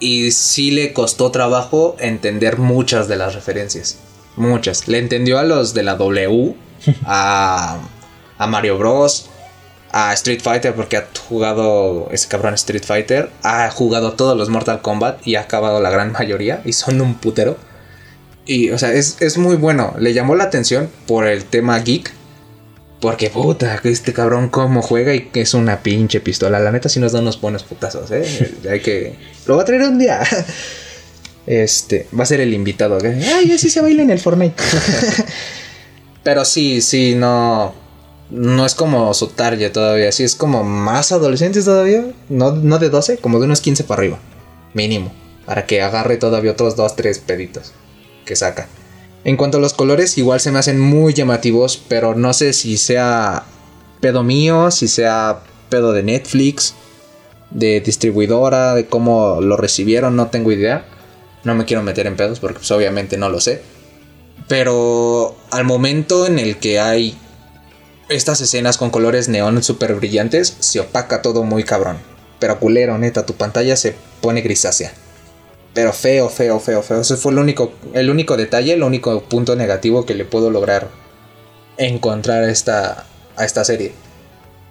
Y 0.00 0.32
sí 0.32 0.70
le 0.70 0.92
costó 0.92 1.30
trabajo 1.30 1.96
entender 2.00 2.58
muchas 2.58 3.06
de 3.06 3.16
las 3.16 3.34
referencias. 3.34 3.98
Muchas. 4.36 4.88
Le 4.88 4.98
entendió 4.98 5.38
a 5.38 5.44
los 5.44 5.74
de 5.74 5.82
la 5.82 5.94
W, 5.96 6.54
a, 7.04 7.78
a 8.38 8.46
Mario 8.46 8.78
Bros, 8.78 9.28
a 9.92 10.12
Street 10.14 10.40
Fighter, 10.42 10.74
porque 10.74 10.96
ha 10.96 11.06
jugado 11.28 12.08
ese 12.10 12.26
cabrón 12.28 12.54
Street 12.54 12.82
Fighter, 12.84 13.30
ha 13.42 13.70
jugado 13.70 14.14
todos 14.14 14.36
los 14.36 14.48
Mortal 14.48 14.80
Kombat 14.80 15.24
y 15.26 15.36
ha 15.36 15.42
acabado 15.42 15.80
la 15.80 15.90
gran 15.90 16.12
mayoría, 16.12 16.62
y 16.64 16.72
son 16.72 17.00
un 17.00 17.14
putero. 17.14 17.56
Y, 18.46 18.70
o 18.70 18.78
sea, 18.78 18.92
es, 18.92 19.18
es 19.20 19.38
muy 19.38 19.56
bueno. 19.56 19.94
Le 19.98 20.12
llamó 20.12 20.34
la 20.34 20.44
atención 20.44 20.90
por 21.06 21.26
el 21.26 21.44
tema 21.44 21.78
geek. 21.78 22.12
Porque 23.00 23.30
puta, 23.30 23.80
este 23.82 24.12
cabrón 24.12 24.48
cómo 24.48 24.80
juega 24.80 25.12
y 25.12 25.26
que 25.26 25.40
es 25.40 25.54
una 25.54 25.82
pinche 25.82 26.20
pistola. 26.20 26.60
La 26.60 26.70
neta 26.70 26.88
sí 26.88 27.00
nos 27.00 27.12
da 27.12 27.20
unos 27.20 27.40
buenos 27.40 27.64
putazos, 27.64 28.10
¿eh? 28.12 28.54
Hay 28.70 28.80
que... 28.80 29.16
Lo 29.46 29.56
va 29.56 29.62
a 29.62 29.64
traer 29.64 29.82
un 29.82 29.98
día. 29.98 30.22
Este, 31.44 32.06
va 32.16 32.22
a 32.22 32.26
ser 32.26 32.40
el 32.40 32.54
invitado. 32.54 33.04
¿eh? 33.04 33.20
Ay, 33.34 33.50
así 33.50 33.68
se 33.68 33.80
baila 33.80 34.04
en 34.04 34.10
el 34.10 34.20
Fortnite. 34.20 34.54
Pero 36.22 36.44
sí, 36.44 36.80
sí, 36.80 37.16
no... 37.16 37.74
No 38.30 38.64
es 38.64 38.76
como 38.76 39.12
su 39.12 39.26
target 39.26 39.72
todavía. 39.72 40.12
Sí, 40.12 40.22
es 40.22 40.36
como 40.36 40.62
más 40.62 41.10
adolescentes 41.10 41.64
todavía. 41.64 42.04
No, 42.28 42.52
no 42.52 42.78
de 42.78 42.90
12, 42.90 43.16
como 43.16 43.40
de 43.40 43.46
unos 43.46 43.60
15 43.60 43.82
para 43.82 44.02
arriba. 44.02 44.20
Mínimo. 44.72 45.12
Para 45.44 45.66
que 45.66 45.82
agarre 45.82 46.16
todavía 46.16 46.52
otros 46.52 46.76
2, 46.76 46.94
3 46.94 47.18
peditos 47.18 47.72
que 48.24 48.36
saca. 48.36 48.68
En 49.24 49.36
cuanto 49.36 49.58
a 49.58 49.60
los 49.60 49.72
colores, 49.72 50.18
igual 50.18 50.40
se 50.40 50.50
me 50.50 50.58
hacen 50.58 50.80
muy 50.80 51.14
llamativos, 51.14 51.80
pero 51.88 52.14
no 52.14 52.32
sé 52.32 52.52
si 52.52 52.76
sea 52.76 53.44
pedo 54.00 54.24
mío, 54.24 54.70
si 54.70 54.88
sea 54.88 55.40
pedo 55.68 55.92
de 55.92 56.02
Netflix, 56.02 56.74
de 57.50 57.80
distribuidora, 57.80 58.74
de 58.74 58.86
cómo 58.86 59.40
lo 59.40 59.56
recibieron, 59.56 60.16
no 60.16 60.28
tengo 60.28 60.50
idea. 60.50 60.84
No 61.44 61.54
me 61.54 61.64
quiero 61.64 61.82
meter 61.82 62.06
en 62.06 62.16
pedos 62.16 62.40
porque 62.40 62.58
pues, 62.58 62.70
obviamente 62.70 63.16
no 63.16 63.28
lo 63.28 63.40
sé. 63.40 63.62
Pero 64.48 65.36
al 65.50 65.64
momento 65.64 66.26
en 66.26 66.38
el 66.38 66.58
que 66.58 66.80
hay 66.80 67.16
estas 68.08 68.40
escenas 68.40 68.76
con 68.76 68.90
colores 68.90 69.28
neón 69.28 69.62
súper 69.62 69.94
brillantes, 69.94 70.56
se 70.58 70.80
opaca 70.80 71.22
todo 71.22 71.44
muy 71.44 71.64
cabrón. 71.64 71.98
Pero 72.38 72.58
culero, 72.58 72.98
neta, 72.98 73.24
tu 73.24 73.34
pantalla 73.34 73.76
se 73.76 73.94
pone 74.20 74.40
grisácea. 74.40 74.92
Pero 75.74 75.92
feo, 75.92 76.28
feo, 76.28 76.60
feo, 76.60 76.82
feo. 76.82 77.00
Ese 77.00 77.16
fue 77.16 77.32
el 77.32 77.38
único, 77.38 77.72
el 77.94 78.10
único 78.10 78.36
detalle, 78.36 78.74
el 78.74 78.82
único 78.82 79.22
punto 79.22 79.56
negativo 79.56 80.04
que 80.04 80.14
le 80.14 80.24
puedo 80.24 80.50
lograr 80.50 80.88
encontrar 81.78 82.44
a 82.44 82.50
esta, 82.50 83.06
a 83.36 83.44
esta 83.44 83.64
serie. 83.64 83.92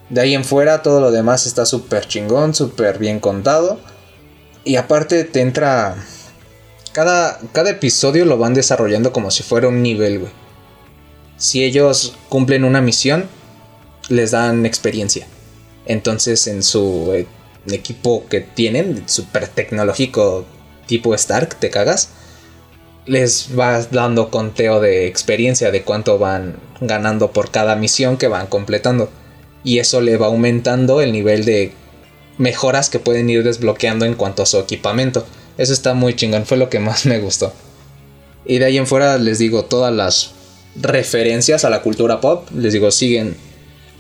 De 0.10 0.22
ahí 0.22 0.36
en 0.36 0.44
fuera 0.44 0.84
todo 0.84 1.00
lo 1.00 1.12
demás 1.12 1.48
está 1.48 1.66
súper 1.66 2.08
chingón, 2.08 2.54
súper 2.54 3.00
bien 3.00 3.20
contado. 3.20 3.80
Y 4.64 4.76
aparte 4.76 5.24
te 5.24 5.42
entra... 5.42 5.96
Cada, 6.92 7.40
cada 7.54 7.70
episodio 7.70 8.26
lo 8.26 8.38
van 8.38 8.54
desarrollando 8.54 9.14
como 9.14 9.32
si 9.32 9.44
fuera 9.44 9.70
un 9.70 9.82
nivel, 9.82 10.20
güey. 10.20 10.32
Si 11.38 11.64
ellos 11.64 12.16
cumplen 12.30 12.66
una 12.66 12.82
misión, 12.82 13.28
les 14.10 14.32
dan 14.32 14.66
experiencia. 14.66 15.26
Entonces 15.86 16.46
en 16.48 16.62
su 16.62 17.12
eh, 17.14 17.28
equipo 17.72 18.26
que 18.30 18.42
tienen, 18.42 19.04
súper 19.08 19.48
tecnológico, 19.48 20.46
tipo 20.92 21.16
Stark, 21.16 21.56
te 21.56 21.70
cagas, 21.70 22.10
les 23.06 23.56
vas 23.56 23.92
dando 23.92 24.30
conteo 24.30 24.82
de 24.82 25.08
experiencia 25.08 25.72
de 25.72 25.84
cuánto 25.84 26.20
van 26.20 26.58
ganando 26.82 27.32
por 27.32 27.50
cada 27.50 27.78
misión 27.78 28.18
que 28.18 28.28
van 28.28 28.48
completando. 28.48 29.10
Y 29.64 29.80
eso 29.80 30.02
le 30.02 30.18
va 30.18 30.28
aumentando 30.28 31.00
el 31.00 31.14
nivel 31.14 31.46
de 31.46 31.72
mejoras 32.38 32.90
que 32.90 33.00
pueden 33.00 33.30
ir 33.30 33.44
desbloqueando 33.46 34.04
en 34.04 34.16
cuanto 34.16 34.44
a 34.44 34.46
su 34.46 34.58
equipamiento. 34.58 35.26
Eso 35.58 35.72
está 35.72 35.94
muy 35.94 36.14
chingón, 36.14 36.46
fue 36.46 36.58
lo 36.58 36.70
que 36.70 36.80
más 36.80 37.06
me 37.06 37.20
gustó. 37.20 37.54
Y 38.46 38.60
de 38.60 38.66
ahí 38.66 38.78
en 38.78 38.88
fuera 38.88 39.18
les 39.18 39.40
digo 39.40 39.64
todas 39.64 39.94
las 39.94 40.32
referencias 40.76 41.64
a 41.64 41.70
la 41.70 41.82
cultura 41.82 42.20
pop. 42.20 42.50
Les 42.54 42.74
digo, 42.74 42.92
siguen 42.92 43.38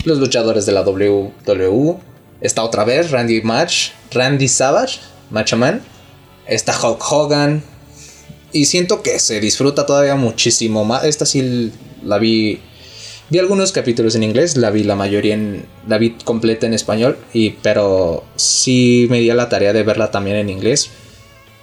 los 0.04 0.18
luchadores 0.18 0.66
de 0.66 0.74
la 0.74 0.82
WWE. 0.82 1.96
Está 2.42 2.64
otra 2.64 2.84
vez 2.84 3.12
Randy 3.12 3.42
Match, 3.44 3.92
Randy 4.12 4.50
Savage, 4.50 5.00
Macho 5.30 5.56
Man. 5.56 5.82
Está 6.52 6.78
Hulk 6.78 7.02
Hogan. 7.10 7.64
Y 8.52 8.66
siento 8.66 9.02
que 9.02 9.20
se 9.20 9.40
disfruta 9.40 9.86
todavía 9.86 10.16
muchísimo 10.16 10.84
más. 10.84 11.06
Esta 11.06 11.26
sí 11.26 11.72
la 12.04 12.18
vi. 12.18 12.60
Vi 13.30 13.40
algunos 13.40 13.72
capítulos 13.72 14.16
en 14.16 14.24
inglés, 14.24 14.58
la 14.58 14.70
vi 14.70 14.84
la 14.84 14.98
mayoría 14.98 15.34
en. 15.34 15.66
La 15.88 15.98
vi 15.98 16.12
completa 16.26 16.66
en 16.68 16.74
español. 16.74 17.18
Y, 17.32 17.52
pero 17.52 18.26
sí 18.36 19.08
me 19.10 19.22
di 19.22 19.30
a 19.30 19.36
la 19.36 19.48
tarea 19.48 19.72
de 19.72 19.84
verla 19.84 20.12
también 20.12 20.36
en 20.36 20.50
inglés. 20.50 20.90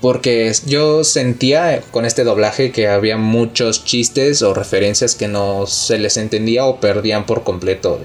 Porque 0.00 0.50
yo 0.64 1.04
sentía 1.04 1.82
con 1.90 2.06
este 2.06 2.24
doblaje 2.24 2.72
que 2.72 2.88
había 2.88 3.18
muchos 3.18 3.84
chistes 3.84 4.40
o 4.40 4.54
referencias 4.54 5.14
que 5.14 5.28
no 5.28 5.66
se 5.66 5.98
les 5.98 6.16
entendía 6.16 6.64
o 6.64 6.80
perdían 6.80 7.26
por 7.26 7.44
completo 7.44 8.00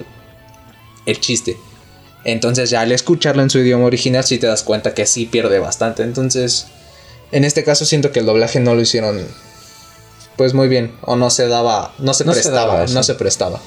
el 1.06 1.20
chiste. 1.20 1.56
Entonces 2.24 2.70
ya 2.70 2.80
al 2.80 2.92
escucharlo 2.92 3.42
en 3.42 3.50
su 3.50 3.58
idioma 3.58 3.84
original 3.84 4.24
sí 4.24 4.38
te 4.38 4.46
das 4.46 4.62
cuenta 4.62 4.94
que 4.94 5.06
sí 5.06 5.26
pierde 5.26 5.58
bastante. 5.58 6.02
Entonces, 6.02 6.66
en 7.34 7.44
este 7.44 7.64
caso 7.64 7.84
siento 7.84 8.12
que 8.12 8.20
el 8.20 8.26
doblaje 8.26 8.60
no 8.60 8.76
lo 8.76 8.80
hicieron 8.80 9.20
pues 10.36 10.54
muy 10.54 10.68
bien 10.68 10.92
o 11.02 11.16
no 11.16 11.30
se 11.30 11.48
daba, 11.48 11.92
no 11.98 12.14
se 12.14 12.24
No 12.24 12.32
se 12.32 12.42
prestaba, 12.42 12.86
no 12.86 13.02
se 13.02 13.14
prestaba. 13.14 13.60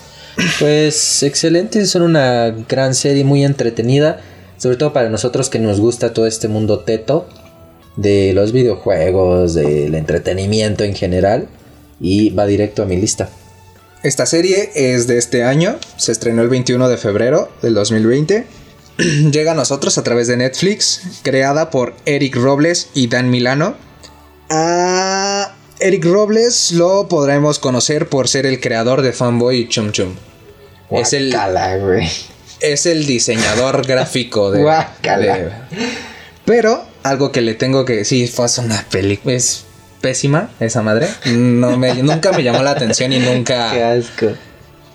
Pues 0.59 1.23
excelente, 1.23 1.85
son 1.85 2.03
una 2.03 2.55
gran 2.69 2.95
serie 2.95 3.25
muy 3.25 3.43
entretenida, 3.43 4.21
sobre 4.57 4.77
todo 4.77 4.93
para 4.93 5.09
nosotros 5.09 5.49
que 5.49 5.59
nos 5.59 5.81
gusta 5.81 6.13
todo 6.13 6.27
este 6.27 6.47
mundo 6.47 6.79
teto 6.79 7.27
de 7.97 8.31
los 8.33 8.53
videojuegos, 8.53 9.53
del 9.53 9.95
entretenimiento 9.95 10.85
en 10.85 10.95
general 10.95 11.49
y 11.99 12.29
va 12.29 12.45
directo 12.45 12.83
a 12.83 12.85
mi 12.85 12.95
lista. 12.95 13.29
Esta 14.03 14.25
serie 14.25 14.71
es 14.75 15.07
de 15.07 15.17
este 15.17 15.43
año, 15.43 15.77
se 15.97 16.13
estrenó 16.13 16.41
el 16.41 16.49
21 16.49 16.87
de 16.87 16.97
febrero 16.97 17.49
del 17.61 17.73
2020. 17.73 18.45
Llega 19.31 19.51
a 19.51 19.55
nosotros 19.55 19.97
a 19.97 20.03
través 20.03 20.27
de 20.27 20.37
Netflix, 20.37 21.01
creada 21.23 21.69
por 21.69 21.95
Eric 22.05 22.35
Robles 22.35 22.89
y 22.93 23.07
Dan 23.07 23.29
Milano. 23.29 23.75
A 24.49 25.53
Eric 25.79 26.05
Robles 26.05 26.71
lo 26.71 27.07
podremos 27.07 27.59
conocer 27.59 28.09
por 28.09 28.27
ser 28.27 28.45
el 28.45 28.59
creador 28.59 29.01
de 29.01 29.13
Fanboy 29.13 29.57
y 29.59 29.67
Chum 29.67 29.91
Chum. 29.91 30.15
Es 30.89 31.13
el, 31.13 31.29
es 32.61 32.85
el 32.85 33.05
diseñador 33.05 33.85
gráfico 33.87 34.51
de, 34.51 34.63
de- 35.19 35.51
Pero 36.45 36.85
algo 37.03 37.31
que 37.31 37.41
le 37.41 37.53
tengo 37.55 37.83
que 37.85 37.93
decir 37.97 38.29
fue 38.31 38.47
una 38.59 38.83
película. 38.89 39.35
Es 39.35 39.65
pésima 40.01 40.49
esa 40.59 40.81
madre. 40.81 41.09
No 41.25 41.77
me, 41.77 41.93
nunca 41.95 42.31
me 42.31 42.41
llamó 42.43 42.63
la 42.63 42.71
atención 42.71 43.11
y 43.11 43.19
Qué 43.19 43.25
nunca, 43.35 43.91
asco. 43.91 44.27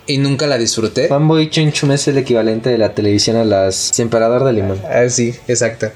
Y 0.06 0.18
nunca 0.18 0.46
la 0.46 0.58
disfruté. 0.58 1.08
Fanboy 1.08 1.50
Chun 1.50 1.72
Chun 1.72 1.92
es 1.92 2.06
el 2.08 2.18
equivalente 2.18 2.70
de 2.70 2.78
la 2.78 2.94
televisión 2.94 3.36
a 3.36 3.44
las 3.44 3.98
Emperador 3.98 4.44
de 4.44 4.52
Limón. 4.52 4.80
Ah, 4.88 5.08
sí, 5.08 5.34
exacto. 5.48 5.88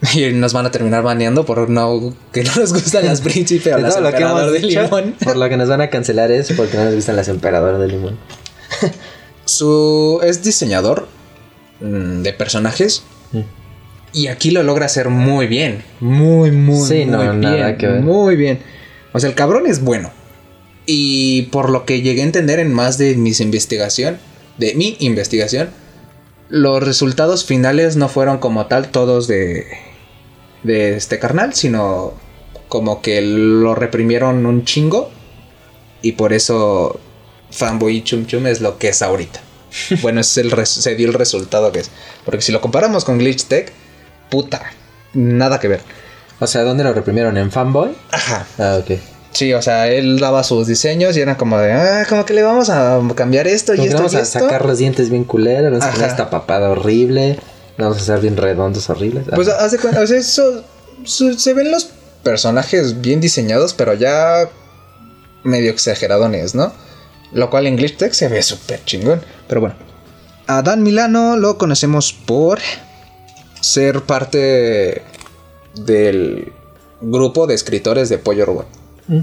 Y 0.14 0.32
nos 0.32 0.52
van 0.52 0.64
a 0.64 0.70
terminar 0.70 1.02
baneando 1.02 1.44
por 1.44 1.68
no 1.68 2.14
que 2.32 2.44
no 2.44 2.54
nos 2.54 2.72
gustan 2.72 3.04
las 3.04 3.20
príncipes 3.20 3.74
o 3.74 3.78
las 3.78 3.94
todo 3.94 4.04
lo 4.04 4.10
que 4.10 4.16
emperador 4.18 4.40
hemos 4.42 4.52
de 4.52 4.58
dicho, 4.68 4.82
limón. 4.82 5.14
por 5.24 5.36
lo 5.36 5.48
que 5.48 5.56
nos 5.56 5.68
van 5.68 5.80
a 5.80 5.90
cancelar 5.90 6.30
es 6.30 6.52
porque 6.52 6.76
no 6.76 6.84
nos 6.84 6.94
gustan 6.94 7.16
las 7.16 7.26
Emperador 7.28 7.78
de 7.78 7.88
Limón. 7.88 8.16
Su 9.44 10.20
es 10.22 10.42
diseñador 10.44 11.08
mm, 11.80 12.22
de 12.22 12.32
personajes 12.32 13.02
Mm. 13.32 13.40
y 14.14 14.28
aquí 14.28 14.50
lo 14.52 14.62
logra 14.62 14.86
hacer 14.86 15.10
muy 15.10 15.46
bien, 15.48 15.82
muy 16.00 16.50
muy 16.50 16.88
Sí, 16.88 17.04
no, 17.04 17.18
muy 17.22 17.36
nada 17.36 17.56
bien, 17.66 17.76
que 17.76 17.86
ver. 17.88 18.00
muy 18.00 18.36
bien. 18.36 18.60
O 19.12 19.20
sea, 19.20 19.28
el 19.28 19.34
cabrón 19.36 19.66
es 19.66 19.82
bueno. 19.82 20.10
Y 20.90 21.42
por 21.52 21.68
lo 21.68 21.84
que 21.84 22.00
llegué 22.00 22.22
a 22.22 22.24
entender 22.24 22.60
en 22.60 22.72
más 22.72 22.96
de 22.96 23.14
mis 23.14 23.40
investigación, 23.40 24.18
de 24.56 24.74
mi 24.74 24.96
investigación, 25.00 25.68
los 26.48 26.82
resultados 26.82 27.44
finales 27.44 27.96
no 27.96 28.08
fueron 28.08 28.38
como 28.38 28.66
tal 28.68 28.88
todos 28.88 29.28
de 29.28 29.66
de 30.62 30.96
este 30.96 31.18
carnal, 31.18 31.54
sino 31.54 32.14
como 32.68 33.00
que 33.02 33.20
lo 33.22 33.74
reprimieron 33.74 34.46
un 34.46 34.64
chingo 34.64 35.10
y 36.02 36.12
por 36.12 36.32
eso 36.32 36.98
Fanboy 37.50 38.02
Chum 38.04 38.26
Chum 38.26 38.46
es 38.46 38.60
lo 38.60 38.78
que 38.78 38.88
es 38.88 39.02
ahorita. 39.02 39.40
bueno, 40.02 40.20
es 40.20 40.36
el 40.38 40.66
se 40.66 40.94
dio 40.94 41.08
el 41.08 41.14
resultado 41.14 41.72
que 41.72 41.80
es. 41.80 41.90
Porque 42.24 42.42
si 42.42 42.52
lo 42.52 42.60
comparamos 42.60 43.04
con 43.04 43.18
Glitch 43.18 43.44
Tech, 43.44 43.72
puta, 44.30 44.72
nada 45.12 45.60
que 45.60 45.68
ver. 45.68 45.80
O 46.40 46.46
sea, 46.46 46.62
¿dónde 46.62 46.84
lo 46.84 46.92
reprimieron? 46.92 47.36
¿En 47.36 47.50
Fanboy? 47.50 47.94
Ajá. 48.10 48.46
Ah, 48.58 48.78
ok. 48.80 48.98
Sí, 49.32 49.52
o 49.52 49.60
sea, 49.62 49.88
él 49.88 50.18
daba 50.18 50.42
sus 50.42 50.66
diseños 50.66 51.16
y 51.16 51.20
era 51.20 51.36
como 51.36 51.58
de, 51.58 51.72
ah, 51.72 52.06
como 52.08 52.24
que 52.24 52.34
le 52.34 52.42
vamos 52.42 52.70
a 52.70 53.00
cambiar 53.14 53.46
esto 53.46 53.74
y 53.74 53.80
esto 53.82 53.96
vamos 53.98 54.14
y 54.14 54.16
a 54.16 54.20
esto. 54.20 54.40
sacar 54.40 54.64
los 54.64 54.78
dientes 54.78 55.10
bien 55.10 55.24
culeros, 55.24 55.70
vamos 55.70 55.84
a 55.84 55.90
poner 55.90 56.04
Ajá. 56.04 56.12
esta 56.12 56.30
papada 56.30 56.70
horrible, 56.70 57.38
vamos 57.76 57.98
a 57.98 58.00
hacer 58.00 58.20
bien 58.20 58.36
redondos 58.36 58.88
horribles. 58.90 59.26
Pues 59.34 59.48
haz 59.48 59.72
de 59.72 59.78
cuenta, 59.78 60.00
o 60.00 60.06
sea, 60.06 60.16
eso, 60.18 60.64
su- 61.04 61.38
se 61.38 61.54
ven 61.54 61.70
los 61.70 61.90
personajes 62.22 63.00
bien 63.00 63.20
diseñados, 63.20 63.74
pero 63.74 63.94
ya 63.94 64.48
medio 65.44 65.70
exageradones, 65.70 66.54
¿no? 66.54 66.72
Lo 67.32 67.50
cual 67.50 67.66
en 67.66 67.76
Glitch 67.76 67.96
Tech 67.98 68.12
se 68.14 68.28
ve 68.28 68.42
súper 68.42 68.82
chingón. 68.84 69.20
Pero 69.46 69.60
bueno. 69.60 69.76
A 70.46 70.62
Dan 70.62 70.82
Milano 70.82 71.36
lo 71.36 71.58
conocemos 71.58 72.12
por 72.14 72.58
ser 73.60 74.00
parte 74.02 75.02
del 75.74 76.52
grupo 77.02 77.46
de 77.46 77.54
escritores 77.54 78.08
de 78.08 78.16
Pollo 78.18 78.46
Robot. 78.46 78.66
Mm. 79.08 79.20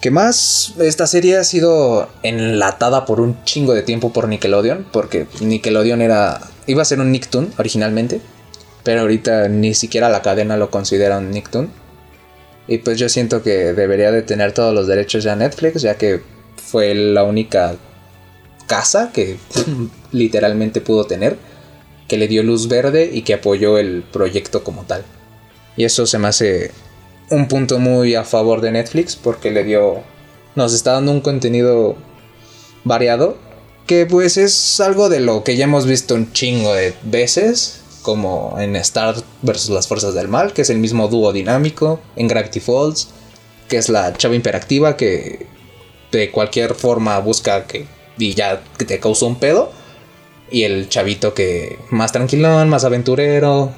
Que 0.00 0.10
más 0.10 0.74
esta 0.78 1.06
serie 1.06 1.38
ha 1.38 1.44
sido 1.44 2.08
enlatada 2.22 3.04
por 3.04 3.20
un 3.20 3.42
chingo 3.44 3.74
de 3.74 3.82
tiempo 3.82 4.12
por 4.12 4.28
Nickelodeon, 4.28 4.86
porque 4.92 5.26
Nickelodeon 5.40 6.00
era 6.00 6.40
iba 6.66 6.82
a 6.82 6.84
ser 6.84 7.00
un 7.00 7.12
Nicktoon 7.12 7.52
originalmente, 7.58 8.20
pero 8.82 9.02
ahorita 9.02 9.48
ni 9.48 9.74
siquiera 9.74 10.08
la 10.08 10.22
cadena 10.22 10.56
lo 10.56 10.70
considera 10.70 11.18
un 11.18 11.30
Nicktoon. 11.30 11.70
Y 12.68 12.78
pues 12.78 12.98
yo 12.98 13.08
siento 13.08 13.42
que 13.42 13.72
debería 13.72 14.10
de 14.10 14.22
tener 14.22 14.52
todos 14.52 14.74
los 14.74 14.86
derechos 14.88 15.22
ya 15.22 15.36
Netflix, 15.36 15.82
ya 15.82 15.96
que 15.96 16.20
fue 16.56 16.94
la 16.94 17.22
única 17.22 17.76
casa 18.66 19.12
que 19.12 19.38
literalmente 20.12 20.80
pudo 20.80 21.04
tener, 21.04 21.36
que 22.08 22.16
le 22.16 22.28
dio 22.28 22.42
luz 22.42 22.68
verde 22.68 23.08
y 23.12 23.22
que 23.22 23.34
apoyó 23.34 23.78
el 23.78 24.02
proyecto 24.02 24.64
como 24.64 24.82
tal. 24.82 25.04
Y 25.76 25.84
eso 25.84 26.06
se 26.06 26.18
me 26.18 26.28
hace 26.28 26.72
un 27.30 27.48
punto 27.48 27.78
muy 27.78 28.14
a 28.14 28.24
favor 28.24 28.60
de 28.60 28.72
Netflix 28.72 29.16
porque 29.16 29.50
le 29.50 29.64
dio 29.64 30.02
nos 30.54 30.72
está 30.72 30.92
dando 30.92 31.12
un 31.12 31.20
contenido 31.20 31.96
variado 32.84 33.36
que 33.86 34.06
pues 34.06 34.36
es 34.36 34.80
algo 34.80 35.08
de 35.08 35.20
lo 35.20 35.44
que 35.44 35.56
ya 35.56 35.64
hemos 35.64 35.86
visto 35.86 36.14
un 36.14 36.32
chingo 36.32 36.72
de 36.72 36.94
veces 37.02 37.82
como 38.02 38.56
en 38.60 38.76
Star 38.76 39.16
vs 39.42 39.68
las 39.70 39.88
fuerzas 39.88 40.14
del 40.14 40.28
mal 40.28 40.52
que 40.52 40.62
es 40.62 40.70
el 40.70 40.78
mismo 40.78 41.08
dúo 41.08 41.32
dinámico 41.32 42.00
en 42.14 42.28
Gravity 42.28 42.60
Falls 42.60 43.08
que 43.68 43.78
es 43.78 43.88
la 43.88 44.12
chava 44.16 44.34
imperactiva 44.34 44.96
que 44.96 45.46
de 46.12 46.30
cualquier 46.30 46.74
forma 46.74 47.18
busca 47.18 47.66
que 47.66 47.86
y 48.18 48.34
ya 48.34 48.62
te 48.78 48.98
causó 49.00 49.26
un 49.26 49.36
pedo 49.36 49.70
y 50.50 50.62
el 50.62 50.88
chavito 50.88 51.34
que 51.34 51.78
más 51.90 52.12
tranquilón 52.12 52.68
más 52.68 52.84
aventurero 52.84 53.72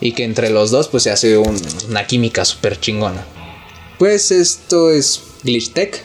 y 0.00 0.12
que 0.12 0.24
entre 0.24 0.50
los 0.50 0.70
dos 0.70 0.88
pues 0.88 1.02
se 1.04 1.10
hace 1.10 1.38
un- 1.38 1.60
una 1.88 2.06
química 2.06 2.44
súper 2.44 2.78
chingona. 2.80 3.24
Pues 3.98 4.30
esto 4.30 4.90
es 4.90 5.22
Glitch 5.44 5.72
Tech 5.72 6.02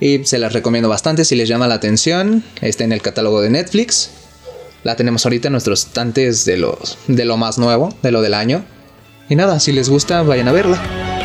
y 0.00 0.24
se 0.24 0.38
las 0.38 0.52
recomiendo 0.52 0.88
bastante 0.88 1.24
si 1.24 1.36
les 1.36 1.48
llama 1.48 1.68
la 1.68 1.74
atención. 1.74 2.42
Está 2.60 2.84
en 2.84 2.92
el 2.92 3.02
catálogo 3.02 3.40
de 3.40 3.50
Netflix. 3.50 4.10
La 4.82 4.96
tenemos 4.96 5.24
ahorita 5.24 5.48
en 5.48 5.52
nuestros 5.52 5.86
estantes 5.86 6.44
de, 6.44 6.56
los, 6.56 6.98
de 7.06 7.24
lo 7.24 7.36
más 7.36 7.58
nuevo, 7.58 7.94
de 8.02 8.10
lo 8.10 8.20
del 8.22 8.34
año. 8.34 8.64
Y 9.28 9.36
nada, 9.36 9.60
si 9.60 9.70
les 9.72 9.88
gusta, 9.88 10.22
vayan 10.22 10.48
a 10.48 10.52
verla. 10.52 11.21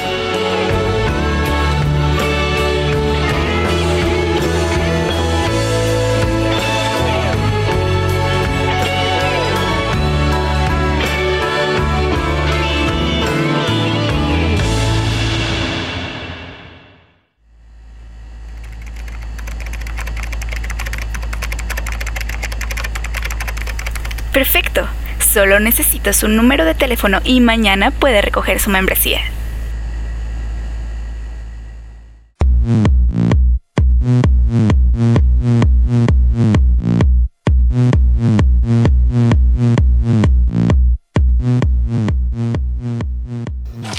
Solo 25.38 25.60
necesita 25.60 26.13
su 26.13 26.28
número 26.28 26.65
de 26.65 26.73
teléfono 26.73 27.19
y 27.23 27.41
mañana 27.41 27.91
puede 27.91 28.23
recoger 28.23 28.60
su 28.60 28.71
membresía. 28.71 29.19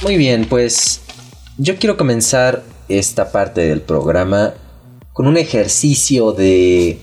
Muy 0.03 0.17
bien, 0.17 0.45
pues 0.47 1.03
yo 1.57 1.77
quiero 1.77 1.97
comenzar 1.97 2.65
esta 2.89 3.31
parte 3.31 3.61
del 3.61 3.81
programa 3.81 4.55
con 5.13 5.29
un 5.29 5.37
ejercicio 5.37 6.33
de 6.33 6.99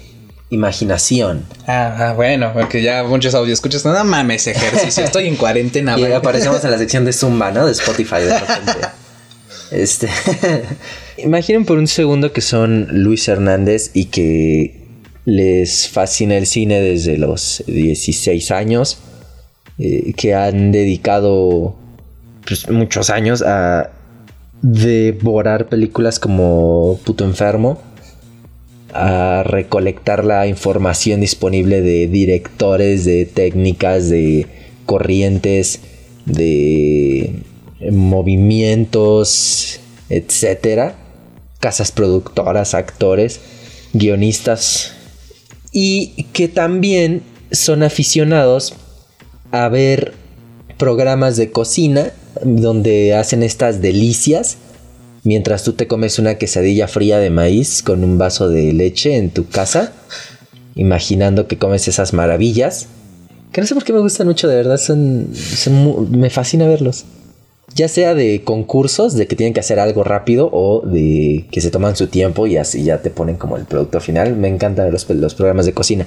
imaginación. 0.50 1.44
Ah, 1.68 1.96
ah, 2.00 2.14
bueno, 2.14 2.52
porque 2.54 2.82
ya 2.82 3.04
muchos 3.04 3.34
audios 3.34 3.56
escuchas. 3.58 3.86
No 3.86 4.04
mames, 4.04 4.48
ejercicio. 4.48 5.04
Estoy 5.06 5.28
en 5.28 5.36
cuarentena, 5.36 5.98
Y 5.98 6.12
aparecemos 6.12 6.64
en 6.64 6.72
la 6.72 6.78
sección 6.78 7.06
de 7.06 7.14
Zumba, 7.14 7.52
¿no? 7.52 7.66
De 7.66 7.72
Spotify 7.72 8.22
de 8.22 8.40
repente. 8.40 8.72
Este. 9.72 10.08
Imaginen 11.18 11.66
por 11.66 11.80
un 11.80 11.88
segundo 11.88 12.32
que 12.32 12.42
son 12.42 12.88
Luis 12.92 13.28
Hernández 13.28 13.90
y 13.96 14.06
que 14.06 14.86
les 15.26 15.90
fascina 15.90 16.38
el 16.38 16.46
cine 16.46 16.80
desde 16.80 17.18
los 17.18 17.64
16 17.66 18.52
años. 18.52 19.00
eh, 19.80 20.14
que 20.16 20.34
han 20.36 20.72
dedicado 20.72 21.76
pues, 22.46 22.70
muchos 22.70 23.10
años 23.10 23.42
a 23.42 23.90
devorar 24.62 25.68
películas 25.68 26.20
como 26.20 27.00
Puto 27.04 27.26
Enfermo. 27.26 27.82
A 28.98 29.44
recolectar 29.44 30.24
la 30.24 30.48
información 30.48 31.20
disponible 31.20 31.82
de 31.82 32.08
directores, 32.08 33.04
de 33.04 33.26
técnicas, 33.26 34.10
de 34.10 34.48
corrientes, 34.86 35.82
de 36.26 37.44
movimientos, 37.92 39.82
etcétera. 40.10 40.96
Casas 41.60 41.92
productoras, 41.92 42.74
actores, 42.74 43.42
guionistas. 43.92 44.94
Y 45.74 46.28
que 46.32 46.48
también 46.48 47.22
son 47.52 47.84
aficionados 47.84 48.76
a 49.52 49.68
ver 49.68 50.14
programas 50.78 51.36
de 51.36 51.52
cocina 51.52 52.14
donde 52.44 53.14
hacen 53.14 53.44
estas 53.44 53.82
delicias 53.82 54.58
mientras 55.26 55.64
tú 55.64 55.74
te 55.74 55.88
comes 55.88 56.20
una 56.20 56.36
quesadilla 56.36 56.88
fría 56.88 57.18
de 57.18 57.30
maíz 57.30 57.84
con 57.84 58.04
un 58.04 58.18
vaso 58.18 58.48
de 58.48 58.72
leche 58.72 59.18
en 59.18 59.32
tu 59.32 59.50
casa, 59.50 59.92
imaginando 60.76 61.48
que 61.48 61.58
comes 61.58 61.88
esas 61.90 62.14
maravillas. 62.14 62.88
Que 63.52 63.60
no 63.60 63.68
sé 63.68 63.74
por 63.74 63.84
qué 63.84 63.92
me 63.92 64.00
gustan 64.00 64.28
mucho, 64.28 64.48
de 64.48 64.56
verdad, 64.56 64.78
son, 64.78 65.30
me 66.12 66.30
fascina 66.30 66.68
verlos. 66.68 67.06
Ya 67.74 67.88
sea 67.88 68.14
de 68.14 68.44
concursos, 68.44 69.16
de 69.16 69.28
que 69.28 69.36
tienen 69.36 69.54
que 69.54 69.60
hacer 69.60 69.80
algo 69.80 70.04
rápido, 70.04 70.50
o 70.54 70.82
de 70.86 71.48
que 71.52 71.60
se 71.60 71.72
toman 71.72 71.96
su 71.96 72.08
tiempo 72.08 72.46
y 72.48 72.58
así 72.58 72.84
ya 72.84 73.02
te 73.02 73.10
ponen 73.10 73.36
como 73.36 73.58
el 73.58 73.66
producto 73.66 74.00
final. 74.00 74.36
Me 74.36 74.48
encantan 74.48 74.92
los, 74.92 75.10
los 75.10 75.34
programas 75.34 75.66
de 75.66 75.74
cocina. 75.74 76.06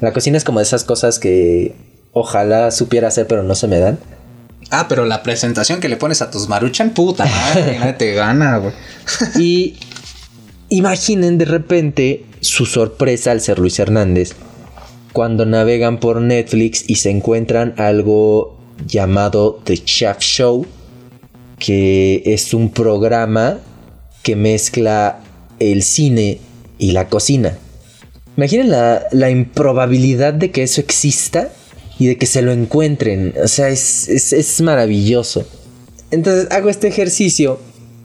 La 0.00 0.12
cocina 0.12 0.36
es 0.36 0.44
como 0.44 0.58
de 0.58 0.64
esas 0.64 0.84
cosas 0.84 1.18
que 1.18 1.74
ojalá 2.12 2.70
supiera 2.70 3.08
hacer, 3.08 3.26
pero 3.26 3.42
no 3.42 3.54
se 3.54 3.66
me 3.66 3.78
dan. 3.78 3.98
Ah, 4.70 4.86
pero 4.88 5.06
la 5.06 5.22
presentación 5.22 5.80
que 5.80 5.88
le 5.88 5.96
pones 5.96 6.20
a 6.20 6.30
tus 6.30 6.48
maruchan, 6.48 6.90
puta 6.90 7.24
madre, 7.24 7.94
te 7.98 8.14
gana, 8.14 8.58
güey. 8.58 8.72
Y 9.38 9.76
imaginen 10.68 11.38
de 11.38 11.46
repente 11.46 12.26
su 12.40 12.66
sorpresa 12.66 13.30
al 13.30 13.40
ser 13.40 13.58
Luis 13.58 13.78
Hernández 13.78 14.34
cuando 15.12 15.46
navegan 15.46 15.98
por 15.98 16.20
Netflix 16.20 16.84
y 16.86 16.96
se 16.96 17.10
encuentran 17.10 17.74
algo 17.78 18.56
llamado 18.86 19.60
The 19.64 19.78
Chef 19.78 20.18
Show, 20.20 20.66
que 21.58 22.22
es 22.26 22.54
un 22.54 22.70
programa 22.70 23.58
que 24.22 24.36
mezcla 24.36 25.20
el 25.58 25.82
cine 25.82 26.38
y 26.78 26.92
la 26.92 27.08
cocina. 27.08 27.58
Imaginen 28.36 28.70
la, 28.70 29.06
la 29.10 29.30
improbabilidad 29.30 30.34
de 30.34 30.52
que 30.52 30.62
eso 30.62 30.80
exista 30.80 31.48
y 31.98 32.06
de 32.06 32.16
que 32.16 32.26
se 32.26 32.42
lo 32.42 32.52
encuentren. 32.52 33.34
O 33.42 33.48
sea, 33.48 33.68
es, 33.68 34.08
es- 34.08 34.32
es 34.32 34.60
maravilloso. 34.60 35.44
Entonces 36.10 36.48
hago 36.50 36.68
este 36.70 36.88
ejercicio 36.88 37.58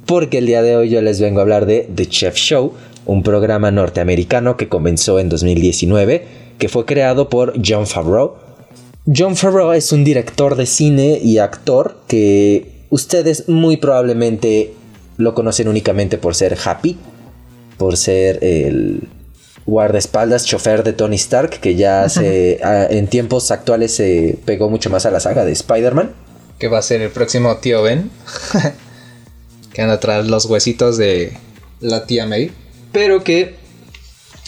porque 0.06 0.40
el 0.40 0.46
día 0.46 0.62
de 0.62 0.76
hoy 0.76 0.90
yo 0.90 1.02
les 1.02 1.22
vengo 1.22 1.40
a 1.40 1.44
hablar 1.44 1.66
de 1.66 1.90
The 1.96 2.08
Chef 2.08 2.36
Show, 2.36 2.74
un 3.06 3.24
programa 3.24 3.72
norteamericano 3.72 4.58
que 4.58 4.68
comenzó 4.68 5.20
en 5.20 5.30
2019, 5.30 6.26
que 6.58 6.70
fue 6.70 6.86
creado 6.86 7.30
por 7.30 7.54
John 7.66 7.88
Favreau. 7.88 8.36
John 9.06 9.36
Favreau 9.36 9.72
es 9.74 9.92
un 9.92 10.04
director 10.04 10.56
de 10.56 10.66
cine 10.66 11.20
y 11.24 11.38
actor 11.38 11.98
que 12.08 12.86
ustedes 12.90 13.48
muy 13.50 13.78
probablemente 13.78 14.74
lo 15.18 15.34
conocen 15.34 15.68
únicamente 15.68 16.18
por 16.18 16.36
ser 16.36 16.58
Happy, 16.64 16.98
por 17.78 17.98
ser 17.98 18.40
el 18.42 19.02
guardaespaldas, 19.66 20.46
chofer 20.46 20.84
de 20.84 20.94
Tony 20.94 21.16
Stark, 21.16 21.60
que 21.60 21.76
ya 21.76 22.10
se, 22.10 22.60
a- 22.64 22.86
en 22.86 23.08
tiempos 23.08 23.52
actuales 23.52 23.96
se 23.96 24.38
pegó 24.46 24.70
mucho 24.70 24.90
más 24.90 25.06
a 25.06 25.12
la 25.12 25.20
saga 25.20 25.46
de 25.46 25.52
Spider-Man. 25.54 26.12
Que 26.60 26.68
va 26.68 26.80
a 26.80 26.82
ser 26.82 27.02
el 27.02 27.10
próximo 27.12 27.58
tío 27.58 27.82
Ben. 27.84 28.10
que 29.74 29.82
anda 29.82 30.00
tras 30.00 30.28
los 30.28 30.46
huesitos 30.46 30.98
de 30.98 31.34
la 31.80 32.06
tía 32.06 32.26
May. 32.26 32.52
pero 32.92 33.24
que 33.24 33.56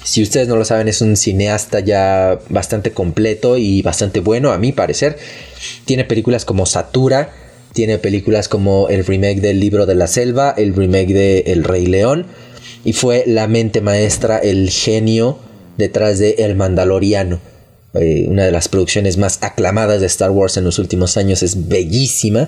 si 0.04 0.22
ustedes 0.22 0.48
no 0.48 0.56
lo 0.56 0.66
saben 0.66 0.88
es 0.88 1.02
un 1.02 1.18
cineasta 1.18 1.80
ya 1.80 2.40
bastante 2.50 2.92
completo 2.92 3.58
y 3.58 3.82
bastante 3.82 4.20
bueno 4.20 4.52
a 4.52 4.60
mi 4.60 4.72
parecer. 4.72 5.18
Tiene 5.86 6.04
películas 6.06 6.46
como 6.46 6.68
Satura, 6.68 7.32
tiene 7.74 7.98
películas 7.98 8.48
como 8.48 8.88
el 8.90 9.04
remake 9.04 9.42
del 9.42 9.60
libro 9.60 9.88
de 9.88 9.96
la 9.96 10.06
selva, 10.08 10.54
el 10.56 10.76
remake 10.76 11.12
de 11.14 11.40
El 11.48 11.64
Rey 11.64 11.88
León 11.88 12.28
y 12.86 12.94
fue 12.94 13.24
la 13.26 13.48
mente 13.48 13.82
maestra, 13.82 14.38
el 14.38 14.70
genio 14.70 15.38
detrás 15.78 16.20
de 16.20 16.36
El 16.38 16.56
Mandaloriano. 16.56 17.40
Eh, 17.96 18.28
una 18.30 18.46
de 18.46 18.52
las 18.52 18.70
producciones 18.70 19.18
más 19.18 19.40
aclamadas 19.42 20.00
de 20.02 20.08
Star 20.08 20.30
Wars 20.30 20.56
en 20.56 20.66
los 20.66 20.78
últimos 20.78 21.18
años, 21.18 21.42
es 21.44 21.68
bellísima, 21.68 22.48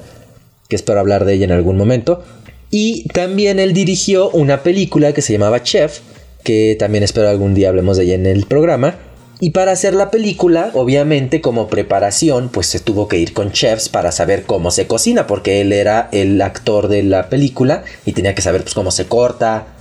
que 0.69 0.75
espero 0.75 0.99
hablar 0.99 1.25
de 1.25 1.33
ella 1.33 1.45
en 1.45 1.51
algún 1.51 1.75
momento. 1.75 2.23
Y 2.69 3.07
también 3.09 3.59
él 3.59 3.73
dirigió 3.73 4.29
una 4.29 4.61
película 4.61 5.11
que 5.11 5.23
se 5.23 5.33
llamaba 5.33 5.63
Chef, 5.63 5.99
que 6.43 6.75
también 6.77 7.03
espero 7.03 7.29
algún 7.29 7.55
día 7.55 7.69
hablemos 7.69 7.97
de 7.97 8.03
ella 8.03 8.15
en 8.15 8.27
el 8.27 8.45
programa. 8.45 8.99
Y 9.39 9.51
para 9.51 9.71
hacer 9.71 9.95
la 9.95 10.11
película, 10.11 10.71
obviamente 10.73 11.41
como 11.41 11.67
preparación, 11.67 12.49
pues 12.49 12.67
se 12.67 12.79
tuvo 12.79 13.07
que 13.07 13.17
ir 13.17 13.33
con 13.33 13.51
chefs 13.51 13.89
para 13.89 14.11
saber 14.11 14.43
cómo 14.43 14.69
se 14.69 14.87
cocina, 14.87 15.25
porque 15.27 15.61
él 15.61 15.73
era 15.73 16.09
el 16.11 16.41
actor 16.41 16.89
de 16.89 17.03
la 17.03 17.29
película 17.29 17.83
y 18.05 18.13
tenía 18.13 18.35
que 18.35 18.41
saber 18.41 18.63
pues, 18.63 18.73
cómo 18.73 18.91
se 18.91 19.05
corta 19.05 19.76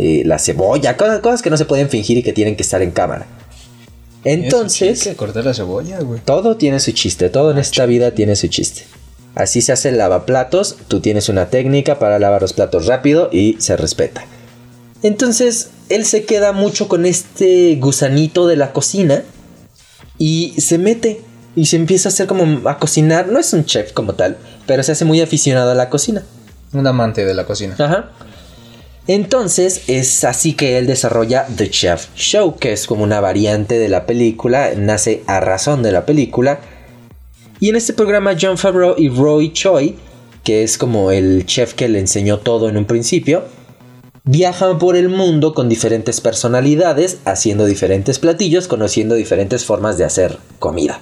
eh, 0.00 0.22
la 0.24 0.38
cebolla, 0.38 0.96
cosas, 0.96 1.18
cosas 1.18 1.42
que 1.42 1.50
no 1.50 1.56
se 1.56 1.64
pueden 1.64 1.88
fingir 1.88 2.18
y 2.18 2.22
que 2.22 2.32
tienen 2.32 2.54
que 2.54 2.62
estar 2.62 2.80
en 2.82 2.92
cámara. 2.92 3.26
Entonces, 4.22 5.02
que 5.02 5.16
cortar 5.16 5.44
la 5.44 5.54
cebolla, 5.54 5.98
güey. 6.00 6.20
todo 6.24 6.56
tiene 6.56 6.78
su 6.78 6.92
chiste, 6.92 7.30
todo 7.30 7.50
en 7.50 7.58
esta 7.58 7.84
vida 7.84 8.12
tiene 8.12 8.36
su 8.36 8.46
chiste. 8.46 8.84
Así 9.34 9.60
se 9.60 9.72
hace 9.72 9.88
el 9.88 9.98
lavaplatos, 9.98 10.76
tú 10.86 11.00
tienes 11.00 11.28
una 11.28 11.50
técnica 11.50 11.98
para 11.98 12.18
lavar 12.18 12.42
los 12.42 12.52
platos 12.52 12.86
rápido 12.86 13.28
y 13.32 13.56
se 13.58 13.76
respeta. 13.76 14.24
Entonces, 15.02 15.70
él 15.88 16.04
se 16.04 16.24
queda 16.24 16.52
mucho 16.52 16.86
con 16.86 17.04
este 17.04 17.76
gusanito 17.76 18.46
de 18.46 18.56
la 18.56 18.72
cocina 18.72 19.24
y 20.16 20.54
se 20.58 20.78
mete 20.78 21.22
y 21.56 21.66
se 21.66 21.76
empieza 21.76 22.08
a 22.08 22.12
hacer 22.12 22.28
como 22.28 22.68
a 22.68 22.78
cocinar. 22.78 23.28
No 23.28 23.38
es 23.38 23.52
un 23.52 23.64
chef 23.64 23.92
como 23.92 24.14
tal, 24.14 24.36
pero 24.66 24.82
se 24.84 24.92
hace 24.92 25.04
muy 25.04 25.20
aficionado 25.20 25.72
a 25.72 25.74
la 25.74 25.90
cocina. 25.90 26.22
Un 26.72 26.86
amante 26.86 27.24
de 27.24 27.34
la 27.34 27.46
cocina. 27.46 27.74
Ajá. 27.78 28.10
Entonces 29.08 29.84
es 29.88 30.22
así 30.24 30.52
que 30.52 30.76
él 30.76 30.86
desarrolla 30.86 31.46
The 31.56 31.70
Chef 31.70 32.08
Show, 32.14 32.56
que 32.58 32.74
es 32.74 32.86
como 32.86 33.02
una 33.02 33.20
variante 33.20 33.78
de 33.78 33.88
la 33.88 34.04
película, 34.04 34.72
nace 34.76 35.22
a 35.26 35.40
razón 35.40 35.82
de 35.82 35.92
la 35.92 36.04
película. 36.04 36.60
Y 37.58 37.70
en 37.70 37.76
este 37.76 37.94
programa 37.94 38.36
John 38.38 38.58
Favreau 38.58 38.94
y 38.98 39.08
Roy 39.08 39.54
Choi, 39.54 39.96
que 40.44 40.62
es 40.62 40.76
como 40.76 41.10
el 41.10 41.46
chef 41.46 41.72
que 41.72 41.88
le 41.88 42.00
enseñó 42.00 42.40
todo 42.40 42.68
en 42.68 42.76
un 42.76 42.84
principio, 42.84 43.44
viajan 44.24 44.78
por 44.78 44.94
el 44.94 45.08
mundo 45.08 45.54
con 45.54 45.70
diferentes 45.70 46.20
personalidades, 46.20 47.18
haciendo 47.24 47.64
diferentes 47.64 48.18
platillos, 48.18 48.68
conociendo 48.68 49.14
diferentes 49.14 49.64
formas 49.64 49.96
de 49.96 50.04
hacer 50.04 50.36
comida. 50.58 51.00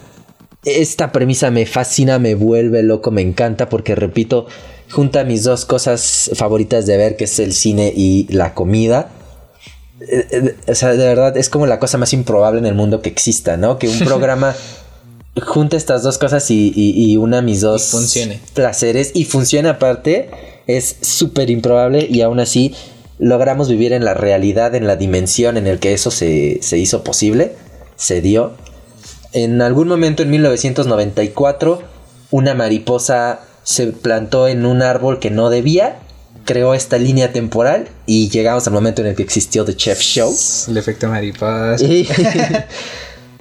Esta 0.64 1.10
premisa 1.10 1.50
me 1.50 1.66
fascina, 1.66 2.20
me 2.20 2.36
vuelve 2.36 2.84
loco, 2.84 3.10
me 3.10 3.22
encanta 3.22 3.68
porque 3.68 3.96
repito, 3.96 4.46
junta 4.90 5.24
mis 5.24 5.44
dos 5.44 5.64
cosas 5.64 6.30
favoritas 6.34 6.86
de 6.86 6.96
ver, 6.96 7.16
que 7.16 7.24
es 7.24 7.38
el 7.38 7.52
cine 7.52 7.92
y 7.94 8.26
la 8.32 8.54
comida. 8.54 9.10
Eh, 10.00 10.26
eh, 10.30 10.56
O 10.68 10.74
sea, 10.74 10.90
de 10.90 11.06
verdad 11.06 11.36
es 11.36 11.48
como 11.48 11.66
la 11.66 11.78
cosa 11.78 11.98
más 11.98 12.12
improbable 12.12 12.58
en 12.58 12.66
el 12.66 12.74
mundo 12.74 13.02
que 13.02 13.08
exista, 13.08 13.56
¿no? 13.56 13.78
Que 13.78 13.88
un 13.88 13.98
programa 14.04 14.54
junta 15.42 15.76
estas 15.76 16.02
dos 16.02 16.18
cosas 16.18 16.50
y, 16.50 16.72
y, 16.74 16.92
y 17.12 17.16
una 17.16 17.42
mis 17.42 17.60
dos 17.60 17.88
Y 17.88 17.90
funcione. 17.90 18.40
placeres 18.54 19.12
y 19.14 19.24
funciona 19.24 19.70
aparte. 19.70 20.30
Es 20.66 20.96
súper 21.00 21.50
improbable 21.50 22.06
y 22.10 22.22
aún 22.22 22.40
así 22.40 22.74
logramos 23.18 23.68
vivir 23.68 23.92
en 23.92 24.04
la 24.04 24.14
realidad, 24.14 24.74
en 24.74 24.86
la 24.86 24.96
dimensión 24.96 25.56
en 25.56 25.66
el 25.66 25.78
que 25.78 25.92
eso 25.94 26.10
se, 26.10 26.58
se 26.62 26.76
hizo 26.78 27.02
posible, 27.04 27.52
se 27.96 28.20
dio. 28.20 28.52
En 29.32 29.62
algún 29.62 29.88
momento 29.88 30.22
en 30.22 30.30
1994, 30.30 31.82
una 32.30 32.54
mariposa 32.54 33.40
se 33.66 33.88
plantó 33.88 34.46
en 34.46 34.64
un 34.64 34.80
árbol 34.80 35.18
que 35.18 35.30
no 35.32 35.50
debía, 35.50 35.96
creó 36.44 36.72
esta 36.74 36.98
línea 36.98 37.32
temporal 37.32 37.88
y 38.06 38.28
llegamos 38.28 38.64
al 38.68 38.72
momento 38.72 39.02
en 39.02 39.08
el 39.08 39.16
que 39.16 39.24
existió 39.24 39.64
The 39.64 39.74
Chef 39.74 39.98
Show. 40.00 40.32
El 40.68 40.76
efecto 40.76 41.08
mariposa. 41.08 41.76
Y, 41.84 42.06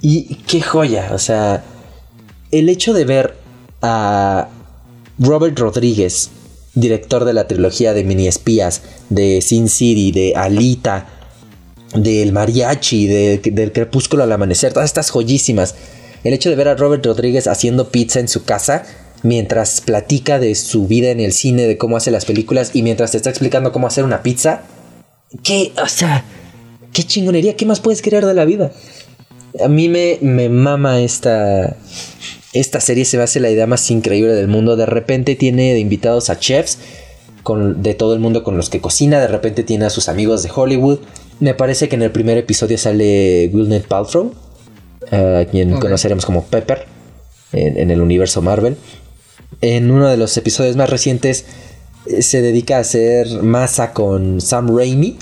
y 0.00 0.34
qué 0.48 0.60
joya, 0.60 1.10
o 1.12 1.18
sea, 1.18 1.62
el 2.50 2.68
hecho 2.68 2.92
de 2.92 3.04
ver 3.04 3.34
a 3.82 4.48
Robert 5.20 5.56
Rodríguez, 5.56 6.30
director 6.74 7.24
de 7.24 7.32
la 7.32 7.46
trilogía 7.46 7.94
de 7.94 8.02
Mini 8.02 8.26
Espías, 8.26 8.82
de 9.10 9.40
Sin 9.42 9.68
City, 9.68 10.10
de 10.10 10.32
Alita, 10.34 11.06
del 11.94 12.32
Mariachi, 12.32 13.06
de- 13.06 13.38
del 13.52 13.70
Crepúsculo 13.72 14.24
al 14.24 14.32
Amanecer, 14.32 14.72
todas 14.72 14.90
estas 14.90 15.10
joyísimas. 15.10 15.76
El 16.24 16.34
hecho 16.34 16.50
de 16.50 16.56
ver 16.56 16.66
a 16.66 16.74
Robert 16.74 17.06
Rodríguez 17.06 17.46
haciendo 17.46 17.90
pizza 17.90 18.18
en 18.18 18.26
su 18.26 18.42
casa 18.44 18.82
mientras 19.26 19.80
platica 19.80 20.38
de 20.38 20.54
su 20.54 20.86
vida 20.86 21.10
en 21.10 21.20
el 21.20 21.32
cine, 21.32 21.66
de 21.66 21.76
cómo 21.76 21.96
hace 21.96 22.10
las 22.10 22.24
películas 22.24 22.70
y 22.74 22.82
mientras 22.82 23.10
te 23.10 23.16
está 23.16 23.30
explicando 23.30 23.72
cómo 23.72 23.86
hacer 23.86 24.04
una 24.04 24.22
pizza. 24.22 24.62
¿Qué? 25.42 25.72
O 25.82 25.88
sea, 25.88 26.24
qué 26.92 27.02
chingonería, 27.02 27.56
¿qué 27.56 27.66
más 27.66 27.80
puedes 27.80 28.02
querer 28.02 28.24
de 28.24 28.34
la 28.34 28.44
vida? 28.44 28.72
A 29.62 29.68
mí 29.68 29.88
me, 29.88 30.18
me 30.20 30.48
mama 30.48 31.00
esta, 31.00 31.76
esta 32.52 32.80
serie, 32.80 33.04
se 33.04 33.16
me 33.16 33.24
hace 33.24 33.40
la 33.40 33.50
idea 33.50 33.66
más 33.66 33.90
increíble 33.90 34.34
del 34.34 34.48
mundo. 34.48 34.76
De 34.76 34.86
repente 34.86 35.34
tiene 35.34 35.72
de 35.72 35.80
invitados 35.80 36.30
a 36.30 36.38
chefs 36.38 36.78
con, 37.42 37.82
de 37.82 37.94
todo 37.94 38.14
el 38.14 38.20
mundo 38.20 38.42
con 38.44 38.56
los 38.56 38.70
que 38.70 38.80
cocina, 38.80 39.20
de 39.20 39.28
repente 39.28 39.62
tiene 39.62 39.86
a 39.86 39.90
sus 39.90 40.08
amigos 40.08 40.42
de 40.42 40.50
Hollywood. 40.54 41.00
Me 41.40 41.54
parece 41.54 41.88
que 41.88 41.96
en 41.96 42.02
el 42.02 42.10
primer 42.10 42.38
episodio 42.38 42.78
sale 42.78 43.48
Gwyneth 43.52 43.86
Paltrow, 43.86 44.32
a 45.10 45.44
quien 45.50 45.78
conoceremos 45.78 46.24
como 46.24 46.44
Pepper 46.44 46.86
en, 47.52 47.78
en 47.78 47.90
el 47.90 48.00
universo 48.00 48.40
Marvel. 48.42 48.76
En 49.60 49.90
uno 49.90 50.08
de 50.08 50.16
los 50.16 50.36
episodios 50.36 50.76
más 50.76 50.90
recientes 50.90 51.44
eh, 52.06 52.22
se 52.22 52.42
dedica 52.42 52.76
a 52.76 52.80
hacer 52.80 53.42
masa 53.42 53.92
con 53.92 54.40
Sam 54.40 54.76
Raimi, 54.76 55.18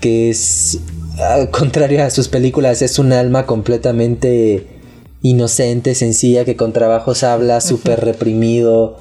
que 0.00 0.30
es, 0.30 0.78
al 1.18 1.50
contrario 1.52 2.02
a 2.02 2.10
sus 2.10 2.28
películas, 2.28 2.82
es 2.82 2.98
un 2.98 3.12
alma 3.12 3.46
completamente 3.46 4.66
inocente, 5.22 5.94
sencilla, 5.94 6.44
que 6.44 6.56
con 6.56 6.72
trabajos 6.72 7.22
habla, 7.22 7.60
súper 7.60 8.00
reprimido. 8.00 8.98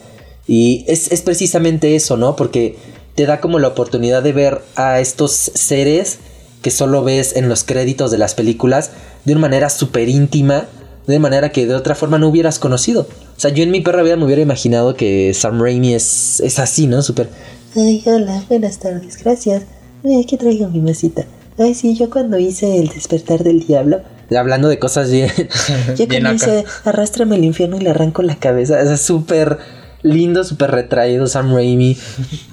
Y 0.48 0.86
es, 0.88 1.12
es 1.12 1.22
precisamente 1.22 1.96
eso, 1.96 2.17
¿no? 2.17 2.36
Porque 2.36 2.76
te 3.15 3.26
da 3.26 3.39
como 3.41 3.60
la 3.60 3.70
oportunidad 3.70 4.24
de 4.24 4.32
ver 4.32 4.62
a 4.76 5.00
estos 5.00 5.32
seres 5.32 6.20
que 6.62 6.72
solo 6.72 7.04
ves 7.04 7.36
en 7.36 7.50
los 7.50 7.63
créditos 7.63 8.12
de 8.12 8.17
las 8.17 8.36
películas 8.36 8.91
de 9.26 9.34
una 9.34 9.41
manera 9.41 9.70
súper 9.70 10.10
íntima, 10.10 10.67
de 11.08 11.20
manera 11.20 11.52
que 11.52 11.65
de 11.65 11.74
otra 11.76 11.96
forma 11.96 12.17
no 12.20 12.28
hubieras 12.28 12.60
conocido. 12.60 13.02
O 13.02 13.39
sea, 13.39 13.52
yo 13.52 13.63
en 13.63 13.72
mi 13.72 13.82
perra 13.82 14.04
vida 14.04 14.17
me 14.17 14.26
hubiera 14.26 14.41
imaginado 14.41 14.96
que 14.96 15.34
Sam 15.34 15.62
Raimi 15.62 15.93
es, 15.93 16.39
es 16.41 16.60
así, 16.60 16.88
¿no? 16.88 17.02
Súper... 17.02 17.30
Ay, 17.76 18.04
hola, 18.06 18.43
buenas 18.50 18.80
tardes, 18.80 19.17
gracias. 19.24 19.63
Ay, 20.04 20.22
aquí 20.22 20.38
traigo 20.38 20.67
mi 20.67 20.82
masita. 20.82 21.26
Ay, 21.58 21.74
sí, 21.74 21.96
yo 21.96 22.10
cuando 22.10 22.38
hice 22.38 22.80
el 22.80 22.89
despertar 22.89 23.43
del 23.43 23.65
diablo... 23.65 24.02
Hablando 24.38 24.67
de 24.67 24.78
cosas 24.78 25.10
bien... 25.10 25.32
yo 25.98 26.08
Bien 26.08 26.24
cuando 26.24 26.34
hice 26.34 26.65
arrástrame 26.84 27.36
al 27.36 27.46
infierno 27.46 27.78
y 27.78 27.82
le 27.82 27.89
arranco 27.91 28.22
la 28.22 28.36
cabeza. 28.36 28.82
Es 28.82 29.02
súper 29.02 29.58
lindo, 30.02 30.43
súper 30.43 30.72
retraído 30.72 31.28
Sam 31.28 31.54
Raimi. 31.54 31.98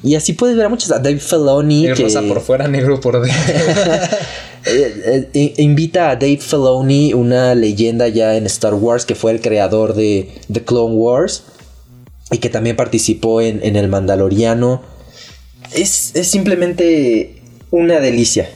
Y 0.02 0.14
así 0.14 0.32
puedes 0.32 0.56
ver 0.56 0.66
a 0.66 0.68
muchos. 0.68 0.92
A 0.92 0.98
Dave 1.00 1.18
Filoni. 1.18 1.86
Es 1.88 1.96
que- 1.96 2.04
rosa 2.04 2.22
por 2.22 2.40
fuera, 2.40 2.68
negro 2.68 3.00
por 3.00 3.20
dentro. 3.20 3.36
eh, 4.66 5.54
invita 5.56 6.10
a 6.10 6.16
Dave 6.16 6.38
Filoni, 6.38 7.14
una 7.14 7.54
leyenda 7.54 8.08
ya 8.08 8.36
en 8.36 8.46
Star 8.46 8.74
Wars, 8.74 9.04
que 9.04 9.14
fue 9.14 9.32
el 9.32 9.40
creador 9.40 9.94
de 9.94 10.30
The 10.52 10.64
Clone 10.64 10.94
Wars 10.94 11.44
y 12.30 12.38
que 12.38 12.48
también 12.48 12.76
participó 12.76 13.40
en, 13.40 13.60
en 13.62 13.76
El 13.76 13.88
Mandaloriano. 13.88 14.82
Es, 15.72 16.14
es 16.14 16.28
simplemente 16.28 17.42
una 17.70 18.00
delicia. 18.00 18.50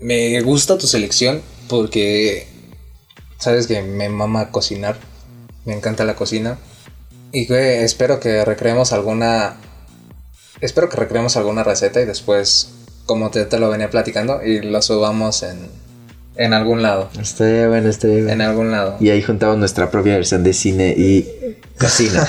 me 0.00 0.40
gusta 0.42 0.78
tu 0.78 0.86
selección 0.86 1.42
porque 1.68 2.46
sabes 3.38 3.66
que 3.66 3.82
me 3.82 4.08
mama 4.08 4.50
cocinar. 4.50 4.96
Me 5.64 5.74
encanta 5.74 6.04
la 6.04 6.16
cocina. 6.16 6.58
Y 7.32 7.46
que 7.46 7.84
espero 7.84 8.20
que 8.20 8.44
recreemos 8.44 8.92
alguna. 8.92 9.56
Espero 10.60 10.88
que 10.88 10.96
recreemos 10.96 11.36
alguna 11.36 11.64
receta 11.64 12.00
y 12.00 12.06
después, 12.06 12.70
como 13.06 13.30
te, 13.30 13.44
te 13.44 13.58
lo 13.58 13.70
venía 13.70 13.90
platicando, 13.90 14.42
y 14.42 14.60
lo 14.60 14.80
subamos 14.82 15.42
en, 15.42 15.68
en 16.36 16.52
algún 16.52 16.82
lado. 16.82 17.10
Estoy 17.20 17.66
bueno, 17.66 17.88
estoy 17.88 18.18
En 18.30 18.40
algún 18.40 18.70
lado. 18.70 18.96
Y 19.00 19.10
ahí 19.10 19.22
juntamos 19.22 19.58
nuestra 19.58 19.90
propia 19.90 20.14
versión 20.16 20.42
de 20.42 20.52
cine 20.52 20.94
y 20.96 21.26
cocina. 21.78 22.28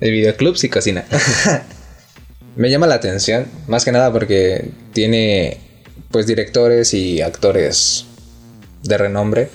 De 0.00 0.10
videoclubs 0.10 0.64
y 0.64 0.68
cocina. 0.68 1.04
Me 2.56 2.70
llama 2.70 2.86
la 2.86 2.96
atención, 2.96 3.46
más 3.68 3.84
que 3.84 3.92
nada 3.92 4.12
porque 4.12 4.70
tiene 4.92 5.60
pues 6.10 6.26
directores 6.26 6.94
y 6.94 7.20
actores 7.20 8.06
de 8.82 8.98
renombre. 8.98 9.50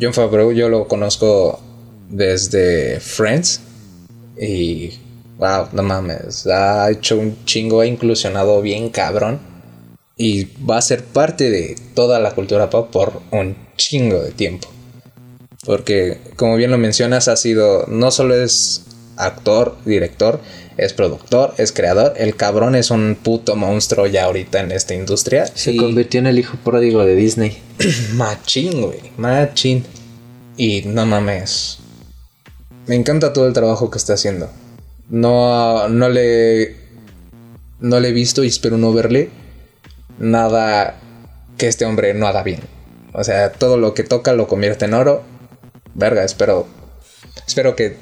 John 0.00 0.12
Favreau 0.12 0.52
yo 0.52 0.68
lo 0.68 0.88
conozco 0.88 1.60
desde 2.08 3.00
Friends 3.00 3.60
y 4.40 4.98
wow, 5.38 5.68
no 5.72 5.82
mames, 5.82 6.46
ha 6.46 6.90
hecho 6.90 7.18
un 7.18 7.44
chingo, 7.44 7.80
ha 7.80 7.86
inclusionado 7.86 8.60
bien 8.62 8.88
cabrón 8.90 9.38
y 10.16 10.44
va 10.64 10.78
a 10.78 10.82
ser 10.82 11.04
parte 11.04 11.50
de 11.50 11.76
toda 11.94 12.18
la 12.20 12.32
cultura 12.34 12.70
pop 12.70 12.90
por 12.90 13.20
un 13.32 13.56
chingo 13.76 14.20
de 14.22 14.32
tiempo. 14.32 14.68
Porque, 15.64 16.18
como 16.36 16.56
bien 16.56 16.70
lo 16.70 16.78
mencionas, 16.78 17.28
ha 17.28 17.36
sido, 17.36 17.86
no 17.88 18.10
solo 18.10 18.34
es 18.34 18.84
actor, 19.16 19.76
director, 19.84 20.40
es 20.76 20.92
productor, 20.92 21.54
es 21.58 21.72
creador. 21.72 22.14
El 22.16 22.36
cabrón 22.36 22.76
es 22.76 22.90
un 22.90 23.16
puto 23.20 23.56
monstruo 23.56 24.06
ya 24.06 24.24
ahorita 24.26 24.60
en 24.60 24.70
esta 24.72 24.94
industria. 24.94 25.46
Se 25.54 25.72
Y- 25.72 25.76
convirtió 25.76 26.20
en 26.20 26.26
el 26.28 26.38
hijo 26.38 26.56
pródigo 26.62 27.04
de 27.04 27.16
Disney. 27.16 27.58
Machín, 28.14 28.80
güey. 28.82 29.00
Machín. 29.16 29.84
Y 30.56 30.82
no 30.82 31.04
mames. 31.04 31.78
Me 32.86 32.94
encanta 32.94 33.32
todo 33.32 33.46
el 33.48 33.52
trabajo 33.52 33.90
que 33.90 33.98
está 33.98 34.14
haciendo. 34.14 34.48
No, 35.08 35.88
no 35.88 36.08
le. 36.08 36.76
No 37.80 38.00
le 38.00 38.08
he 38.08 38.12
visto 38.12 38.42
y 38.42 38.48
espero 38.48 38.78
no 38.78 38.92
verle 38.92 39.30
nada 40.18 40.96
que 41.58 41.68
este 41.68 41.84
hombre 41.84 42.14
no 42.14 42.26
haga 42.26 42.42
bien. 42.42 42.60
O 43.12 43.24
sea, 43.24 43.52
todo 43.52 43.76
lo 43.76 43.94
que 43.94 44.02
toca 44.02 44.32
lo 44.32 44.46
convierte 44.46 44.84
en 44.84 44.94
oro. 44.94 45.22
Verga, 45.94 46.24
espero. 46.24 46.66
Espero 47.46 47.76
que 47.76 47.96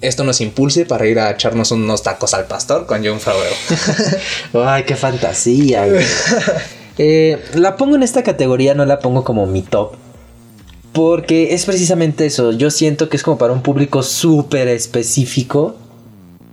esto 0.00 0.24
nos 0.24 0.40
impulse 0.40 0.84
para 0.84 1.06
ir 1.06 1.18
a 1.18 1.30
echarnos 1.30 1.70
unos 1.70 2.02
tacos 2.02 2.34
al 2.34 2.46
pastor 2.46 2.86
con 2.86 3.04
John 3.04 3.20
Favreau. 3.20 3.54
Ay, 4.66 4.84
qué 4.84 4.96
fantasía, 4.96 5.86
güey. 5.86 6.04
Eh, 6.98 7.42
la 7.54 7.78
pongo 7.78 7.96
en 7.96 8.02
esta 8.02 8.22
categoría, 8.22 8.74
no 8.74 8.84
la 8.84 8.98
pongo 8.98 9.24
como 9.24 9.46
mi 9.46 9.62
top. 9.62 9.94
Porque 10.92 11.54
es 11.54 11.64
precisamente 11.64 12.26
eso. 12.26 12.52
Yo 12.52 12.70
siento 12.70 13.08
que 13.08 13.16
es 13.16 13.22
como 13.22 13.38
para 13.38 13.54
un 13.54 13.62
público 13.62 14.02
súper 14.02 14.68
específico. 14.68 15.74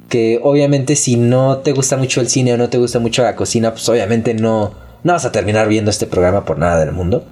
Que 0.10 0.40
obviamente 0.42 0.96
si 0.96 1.16
no 1.16 1.60
te 1.60 1.72
gusta 1.72 1.96
mucho 1.96 2.20
el 2.20 2.30
cine 2.30 2.54
o 2.54 2.58
no 2.58 2.70
te 2.70 2.80
gusta 2.80 3.00
mucho 3.00 3.24
la 3.24 3.36
cocina, 3.36 3.72
pues 3.72 3.88
obviamente 3.90 4.34
no, 4.34 4.74
no 5.04 5.14
vas 5.14 5.26
a 5.26 5.32
terminar 5.32 5.68
viendo 5.68 5.92
este 5.92 6.08
programa 6.08 6.46
por 6.46 6.58
nada 6.58 6.80
del 6.84 6.92
mundo. 6.92 7.26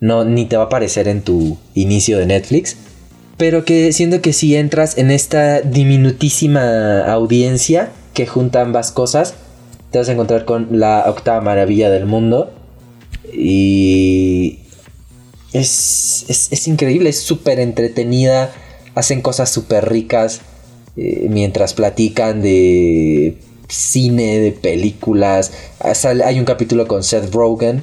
No, 0.00 0.24
ni 0.24 0.46
te 0.46 0.56
va 0.56 0.64
a 0.64 0.66
aparecer 0.66 1.08
en 1.08 1.22
tu 1.22 1.58
inicio 1.74 2.18
de 2.18 2.26
Netflix. 2.26 2.76
Pero 3.36 3.64
que 3.64 3.92
siento 3.92 4.20
que 4.20 4.32
si 4.32 4.54
entras 4.56 4.98
en 4.98 5.10
esta 5.10 5.60
diminutísima 5.60 7.04
audiencia 7.12 7.90
que 8.14 8.26
junta 8.26 8.60
ambas 8.60 8.92
cosas, 8.92 9.34
te 9.90 9.98
vas 9.98 10.08
a 10.08 10.12
encontrar 10.12 10.44
con 10.44 10.68
la 10.78 11.04
octava 11.08 11.40
maravilla 11.40 11.90
del 11.90 12.06
mundo. 12.06 12.52
Y 13.32 14.60
es, 15.52 16.24
es, 16.28 16.52
es 16.52 16.68
increíble, 16.68 17.10
es 17.10 17.20
súper 17.20 17.58
entretenida. 17.58 18.50
Hacen 18.94 19.22
cosas 19.22 19.50
súper 19.50 19.88
ricas 19.88 20.42
eh, 20.96 21.26
mientras 21.30 21.74
platican 21.74 22.42
de 22.42 23.38
cine, 23.68 24.38
de 24.38 24.52
películas. 24.52 25.52
Ah, 25.80 25.94
Hay 26.24 26.38
un 26.38 26.44
capítulo 26.44 26.86
con 26.86 27.02
Seth 27.02 27.32
Rogen. 27.32 27.82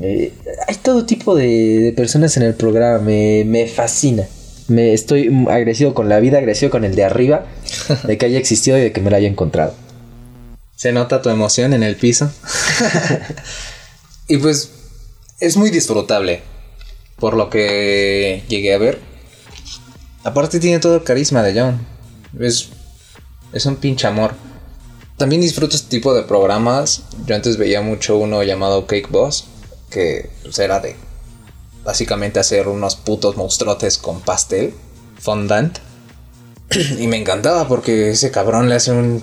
Eh, 0.00 0.32
hay 0.66 0.74
todo 0.76 1.06
tipo 1.06 1.34
de, 1.34 1.46
de 1.80 1.92
personas 1.92 2.36
en 2.36 2.44
el 2.44 2.54
programa. 2.54 2.98
Me, 2.98 3.44
me 3.44 3.66
fascina. 3.66 4.24
Me 4.68 4.94
estoy 4.94 5.30
agradecido 5.48 5.92
con 5.92 6.08
la 6.08 6.20
vida, 6.20 6.38
agradecido 6.38 6.70
con 6.70 6.84
el 6.84 6.94
de 6.94 7.04
arriba, 7.04 7.46
de 8.04 8.16
que 8.16 8.26
haya 8.26 8.38
existido 8.38 8.78
y 8.78 8.82
de 8.82 8.92
que 8.92 9.00
me 9.00 9.10
lo 9.10 9.16
haya 9.16 9.28
encontrado. 9.28 9.74
Se 10.76 10.92
nota 10.92 11.22
tu 11.22 11.28
emoción 11.30 11.72
en 11.72 11.82
el 11.82 11.96
piso. 11.96 12.30
y 14.28 14.38
pues 14.38 14.70
es 15.40 15.56
muy 15.56 15.70
disfrutable. 15.70 16.42
Por 17.16 17.36
lo 17.36 17.48
que 17.50 18.42
llegué 18.48 18.74
a 18.74 18.78
ver. 18.78 18.98
Aparte 20.24 20.58
tiene 20.58 20.80
todo 20.80 20.96
el 20.96 21.04
carisma 21.04 21.42
de 21.42 21.60
John. 21.60 21.93
Es, 22.38 22.68
es 23.52 23.66
un 23.66 23.76
pinche 23.76 24.06
amor. 24.06 24.34
También 25.16 25.40
disfruto 25.40 25.76
este 25.76 25.90
tipo 25.90 26.14
de 26.14 26.22
programas. 26.22 27.02
Yo 27.26 27.34
antes 27.34 27.56
veía 27.56 27.80
mucho 27.80 28.16
uno 28.18 28.42
llamado 28.42 28.86
Cake 28.86 29.08
Boss. 29.10 29.46
Que 29.90 30.30
pues, 30.42 30.58
era 30.58 30.80
de 30.80 30.96
básicamente 31.84 32.40
hacer 32.40 32.68
unos 32.68 32.96
putos 32.96 33.36
monstruotes 33.36 33.98
con 33.98 34.20
pastel. 34.20 34.74
Fondant. 35.18 35.78
y 36.98 37.06
me 37.06 37.16
encantaba 37.16 37.68
porque 37.68 38.10
ese 38.10 38.30
cabrón 38.30 38.68
le 38.68 38.76
hace 38.76 38.92
un 38.92 39.22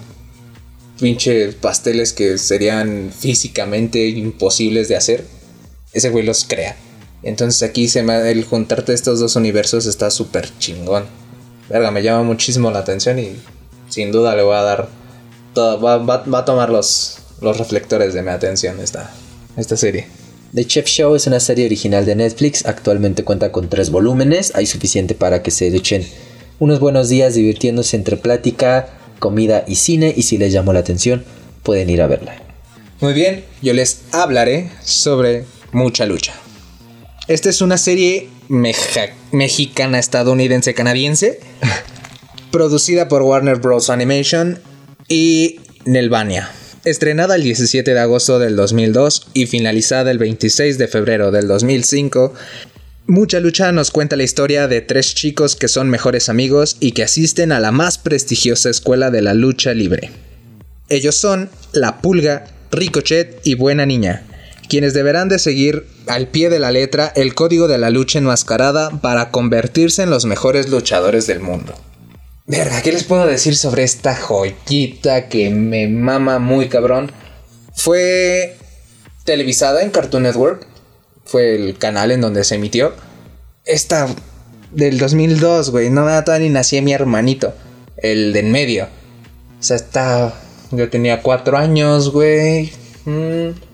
pinche 1.02 1.52
pasteles 1.54 2.14
que 2.14 2.38
serían 2.38 3.12
físicamente 3.18 4.08
imposibles 4.08 4.88
de 4.88 4.96
hacer, 4.96 5.26
ese 5.94 6.12
güey 6.12 6.24
los 6.24 6.46
crea. 6.46 6.78
Entonces 7.24 7.68
aquí 7.68 7.90
se 7.90 8.04
me, 8.04 8.32
el 8.32 8.46
juntarte 8.46 8.94
estos 8.94 9.20
dos 9.20 9.36
universos 9.36 9.88
está 9.88 10.12
súper 10.12 10.50
chingón. 10.60 11.06
Verga, 11.72 11.92
me 11.92 12.04
llama 12.04 12.24
muchísimo 12.24 12.70
la 12.72 12.80
atención 12.80 13.18
y 13.20 13.38
sin 13.90 14.12
duda 14.12 14.36
le 14.36 14.44
voy 14.44 14.56
a 14.56 14.62
dar 14.62 14.90
todo, 15.54 15.80
va, 15.82 15.98
va- 15.98 16.24
va 16.24 16.40
a 16.40 16.46
tomar 16.46 16.70
los, 16.70 17.20
los 17.42 17.58
reflectores 17.58 18.14
de 18.14 18.22
mi 18.22 18.30
atención 18.30 18.80
esta, 18.82 19.10
esta 19.58 19.78
serie. 19.78 20.08
The 20.54 20.66
Chef 20.66 20.86
Show 20.86 21.16
es 21.16 21.28
una 21.28 21.40
serie 21.40 21.66
original 21.66 22.06
de 22.06 22.16
Netflix, 22.16 22.66
actualmente 22.66 23.24
cuenta 23.24 23.52
con 23.54 23.70
tres 23.70 23.90
volúmenes, 23.90 24.52
hay 24.56 24.66
suficiente 24.66 25.16
para 25.16 25.42
que 25.44 25.52
se 25.52 25.68
echen 25.68 26.06
unos 26.60 26.80
buenos 26.82 27.08
días 27.08 27.36
divirtiéndose 27.36 27.96
entre 27.96 28.18
plática, 28.18 28.90
comida 29.20 29.64
y 29.68 29.76
cine 29.76 30.14
y 30.16 30.24
si 30.24 30.38
les 30.38 30.52
llamó 30.52 30.74
la 30.74 30.80
atención 30.80 31.24
pueden 31.64 31.90
ir 31.90 32.02
a 32.02 32.08
verla. 32.08 32.36
Muy 33.00 33.14
bien, 33.14 33.46
yo 33.62 33.74
les 33.74 34.02
hablaré 34.12 34.70
sobre 34.84 35.46
Mucha 35.72 36.06
Lucha. 36.06 36.34
Esta 37.32 37.50
es 37.50 37.62
una 37.62 37.78
serie 37.78 38.28
meja- 38.50 39.14
mexicana, 39.32 40.00
estadounidense, 40.00 40.74
canadiense, 40.74 41.40
producida 42.52 43.08
por 43.08 43.22
Warner 43.22 43.56
Bros. 43.58 43.90
Animation 43.90 44.60
y 45.08 45.62
Nelvania. 45.86 46.52
Estrenada 46.84 47.36
el 47.36 47.44
17 47.44 47.94
de 47.94 48.00
agosto 48.00 48.38
del 48.38 48.58
2002 48.58 49.28
y 49.34 49.46
finalizada 49.46 50.12
el 50.12 50.18
26 50.18 50.78
de 50.78 50.88
febrero 50.90 51.32
del 51.32 51.48
2005, 51.48 52.34
Mucha 53.08 53.40
Lucha 53.40 53.72
nos 53.72 53.92
cuenta 53.92 54.16
la 54.18 54.24
historia 54.24 54.68
de 54.68 54.82
tres 54.82 55.16
chicos 55.16 55.56
que 55.56 55.68
son 55.70 55.90
mejores 55.90 56.28
amigos 56.30 56.76
y 56.82 56.92
que 56.92 57.04
asisten 57.04 57.52
a 57.54 57.60
la 57.62 57.72
más 57.72 57.98
prestigiosa 57.98 58.70
escuela 58.70 59.10
de 59.10 59.22
la 59.22 59.34
lucha 59.34 59.74
libre. 59.74 60.12
Ellos 60.90 61.16
son 61.16 61.50
La 61.72 62.02
Pulga, 62.02 62.46
Ricochet 62.72 63.40
y 63.46 63.56
Buena 63.56 63.86
Niña, 63.86 64.24
quienes 64.72 64.94
deberán 64.94 65.28
de 65.28 65.38
seguir 65.38 65.86
al 66.08 66.30
pie 66.30 66.50
de 66.50 66.58
la 66.58 66.72
letra 66.72 67.12
el 67.18 67.36
código 67.36 67.68
de 67.68 67.78
la 67.78 67.90
lucha 67.90 68.20
enmascarada 68.20 68.90
para 69.02 69.30
convertirse 69.30 70.02
en 70.02 70.10
los 70.10 70.24
mejores 70.24 70.70
luchadores 70.70 71.28
del 71.28 71.42
mundo. 71.42 71.74
Verga, 72.48 72.82
¿qué 72.82 72.94
les 72.94 73.04
puedo 73.04 73.28
decir 73.28 73.58
sobre 73.58 73.84
esta 73.84 74.16
joyita 74.16 75.28
que 75.28 75.50
me 75.50 75.90
mama 75.90 76.40
muy 76.40 76.70
cabrón? 76.70 77.12
Fue 77.76 78.56
televisada 79.26 79.82
en 79.82 79.90
Cartoon 79.90 80.24
Network, 80.24 80.66
fue 81.26 81.54
el 81.54 81.78
canal 81.78 82.10
en 82.10 82.22
donde 82.22 82.46
se 82.46 82.56
emitió. 82.56 82.94
Esta 83.66 84.08
del 84.72 85.00
2002, 85.00 85.72
güey, 85.72 85.90
no 85.90 86.06
me 86.06 86.22
todavía 86.22 86.48
ni 86.48 86.54
nací 86.54 86.80
mi 86.82 86.94
hermanito, 86.94 87.54
el 87.98 88.32
de 88.32 88.40
en 88.40 88.52
medio. 88.54 88.86
O 88.86 89.64
sea, 89.64 89.76
está. 89.76 90.34
Yo 90.72 90.90
tenía 90.90 91.22
cuatro 91.22 91.58
años, 91.58 92.14
güey. 92.14 92.72
Mm. 93.04 93.71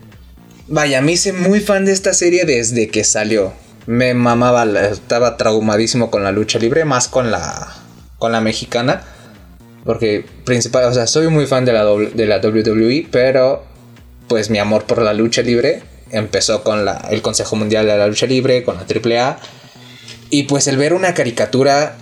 Vaya, 0.69 1.01
me 1.01 1.13
hice 1.13 1.31
muy 1.33 1.61
fan 1.61 1.85
de 1.85 1.93
esta 1.93 2.13
serie 2.13 2.45
desde 2.45 2.89
que 2.89 3.03
salió. 3.03 3.53
Me 3.85 4.13
mamaba, 4.13 4.65
estaba 4.81 5.37
traumadísimo 5.37 6.11
con 6.11 6.23
la 6.23 6.31
lucha 6.31 6.59
libre, 6.59 6.83
más 6.83 7.07
con 7.07 7.31
la. 7.31 7.75
con 8.19 8.31
la 8.31 8.41
mexicana. 8.41 9.03
Porque 9.85 10.25
principal, 10.43 10.83
o 10.85 10.93
sea, 10.93 11.07
soy 11.07 11.29
muy 11.29 11.45
fan 11.45 11.63
de 11.63 11.71
la, 11.71 11.85
de 11.85 12.25
la 12.25 12.39
WWE, 12.39 13.07
pero 13.09 13.63
pues 14.27 14.49
mi 14.49 14.59
amor 14.59 14.83
por 14.83 15.01
la 15.01 15.13
lucha 15.13 15.41
libre 15.41 15.83
empezó 16.11 16.63
con 16.63 16.85
la, 16.85 17.07
el 17.09 17.21
Consejo 17.21 17.55
Mundial 17.55 17.85
de 17.85 17.97
la 17.97 18.07
Lucha 18.07 18.25
Libre, 18.25 18.63
con 18.63 18.75
la 18.75 18.83
AAA. 18.83 19.39
Y 20.29 20.43
pues 20.43 20.67
el 20.67 20.77
ver 20.77 20.93
una 20.93 21.13
caricatura 21.13 21.95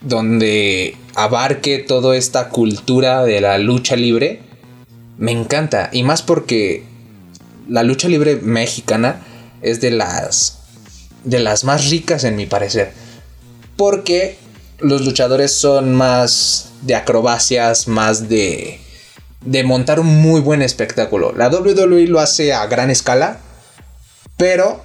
donde 0.00 0.96
abarque 1.14 1.78
toda 1.78 2.16
esta 2.16 2.48
cultura 2.48 3.24
de 3.24 3.40
la 3.40 3.58
lucha 3.58 3.96
libre, 3.96 4.40
me 5.18 5.32
encanta. 5.32 5.90
Y 5.92 6.02
más 6.02 6.22
porque 6.22 6.84
la 7.68 7.82
lucha 7.82 8.08
libre 8.08 8.36
mexicana 8.36 9.22
es 9.62 9.80
de 9.80 9.90
las 9.90 10.58
de 11.24 11.40
las 11.40 11.64
más 11.64 11.90
ricas 11.90 12.24
en 12.24 12.36
mi 12.36 12.46
parecer. 12.46 12.92
Porque 13.76 14.38
los 14.78 15.04
luchadores 15.04 15.52
son 15.52 15.94
más 15.94 16.70
de 16.82 16.94
acrobacias, 16.94 17.88
más 17.88 18.28
de 18.28 18.80
de 19.46 19.62
montar 19.64 20.00
un 20.00 20.06
muy 20.06 20.40
buen 20.40 20.60
espectáculo. 20.62 21.32
La 21.32 21.48
WWE 21.48 22.06
lo 22.08 22.20
hace 22.20 22.52
a 22.52 22.66
gran 22.66 22.90
escala, 22.90 23.38
pero 24.36 24.82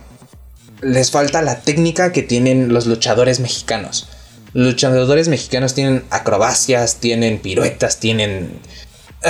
les 0.81 1.11
falta 1.11 1.41
la 1.41 1.61
técnica 1.61 2.11
que 2.11 2.21
tienen 2.21 2.73
los 2.73 2.85
luchadores 2.85 3.39
mexicanos. 3.39 4.07
Los 4.53 4.73
luchadores 4.73 5.27
mexicanos 5.27 5.73
tienen 5.73 6.03
acrobacias, 6.09 6.97
tienen 6.97 7.39
piruetas, 7.39 7.99
tienen... 7.99 8.59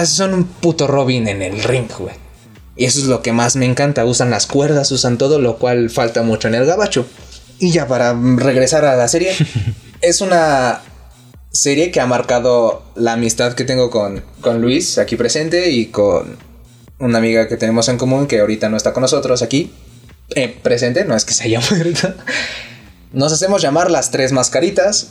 Son 0.05 0.33
un 0.33 0.45
puto 0.45 0.87
Robin 0.87 1.27
en 1.27 1.41
el 1.41 1.63
ring, 1.63 1.89
güey. 1.97 2.15
Y 2.75 2.85
eso 2.85 2.99
es 2.99 3.05
lo 3.05 3.21
que 3.21 3.33
más 3.33 3.55
me 3.55 3.65
encanta. 3.65 4.05
Usan 4.05 4.29
las 4.29 4.47
cuerdas, 4.47 4.91
usan 4.91 5.17
todo, 5.17 5.39
lo 5.39 5.57
cual 5.57 5.89
falta 5.89 6.23
mucho 6.23 6.47
en 6.47 6.55
el 6.55 6.65
gabacho. 6.65 7.05
Y 7.59 7.71
ya 7.71 7.87
para 7.87 8.13
regresar 8.13 8.85
a 8.85 8.95
la 8.95 9.07
serie, 9.07 9.33
es 10.01 10.21
una 10.21 10.81
serie 11.51 11.91
que 11.91 11.99
ha 11.99 12.05
marcado 12.05 12.83
la 12.95 13.13
amistad 13.13 13.53
que 13.53 13.65
tengo 13.65 13.89
con, 13.89 14.23
con 14.39 14.61
Luis 14.61 14.97
aquí 14.97 15.15
presente 15.17 15.69
y 15.69 15.87
con 15.87 16.37
una 16.97 17.17
amiga 17.17 17.47
que 17.47 17.57
tenemos 17.57 17.89
en 17.89 17.97
común 17.97 18.27
que 18.27 18.39
ahorita 18.39 18.69
no 18.69 18.77
está 18.77 18.93
con 18.93 19.01
nosotros 19.01 19.41
aquí 19.41 19.71
eh, 20.35 20.55
presente, 20.61 21.03
no 21.03 21.15
es 21.15 21.25
que 21.25 21.33
se 21.33 21.43
haya 21.43 21.59
muerto. 21.71 22.13
Nos 23.11 23.33
hacemos 23.33 23.61
llamar 23.61 23.91
las 23.91 24.11
tres 24.11 24.31
mascaritas 24.31 25.09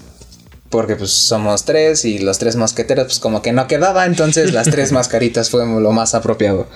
Porque 0.70 0.96
pues 0.96 1.10
somos 1.10 1.64
tres 1.64 2.06
y 2.06 2.18
los 2.20 2.38
tres 2.38 2.56
mosqueteros 2.56 3.06
pues 3.06 3.18
como 3.18 3.42
que 3.42 3.52
no 3.52 3.66
quedaba, 3.66 4.06
entonces 4.06 4.52
las 4.52 4.70
tres 4.70 4.92
mascaritas 4.92 5.50
fue 5.50 5.66
lo 5.66 5.92
más 5.92 6.14
apropiado. 6.14 6.68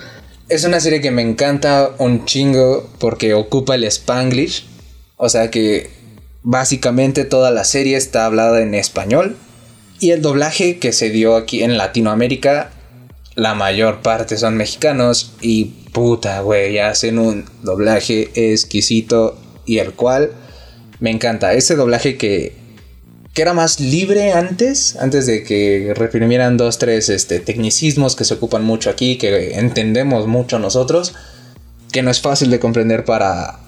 Es 0.47 0.63
una 0.63 0.79
serie 0.79 1.01
que 1.01 1.09
me 1.09 1.23
encanta 1.23 1.95
un 1.97 2.25
chingo 2.25 2.87
porque 2.99 3.33
ocupa 3.33 3.73
el 3.73 3.83
spanglish. 3.85 4.65
O 5.17 5.27
sea 5.27 5.49
que 5.49 5.89
básicamente 6.43 7.25
toda 7.25 7.49
la 7.49 7.63
serie 7.63 7.97
está 7.97 8.27
hablada 8.27 8.61
en 8.61 8.75
español. 8.75 9.37
Y 9.99 10.11
el 10.11 10.21
doblaje 10.21 10.77
que 10.77 10.93
se 10.93 11.09
dio 11.09 11.35
aquí 11.35 11.63
en 11.63 11.77
Latinoamérica, 11.77 12.69
la 13.33 13.55
mayor 13.55 14.01
parte 14.03 14.37
son 14.37 14.55
mexicanos. 14.55 15.33
Y 15.41 15.65
puta, 15.93 16.41
güey, 16.41 16.77
hacen 16.77 17.17
un 17.17 17.45
doblaje 17.63 18.29
exquisito 18.35 19.39
y 19.65 19.79
el 19.79 19.93
cual 19.93 20.31
me 20.99 21.09
encanta. 21.09 21.53
Ese 21.53 21.75
doblaje 21.75 22.17
que 22.17 22.64
que 23.35 23.41
era 23.41 23.53
más 23.53 23.81
libre 23.81 24.31
antes, 24.31 24.95
antes 24.95 25.25
de 25.25 25.43
que 25.43 25.91
reprimieran 25.93 26.55
dos, 26.55 26.79
tres 26.79 27.09
este, 27.09 27.41
tecnicismos 27.41 28.15
que 28.15 28.23
se 28.23 28.35
ocupan 28.35 28.63
mucho 28.63 28.89
aquí, 28.89 29.17
que 29.17 29.59
entendemos 29.59 30.25
mucho 30.25 30.57
nosotros, 30.57 31.13
que 31.91 32.01
no 32.01 32.09
es 32.09 32.21
fácil 32.21 32.49
de 32.49 32.61
comprender 32.61 33.03
para 33.03 33.59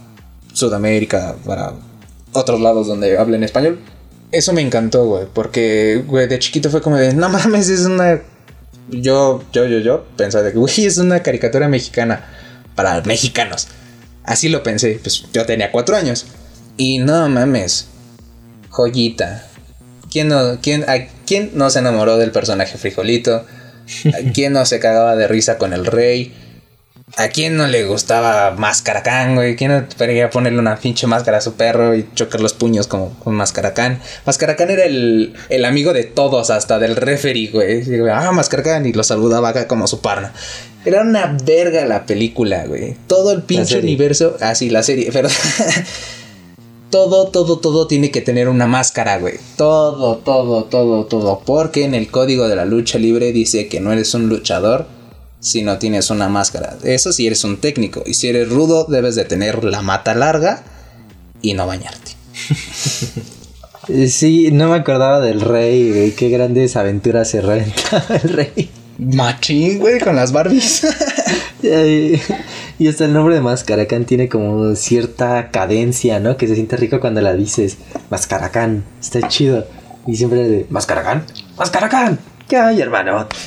Sudamérica, 0.53 1.35
para 1.45 1.73
otros 2.31 2.61
lados 2.61 2.87
donde 2.87 3.17
hablen 3.17 3.43
español. 3.43 3.81
Eso 4.31 4.53
me 4.53 4.61
encantó, 4.61 5.05
güey, 5.05 5.25
porque, 5.33 6.01
güey, 6.07 6.29
de 6.29 6.39
chiquito 6.39 6.69
fue 6.69 6.81
como 6.81 6.95
de, 6.95 7.13
no 7.13 7.27
mames, 7.27 7.67
es 7.67 7.85
una... 7.85 8.21
Yo, 8.89 9.43
yo, 9.51 9.65
yo, 9.65 9.79
yo, 9.79 10.05
pensaba 10.15 10.45
de 10.45 10.53
que, 10.53 10.59
güey, 10.59 10.85
es 10.85 10.97
una 10.97 11.21
caricatura 11.21 11.67
mexicana 11.67 12.25
para 12.73 13.01
mexicanos. 13.01 13.67
Así 14.23 14.47
lo 14.47 14.63
pensé, 14.63 14.97
pues 15.03 15.25
yo 15.33 15.45
tenía 15.45 15.73
cuatro 15.73 15.97
años. 15.97 16.25
Y 16.77 16.99
no 16.99 17.27
mames, 17.27 17.87
joyita, 18.69 19.43
¿Quién 20.11 20.29
no, 20.29 20.59
quién, 20.61 20.89
¿A 20.89 21.07
quién 21.25 21.51
no 21.53 21.69
se 21.69 21.79
enamoró 21.79 22.17
del 22.17 22.31
personaje 22.31 22.77
Frijolito? 22.77 23.45
¿A 24.05 24.31
quién 24.33 24.53
no 24.53 24.65
se 24.65 24.79
cagaba 24.79 25.15
de 25.15 25.27
risa 25.27 25.57
con 25.57 25.73
el 25.73 25.85
rey? 25.85 26.33
¿A 27.15 27.29
quién 27.29 27.55
no 27.55 27.67
le 27.67 27.85
gustaba 27.85 28.51
Mascaracán, 28.51 29.35
güey? 29.35 29.55
¿Quién 29.55 29.71
no 29.71 29.87
quería 29.97 30.29
ponerle 30.29 30.59
una 30.59 30.75
pinche 30.75 31.07
máscara 31.07 31.37
a 31.37 31.41
su 31.41 31.53
perro 31.53 31.95
y 31.95 32.05
chocar 32.13 32.41
los 32.41 32.53
puños 32.53 32.87
como 32.87 33.17
con 33.19 33.33
Mascaracán? 33.33 34.01
Mascaracán 34.25 34.69
era 34.71 34.83
el, 34.83 35.33
el 35.47 35.63
amigo 35.63 35.93
de 35.93 36.03
todos, 36.03 36.49
hasta 36.49 36.79
del 36.79 36.97
referee, 36.97 37.47
güey. 37.47 37.83
Ah, 38.11 38.33
Mascaracán, 38.33 38.85
y 38.85 38.91
lo 38.91 39.03
saludaba 39.03 39.49
acá 39.49 39.67
como 39.67 39.87
su 39.87 40.01
parna. 40.01 40.33
Era 40.83 41.01
una 41.01 41.37
verga 41.43 41.85
la 41.85 42.05
película, 42.05 42.65
güey. 42.65 42.97
Todo 43.07 43.31
el 43.31 43.41
pinche 43.43 43.79
universo. 43.79 44.35
Ah, 44.41 44.53
sí, 44.53 44.69
la 44.69 44.83
serie, 44.83 45.09
pero 45.13 45.29
todo, 46.89 47.27
todo, 47.27 47.59
todo 47.59 47.87
tiene 47.87 48.11
que 48.11 48.21
tener 48.21 48.49
una 48.49 48.67
máscara, 48.67 49.17
güey. 49.19 49.35
Todo, 49.55 50.17
todo, 50.17 50.63
todo, 50.65 51.05
todo. 51.05 51.41
Porque 51.45 51.83
en 51.83 51.93
el 51.93 52.09
código 52.09 52.47
de 52.47 52.55
la 52.55 52.65
lucha 52.65 52.97
libre 52.97 53.31
dice 53.31 53.67
que 53.67 53.79
no 53.79 53.91
eres 53.91 54.13
un 54.13 54.29
luchador 54.29 54.87
si 55.39 55.63
no 55.63 55.77
tienes 55.77 56.09
una 56.09 56.29
máscara. 56.29 56.77
Eso 56.83 57.11
si 57.11 57.27
eres 57.27 57.43
un 57.43 57.57
técnico. 57.57 58.03
Y 58.05 58.13
si 58.13 58.27
eres 58.27 58.49
rudo, 58.49 58.85
debes 58.85 59.15
de 59.15 59.25
tener 59.25 59.63
la 59.63 59.81
mata 59.81 60.15
larga 60.15 60.63
y 61.41 61.53
no 61.53 61.67
bañarte. 61.67 62.11
Sí, 64.09 64.49
no 64.51 64.67
me 64.67 64.75
acordaba 64.75 65.21
del 65.21 65.39
rey, 65.39 65.91
güey. 65.91 66.11
Qué 66.11 66.27
grandes 66.27 66.75
aventuras 66.75 67.29
se 67.29 67.39
reventaba 67.39 68.17
el 68.21 68.29
rey. 68.33 68.69
Machín, 68.97 69.79
güey, 69.79 69.99
con 69.99 70.15
las 70.15 70.33
Barbies. 70.33 70.85
y 72.79 72.87
hasta 72.87 73.05
el 73.05 73.13
nombre 73.13 73.35
de 73.35 73.41
Mascaracán 73.41 74.05
tiene 74.05 74.29
como 74.29 74.75
cierta 74.75 75.49
cadencia, 75.51 76.19
¿no? 76.19 76.37
Que 76.37 76.47
se 76.47 76.55
siente 76.55 76.77
rico 76.77 76.99
cuando 76.99 77.21
la 77.21 77.33
dices. 77.33 77.77
Mascaracán, 78.09 78.83
está 79.01 79.27
chido. 79.27 79.65
Y 80.05 80.15
siempre 80.15 80.47
de 80.47 80.65
Mascaracán, 80.69 81.25
Mascaracán. 81.57 82.19
¿Qué 82.47 82.57
hay, 82.57 82.81
hermano? 82.81 83.27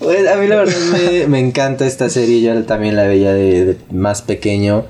A 0.00 0.36
mí 0.36 0.46
la 0.46 0.56
verdad 0.56 1.26
me, 1.28 1.38
encanta 1.38 1.86
esta 1.86 2.10
serie. 2.10 2.42
Yo 2.42 2.64
también 2.64 2.96
la 2.96 3.04
veía 3.04 3.32
de 3.32 3.78
más 3.90 4.22
pequeño. 4.22 4.86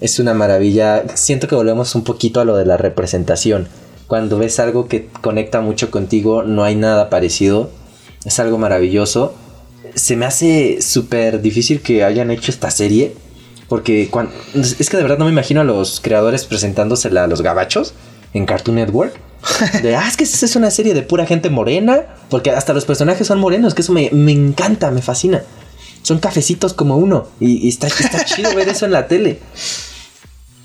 Es 0.00 0.18
una 0.18 0.34
maravilla. 0.34 1.04
Siento 1.14 1.46
que 1.46 1.54
volvemos 1.54 1.94
un 1.94 2.04
poquito 2.04 2.40
a 2.40 2.44
lo 2.44 2.56
de 2.56 2.66
la 2.66 2.76
representación 2.76 3.68
cuando 4.10 4.38
ves 4.38 4.58
algo 4.58 4.88
que 4.88 5.06
conecta 5.20 5.60
mucho 5.60 5.92
contigo, 5.92 6.42
no 6.42 6.64
hay 6.64 6.74
nada 6.74 7.10
parecido. 7.10 7.70
Es 8.24 8.40
algo 8.40 8.58
maravilloso. 8.58 9.34
Se 9.94 10.16
me 10.16 10.26
hace 10.26 10.82
súper 10.82 11.40
difícil 11.42 11.80
que 11.80 12.04
hayan 12.04 12.30
hecho 12.30 12.50
esta 12.50 12.70
serie. 12.70 13.14
Porque 13.68 14.08
cuando, 14.10 14.32
es 14.54 14.90
que 14.90 14.96
de 14.96 15.02
verdad 15.02 15.18
no 15.18 15.26
me 15.26 15.30
imagino 15.30 15.60
a 15.60 15.64
los 15.64 16.00
creadores 16.00 16.44
presentándosela 16.44 17.24
a 17.24 17.26
los 17.28 17.40
gabachos 17.40 17.94
en 18.34 18.44
Cartoon 18.44 18.76
Network. 18.76 19.14
De, 19.82 19.94
ah, 19.94 20.06
es 20.08 20.16
que 20.16 20.24
es 20.24 20.56
una 20.56 20.70
serie 20.70 20.92
de 20.92 21.02
pura 21.02 21.24
gente 21.24 21.50
morena. 21.50 22.06
Porque 22.28 22.50
hasta 22.50 22.72
los 22.72 22.84
personajes 22.84 23.26
son 23.26 23.38
morenos, 23.38 23.74
que 23.74 23.82
eso 23.82 23.92
me, 23.92 24.08
encanta, 24.08 24.90
me 24.90 25.02
fascina. 25.02 25.42
Son 26.02 26.18
cafecitos 26.18 26.72
como 26.74 26.96
uno. 26.96 27.28
Y, 27.38 27.68
está, 27.68 27.86
está 27.86 28.24
chido 28.24 28.54
ver 28.54 28.68
eso 28.68 28.86
en 28.86 28.92
la 28.92 29.06
tele. 29.06 29.38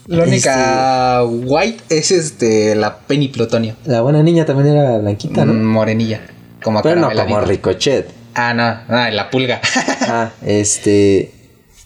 La 0.07 0.23
única 0.23 1.21
este, 1.23 1.35
white 1.45 1.83
es 1.89 2.11
este 2.11 2.75
la 2.75 2.99
Penny 2.99 3.27
Plutonio. 3.29 3.75
La 3.85 4.01
buena 4.01 4.21
niña 4.21 4.45
también 4.45 4.75
era 4.75 4.99
blanquita, 4.99 5.45
¿no? 5.45 5.53
Mm, 5.53 5.63
morenilla. 5.63 6.21
Como 6.63 6.81
Pero 6.81 7.01
no 7.01 7.09
como 7.11 7.41
Ricochet. 7.41 8.24
Ah, 8.35 8.53
no, 8.53 8.63
ah, 8.63 9.09
la 9.11 9.29
pulga. 9.29 9.61
ah, 10.01 10.31
este. 10.45 11.31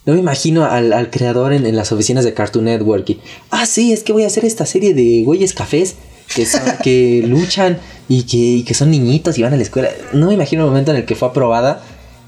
No 0.05 0.13
me 0.13 0.19
imagino 0.19 0.65
al, 0.65 1.09
creador 1.11 1.53
en, 1.53 1.75
las 1.75 1.91
oficinas 1.91 2.25
de 2.25 2.33
Cartoon 2.33 2.65
Network. 2.65 3.17
ah, 3.51 3.65
sí, 3.65 3.93
es 3.93 4.03
que 4.03 4.11
voy 4.11 4.23
a 4.23 4.27
hacer 4.27 4.43
esta 4.43 4.65
serie 4.65 4.95
de 4.95 5.21
güeyes 5.23 5.53
cafés 5.53 5.95
que, 6.33 6.47
que 6.83 7.23
luchan 7.27 7.77
y 8.07 8.23
que, 8.23 8.37
y 8.37 8.63
que 8.63 8.73
son 8.73 8.89
niñitos 8.89 9.37
y 9.37 9.43
van 9.43 9.53
a 9.53 9.57
la 9.57 9.61
escuela. 9.61 9.89
No 10.13 10.27
me 10.27 10.33
imagino 10.33 10.63
el 10.63 10.69
momento 10.69 10.91
en 10.91 10.97
el 10.97 11.05
que 11.05 11.15
fue 11.15 11.27
aprobada. 11.27 11.83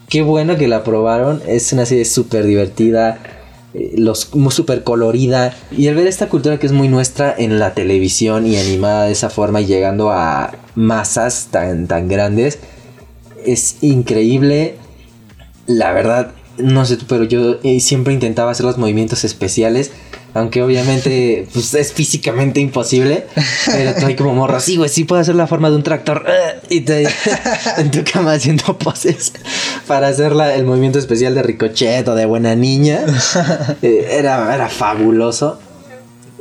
Qué 0.09 0.22
bueno 0.22 0.57
que 0.57 0.67
la 0.67 0.78
aprobaron. 0.78 1.41
Es 1.47 1.74
una 1.74 1.88
serie 1.88 2.05
súper 2.05 2.45
divertida 2.45 3.19
eh, 3.74 3.93
los 3.97 4.30
súper 4.49 4.84
colorida 4.84 5.55
y 5.72 5.88
el 5.88 5.95
ver 5.95 6.05
esta 6.05 6.28
cultura 6.28 6.59
que 6.59 6.67
es 6.67 6.74
muy 6.74 6.89
nuestra 6.89 7.34
en 7.36 7.57
la 7.57 7.74
televisión 7.74 8.45
y 8.45 8.57
animada 8.57 9.05
de 9.05 9.13
esa 9.13 9.30
forma 9.30 9.61
y 9.61 9.65
llegando 9.65 10.11
a 10.11 10.53
masas 10.76 11.47
tan, 11.51 11.88
tan 11.88 12.09
grandes 12.09 12.59
es 13.45 13.77
increíble 13.81 14.75
la 15.67 15.91
verdad 15.93 16.31
no 16.57 16.85
sé 16.85 16.97
tú 16.97 17.05
pero 17.07 17.23
yo 17.23 17.59
eh, 17.63 17.79
siempre 17.79 18.13
intentaba 18.13 18.51
hacer 18.51 18.65
los 18.65 18.77
movimientos 18.77 19.23
especiales 19.23 19.91
aunque 20.33 20.61
obviamente 20.63 21.47
pues, 21.53 21.73
es 21.73 21.93
físicamente 21.93 22.59
imposible. 22.59 23.25
Pero 23.65 23.93
tú 23.99 24.05
hay 24.05 24.15
como 24.15 24.33
morro, 24.33 24.59
sí, 24.59 24.77
güey, 24.77 24.89
sí 24.89 25.03
puedo 25.03 25.21
hacer 25.21 25.35
la 25.35 25.47
forma 25.47 25.69
de 25.69 25.75
un 25.75 25.83
tractor. 25.83 26.25
Y 26.69 26.81
te 26.81 27.07
en 27.77 27.91
tu 27.91 28.03
cama 28.03 28.33
haciendo 28.33 28.77
poses 28.77 29.33
para 29.87 30.07
hacer 30.07 30.33
el 30.55 30.65
movimiento 30.65 30.99
especial 30.99 31.35
de 31.35 31.43
Ricochet 31.43 32.07
o 32.07 32.15
de 32.15 32.25
Buena 32.25 32.55
Niña. 32.55 33.05
Eh, 33.81 34.07
era, 34.11 34.53
era 34.53 34.69
fabuloso. 34.69 35.59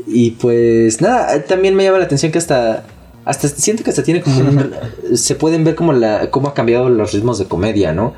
Y 0.07 0.33
pues 0.33 1.01
nada, 1.01 1.43
también 1.45 1.75
me 1.75 1.85
llama 1.85 1.99
la 1.99 2.05
atención 2.05 2.33
que 2.33 2.39
hasta 2.39 2.85
hasta 3.31 3.49
siento 3.49 3.85
que 3.85 3.91
hasta 3.91 4.03
tiene 4.03 4.21
como 4.21 4.41
un, 4.41 4.75
se 5.15 5.37
pueden 5.37 5.63
ver 5.63 5.77
como 5.77 5.93
la 5.93 6.31
cómo 6.31 6.49
ha 6.49 6.55
cambiado 6.55 6.89
los 6.89 7.13
ritmos 7.13 7.39
de 7.39 7.47
comedia, 7.47 7.93
¿no? 7.93 8.13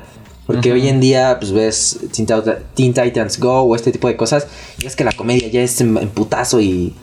Porque 0.47 0.73
hoy 0.73 0.89
en 0.89 0.99
día, 0.99 1.37
pues 1.39 1.53
ves 1.53 1.99
Teen, 2.11 2.93
Titans 2.93 3.39
Go 3.39 3.61
o 3.61 3.75
este 3.75 3.91
tipo 3.91 4.09
de 4.09 4.17
cosas, 4.17 4.47
y 4.79 4.87
es 4.87 4.95
que 4.95 5.05
la 5.05 5.13
comedia 5.13 5.47
ya 5.47 5.61
es 5.61 5.79
en, 5.79 5.95
putazo 6.09 6.59
y 6.59 6.93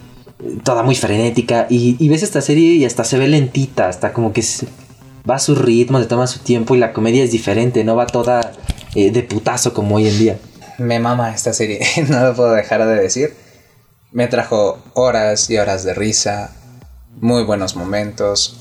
toda 0.62 0.82
muy 0.82 0.94
frenética. 0.94 1.66
Y, 1.70 2.06
ves 2.08 2.22
esta 2.22 2.42
serie 2.42 2.74
y 2.74 2.84
hasta 2.84 3.04
se 3.04 3.16
ve 3.16 3.28
lentita, 3.28 3.88
hasta 3.88 4.12
como 4.12 4.34
que 4.34 4.44
va 5.28 5.36
a 5.36 5.38
su 5.38 5.54
ritmo, 5.54 5.98
le 5.98 6.04
toma 6.04 6.26
su 6.26 6.40
tiempo 6.40 6.74
y 6.74 6.78
la 6.78 6.92
comedia 6.92 7.24
es 7.24 7.30
diferente, 7.30 7.82
no 7.82 7.96
va 7.96 8.06
toda 8.06 8.52
eh, 8.94 9.10
de 9.10 9.22
putazo 9.22 9.72
como 9.72 9.96
hoy 9.96 10.08
en 10.08 10.18
día. 10.18 10.38
Me 10.76 10.98
mama 10.98 11.32
esta 11.32 11.54
serie, 11.54 11.80
no 12.08 12.22
lo 12.22 12.34
puedo 12.34 12.52
dejar 12.52 12.84
de 12.84 12.96
decir. 12.96 13.32
Me 14.12 14.26
trajo 14.26 14.78
horas 14.92 15.48
y 15.48 15.56
horas 15.56 15.84
de 15.84 15.94
risa, 15.94 16.52
muy 17.16 17.44
buenos 17.44 17.76
momentos. 17.76 18.56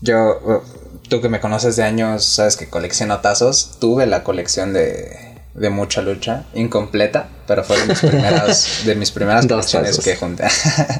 Yo 0.00 0.62
tú 1.08 1.20
que 1.20 1.28
me 1.28 1.40
conoces 1.40 1.76
de 1.76 1.82
años, 1.82 2.24
sabes 2.24 2.56
que 2.56 2.68
colecciono 2.68 3.20
tazos. 3.20 3.76
Tuve 3.80 4.06
la 4.06 4.24
colección 4.24 4.72
de, 4.72 5.34
de 5.54 5.70
mucha 5.70 6.02
lucha, 6.02 6.44
incompleta, 6.54 7.28
pero 7.46 7.64
fue 7.64 7.78
de 7.78 7.86
mis 7.86 8.00
primeras, 8.00 8.68
de 8.84 8.94
mis 8.94 9.10
primeras 9.10 9.46
colecciones 9.48 9.98
que 9.98 10.16
junté. 10.16 10.44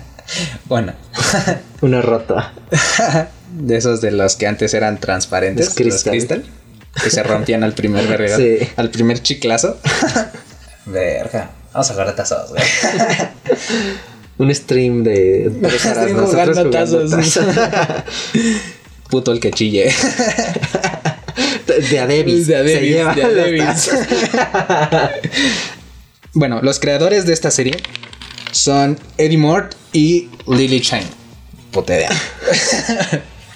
bueno. 0.67 0.95
Una 1.81 2.03
rota. 2.03 2.53
de 3.53 3.77
esos 3.77 4.01
de 4.01 4.11
los 4.11 4.37
que 4.37 4.47
antes 4.47 4.75
eran 4.75 4.99
transparentes, 4.99 5.67
los 5.67 6.05
cristal. 6.05 6.45
que 7.03 7.11
se 7.11 7.23
rompían 7.23 7.65
al 7.65 7.75
primer 7.75 8.07
verga, 8.07 8.39
al 8.77 8.91
primer 8.91 9.23
chiclazo. 9.23 9.79
Verga. 10.87 11.51
Vamos 11.73 11.91
a 11.91 11.93
jugar 11.93 12.09
a 12.09 12.15
tazos, 12.15 12.51
güey. 12.51 12.63
Un 14.39 14.55
stream 14.55 15.05
de 15.05 15.51
jugando 16.15 16.71
tazos 16.71 17.13
puto 19.11 19.33
el 19.33 19.41
que 19.41 19.51
chille. 19.53 19.93
de 21.91 21.99
Adebis. 22.01 22.47
De 22.47 22.57
Adebis. 22.57 22.97
de 23.15 23.65
bueno, 26.33 26.61
los 26.63 26.81
creadores 26.81 27.27
de 27.27 27.33
esta 27.33 27.51
serie 27.51 27.77
son 28.51 28.99
Eddie 29.19 29.39
Mort 29.39 29.75
y 29.93 30.29
Lily 30.49 30.81
Chang. 30.81 31.05
Putea. 31.71 32.11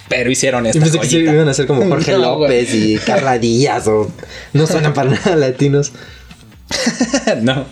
Pero 0.08 0.30
hicieron 0.30 0.66
esta 0.66 0.80
pensé 0.80 0.98
que 0.98 1.06
sí 1.06 1.14
joyita. 1.16 1.32
iban 1.32 1.48
a 1.48 1.54
ser 1.54 1.66
como 1.66 1.86
Jorge 1.88 2.12
No. 2.12 2.38
López 2.38 2.72
y 2.74 2.96
Carla 2.98 3.38
Díaz 3.38 3.86
o 3.88 4.10
no 4.52 4.66
suenan 4.66 4.94
para 4.94 5.10
nada 5.10 5.36
latinos. 5.36 5.92
no. 7.42 7.66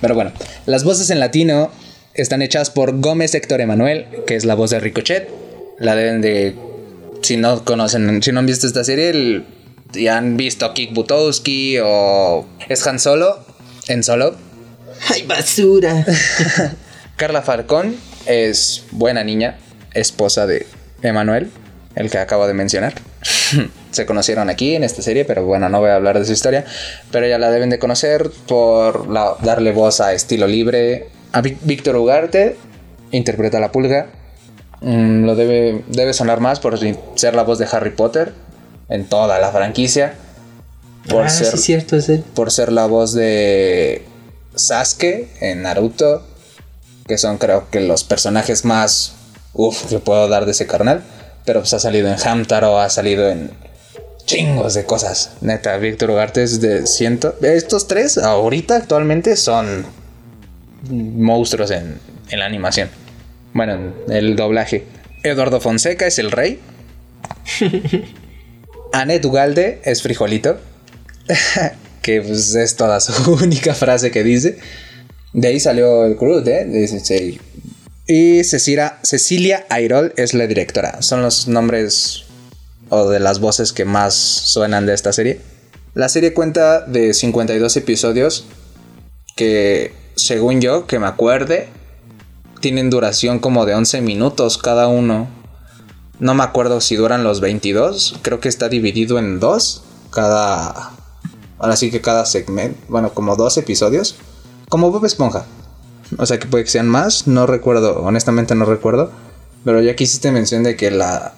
Pero 0.00 0.14
bueno, 0.14 0.32
las 0.66 0.84
voces 0.84 1.10
en 1.10 1.20
latino 1.20 1.70
están 2.14 2.42
hechas 2.42 2.70
por 2.70 3.00
Gómez 3.00 3.34
Héctor 3.34 3.60
Emanuel, 3.60 4.06
que 4.26 4.34
es 4.36 4.44
la 4.44 4.54
voz 4.54 4.70
de 4.70 4.80
Ricochet. 4.80 5.28
La 5.78 5.94
deben 5.96 6.20
de. 6.20 6.54
Si 7.22 7.36
no 7.36 7.64
conocen, 7.64 8.22
si 8.22 8.32
no 8.32 8.40
han 8.40 8.46
visto 8.46 8.66
esta 8.66 8.82
serie, 8.84 9.10
el- 9.10 9.44
ya 9.92 10.16
han 10.18 10.36
visto 10.36 10.64
a 10.66 10.74
Kick 10.74 10.92
Butowski 10.94 11.78
o. 11.82 12.46
Es 12.68 12.86
Han 12.86 12.98
Solo 13.00 13.38
en 13.88 14.02
Solo. 14.04 14.36
¡Ay, 15.08 15.22
basura! 15.22 16.04
Carla 17.16 17.42
Falcón 17.42 17.96
es 18.26 18.84
buena 18.90 19.24
niña, 19.24 19.58
esposa 19.94 20.46
de 20.46 20.66
Emanuel, 21.02 21.50
el 21.94 22.10
que 22.10 22.18
acabo 22.18 22.46
de 22.46 22.54
mencionar. 22.54 22.94
Se 23.90 24.06
conocieron 24.06 24.48
aquí 24.50 24.74
en 24.74 24.84
esta 24.84 25.02
serie, 25.02 25.24
pero 25.24 25.44
bueno, 25.44 25.68
no 25.68 25.80
voy 25.80 25.90
a 25.90 25.96
hablar 25.96 26.18
de 26.18 26.24
su 26.24 26.32
historia. 26.32 26.64
Pero 27.10 27.26
ya 27.26 27.38
la 27.38 27.50
deben 27.50 27.70
de 27.70 27.78
conocer 27.78 28.30
por 28.46 29.08
la- 29.08 29.34
darle 29.42 29.72
voz 29.72 30.00
a 30.00 30.12
estilo 30.12 30.46
libre. 30.46 31.08
A 31.32 31.40
Víctor 31.42 31.96
Ugarte 31.96 32.56
interpreta 33.10 33.58
a 33.58 33.60
la 33.60 33.72
pulga. 33.72 34.06
Mm, 34.80 35.24
lo 35.24 35.34
debe, 35.34 35.84
debe 35.88 36.12
sonar 36.14 36.40
más 36.40 36.60
por 36.60 36.78
ser 37.16 37.34
la 37.34 37.42
voz 37.42 37.58
de 37.58 37.66
Harry 37.70 37.90
Potter 37.90 38.32
en 38.88 39.06
toda 39.08 39.38
la 39.38 39.50
franquicia. 39.52 40.14
Por 41.08 41.24
ah, 41.24 41.28
ser 41.28 41.52
sí, 41.52 41.58
cierto, 41.58 41.96
es 41.96 42.08
él. 42.08 42.24
por 42.34 42.50
ser 42.50 42.70
la 42.72 42.86
voz 42.86 43.12
de 43.14 44.02
Sasuke 44.54 45.28
en 45.40 45.62
Naruto, 45.62 46.22
que 47.06 47.18
son 47.18 47.38
creo 47.38 47.68
que 47.70 47.80
los 47.80 48.04
personajes 48.04 48.64
más 48.64 49.14
uff 49.54 49.86
que 49.88 49.98
puedo 49.98 50.28
dar 50.28 50.44
de 50.44 50.52
ese 50.52 50.66
carnal, 50.66 51.02
pero 51.44 51.60
pues 51.60 51.72
ha 51.74 51.78
salido 51.78 52.08
en 52.08 52.16
Hamtaro, 52.18 52.78
ha 52.78 52.90
salido 52.90 53.28
en 53.28 53.50
chingos 54.24 54.74
de 54.74 54.84
cosas. 54.84 55.32
Neta, 55.40 55.76
Víctor 55.76 56.10
Ugarte 56.10 56.42
es 56.42 56.60
de 56.60 56.86
ciento. 56.86 57.34
Estos 57.42 57.88
tres 57.88 58.18
ahorita 58.18 58.76
actualmente 58.76 59.36
son 59.36 59.84
monstruos 60.90 61.70
en, 61.70 61.98
en 62.30 62.38
la 62.38 62.46
animación. 62.46 62.88
Bueno, 63.52 63.74
en 63.74 64.12
el 64.12 64.36
doblaje. 64.36 64.84
Eduardo 65.22 65.60
Fonseca 65.60 66.06
es 66.06 66.18
el 66.18 66.30
rey. 66.30 66.60
Anet 68.92 69.24
Ugalde 69.24 69.80
es 69.84 70.02
frijolito. 70.02 70.58
que 72.02 72.22
pues, 72.22 72.54
es 72.54 72.76
toda 72.76 73.00
su 73.00 73.32
única 73.42 73.74
frase 73.74 74.10
que 74.10 74.22
dice. 74.24 74.58
De 75.32 75.48
ahí 75.48 75.60
salió 75.60 76.04
el 76.04 76.16
Groot, 76.16 76.46
¿eh? 76.48 76.66
Y 78.12 78.42
Cecilia, 78.42 78.98
Cecilia 79.04 79.66
Airol 79.70 80.12
es 80.16 80.34
la 80.34 80.48
directora. 80.48 81.00
Son 81.00 81.22
los 81.22 81.46
nombres 81.46 82.24
o 82.88 83.08
de 83.08 83.20
las 83.20 83.38
voces 83.38 83.72
que 83.72 83.84
más 83.84 84.14
suenan 84.14 84.84
de 84.84 84.94
esta 84.94 85.12
serie. 85.12 85.40
La 85.94 86.08
serie 86.08 86.34
cuenta 86.34 86.80
de 86.80 87.14
52 87.14 87.76
episodios 87.76 88.46
que, 89.36 89.94
según 90.16 90.60
yo, 90.60 90.88
que 90.88 90.98
me 90.98 91.06
acuerde, 91.06 91.68
tienen 92.60 92.90
duración 92.90 93.38
como 93.38 93.64
de 93.64 93.74
11 93.74 94.00
minutos 94.00 94.58
cada 94.58 94.88
uno. 94.88 95.28
No 96.18 96.34
me 96.34 96.42
acuerdo 96.42 96.80
si 96.80 96.96
duran 96.96 97.22
los 97.22 97.40
22. 97.40 98.18
Creo 98.22 98.40
que 98.40 98.48
está 98.48 98.68
dividido 98.68 99.20
en 99.20 99.38
dos. 99.38 99.84
Cada... 100.10 100.96
Ahora 101.60 101.76
sí 101.76 101.92
que 101.92 102.00
cada 102.00 102.26
segmento. 102.26 102.76
Bueno, 102.88 103.14
como 103.14 103.36
dos 103.36 103.56
episodios. 103.56 104.16
Como 104.68 104.90
Bob 104.90 105.04
Esponja. 105.04 105.46
O 106.18 106.26
sea 106.26 106.38
que 106.38 106.46
puede 106.46 106.64
que 106.64 106.70
sean 106.70 106.88
más. 106.88 107.26
No 107.26 107.46
recuerdo. 107.46 108.00
Honestamente 108.02 108.54
no 108.54 108.64
recuerdo. 108.64 109.10
Pero 109.64 109.80
ya 109.80 109.96
que 109.96 110.04
hiciste 110.04 110.32
mención 110.32 110.62
de 110.62 110.76
que 110.76 110.90
la... 110.90 111.34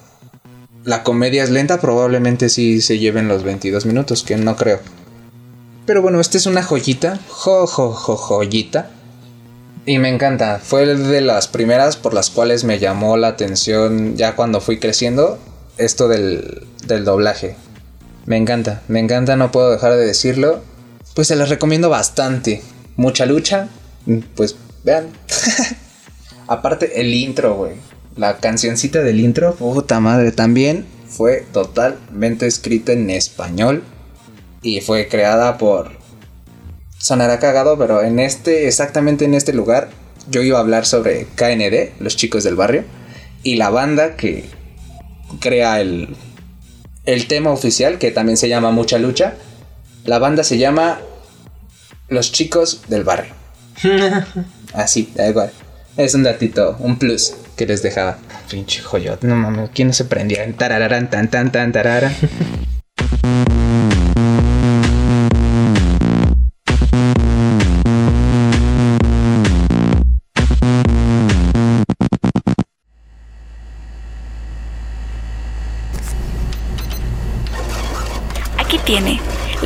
La 0.84 1.02
comedia 1.04 1.44
es 1.44 1.50
lenta. 1.50 1.80
Probablemente 1.80 2.48
sí 2.48 2.80
se 2.80 2.98
lleven 2.98 3.28
los 3.28 3.42
22 3.42 3.86
minutos. 3.86 4.22
Que 4.22 4.36
no 4.36 4.56
creo. 4.56 4.80
Pero 5.86 6.02
bueno, 6.02 6.20
esta 6.20 6.38
es 6.38 6.46
una 6.46 6.62
joyita. 6.62 7.20
Jo, 7.28 7.66
jo, 7.66 7.92
jo, 7.92 8.16
joyita. 8.16 8.90
Y 9.84 9.98
me 9.98 10.08
encanta. 10.08 10.60
Fue 10.62 10.86
de 10.86 11.20
las 11.20 11.48
primeras 11.48 11.96
por 11.96 12.14
las 12.14 12.30
cuales 12.30 12.64
me 12.64 12.78
llamó 12.78 13.16
la 13.16 13.28
atención 13.28 14.16
ya 14.16 14.36
cuando 14.36 14.60
fui 14.60 14.78
creciendo. 14.78 15.38
Esto 15.76 16.06
del, 16.08 16.66
del 16.86 17.04
doblaje. 17.04 17.56
Me 18.26 18.36
encanta, 18.36 18.82
me 18.86 19.00
encanta, 19.00 19.36
no 19.36 19.50
puedo 19.50 19.70
dejar 19.72 19.94
de 19.94 20.06
decirlo. 20.06 20.60
Pues 21.14 21.28
se 21.28 21.36
las 21.36 21.48
recomiendo 21.48 21.90
bastante. 21.90 22.62
Mucha 22.96 23.26
lucha. 23.26 23.68
Pues 24.34 24.56
vean. 24.84 25.08
Aparte 26.48 27.00
el 27.00 27.14
intro, 27.14 27.54
güey. 27.56 27.74
La 28.16 28.38
cancioncita 28.38 29.02
del 29.02 29.20
intro, 29.20 29.54
puta 29.54 30.00
madre, 30.00 30.32
también 30.32 30.86
fue 31.08 31.46
totalmente 31.52 32.46
escrita 32.46 32.92
en 32.92 33.10
español. 33.10 33.82
Y 34.62 34.80
fue 34.80 35.08
creada 35.08 35.58
por 35.58 36.02
sonará 37.02 37.40
cagado, 37.40 37.76
pero 37.76 38.02
en 38.02 38.20
este, 38.20 38.68
exactamente 38.68 39.24
en 39.24 39.34
este 39.34 39.52
lugar, 39.52 39.90
yo 40.30 40.40
iba 40.42 40.58
a 40.58 40.60
hablar 40.60 40.86
sobre 40.86 41.26
KND, 41.34 42.00
los 42.00 42.16
chicos 42.16 42.44
del 42.44 42.54
barrio, 42.54 42.84
y 43.42 43.56
la 43.56 43.70
banda 43.70 44.14
que 44.14 44.44
crea 45.40 45.80
el, 45.80 46.16
el 47.04 47.26
tema 47.26 47.50
oficial, 47.50 47.98
que 47.98 48.12
también 48.12 48.36
se 48.36 48.48
llama 48.48 48.70
Mucha 48.70 48.98
Lucha. 48.98 49.34
La 50.04 50.20
banda 50.20 50.44
se 50.44 50.58
llama 50.58 51.00
Los 52.08 52.30
chicos 52.30 52.82
del 52.88 53.02
barrio. 53.02 53.41
Así, 54.74 55.12
da 55.14 55.28
igual. 55.28 55.50
Es 55.96 56.14
un 56.14 56.22
datito, 56.22 56.76
un 56.78 56.98
plus 56.98 57.34
que 57.56 57.66
les 57.66 57.82
dejaba. 57.82 58.18
Pinche 58.50 58.82
joyot, 58.82 59.22
no 59.22 59.34
mames, 59.34 59.70
¿quién 59.74 59.88
no 59.88 59.94
se 59.94 60.04
prendía? 60.04 60.50
Tarararán, 60.56 61.08
tan, 61.08 61.28
tan, 61.28 61.50
tan, 61.52 61.72
tarara. 61.72 62.12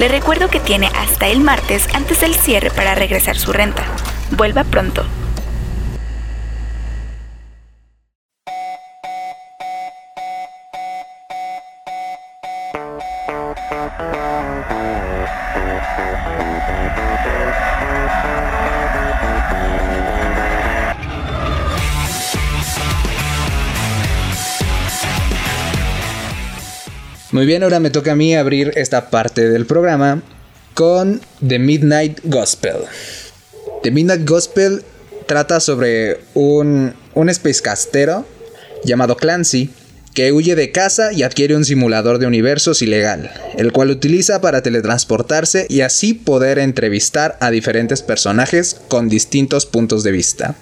Le 0.06 0.12
recuerdo 0.12 0.46
que 0.46 0.60
tiene 0.60 0.86
hasta 0.94 1.26
el 1.26 1.40
martes 1.40 1.88
antes 1.92 2.20
del 2.20 2.36
cierre 2.36 2.70
para 2.70 2.94
regresar 2.94 3.36
su 3.36 3.52
renta. 3.52 3.82
Vuelva 4.30 4.62
pronto. 4.62 5.04
Muy 27.36 27.44
bien, 27.44 27.62
ahora 27.62 27.80
me 27.80 27.90
toca 27.90 28.12
a 28.12 28.16
mí 28.16 28.34
abrir 28.34 28.72
esta 28.76 29.10
parte 29.10 29.50
del 29.50 29.66
programa 29.66 30.22
con 30.72 31.20
The 31.46 31.58
Midnight 31.58 32.20
Gospel. 32.24 32.76
The 33.82 33.90
Midnight 33.90 34.26
Gospel 34.26 34.82
trata 35.26 35.60
sobre 35.60 36.20
un, 36.32 36.94
un 37.12 37.34
spacecastero 37.34 38.24
llamado 38.84 39.18
Clancy 39.18 39.68
que 40.14 40.32
huye 40.32 40.54
de 40.54 40.72
casa 40.72 41.12
y 41.12 41.24
adquiere 41.24 41.54
un 41.54 41.66
simulador 41.66 42.18
de 42.18 42.26
universos 42.26 42.80
ilegal, 42.80 43.30
el 43.58 43.70
cual 43.70 43.90
utiliza 43.90 44.40
para 44.40 44.62
teletransportarse 44.62 45.66
y 45.68 45.82
así 45.82 46.14
poder 46.14 46.58
entrevistar 46.58 47.36
a 47.40 47.50
diferentes 47.50 48.00
personajes 48.00 48.80
con 48.88 49.10
distintos 49.10 49.66
puntos 49.66 50.04
de 50.04 50.12
vista. 50.12 50.54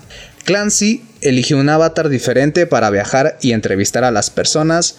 Clancy 0.42 1.04
elige 1.20 1.54
un 1.54 1.68
avatar 1.68 2.08
diferente 2.08 2.66
para 2.66 2.90
viajar 2.90 3.38
y 3.40 3.52
entrevistar 3.52 4.02
a 4.02 4.10
las 4.10 4.30
personas 4.30 4.96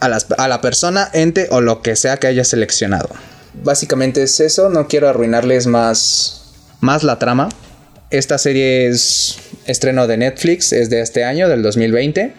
a, 0.00 0.08
las- 0.08 0.26
a 0.36 0.48
la 0.48 0.60
persona, 0.60 1.08
ente 1.12 1.48
o 1.50 1.60
lo 1.60 1.82
que 1.82 1.96
sea 1.96 2.16
que 2.18 2.26
haya 2.26 2.44
seleccionado. 2.44 3.08
Básicamente 3.62 4.22
es 4.22 4.38
eso, 4.40 4.68
no 4.68 4.86
quiero 4.88 5.08
arruinarles 5.08 5.66
más, 5.66 6.52
más 6.80 7.02
la 7.02 7.18
trama. 7.18 7.48
Esta 8.10 8.38
serie 8.38 8.88
es 8.88 9.36
estreno 9.66 10.06
de 10.06 10.16
Netflix, 10.16 10.72
es 10.72 10.90
de 10.90 11.00
este 11.00 11.24
año, 11.24 11.48
del 11.48 11.62
2020. 11.62 12.32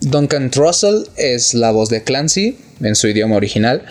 Duncan 0.00 0.50
Trussell 0.50 1.08
es 1.16 1.54
la 1.54 1.70
voz 1.70 1.88
de 1.88 2.02
Clancy 2.04 2.58
en 2.80 2.94
su 2.94 3.08
idioma 3.08 3.36
original, 3.36 3.82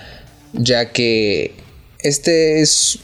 ya 0.53 0.91
que 0.91 1.55
este 1.99 2.61
es 2.61 2.99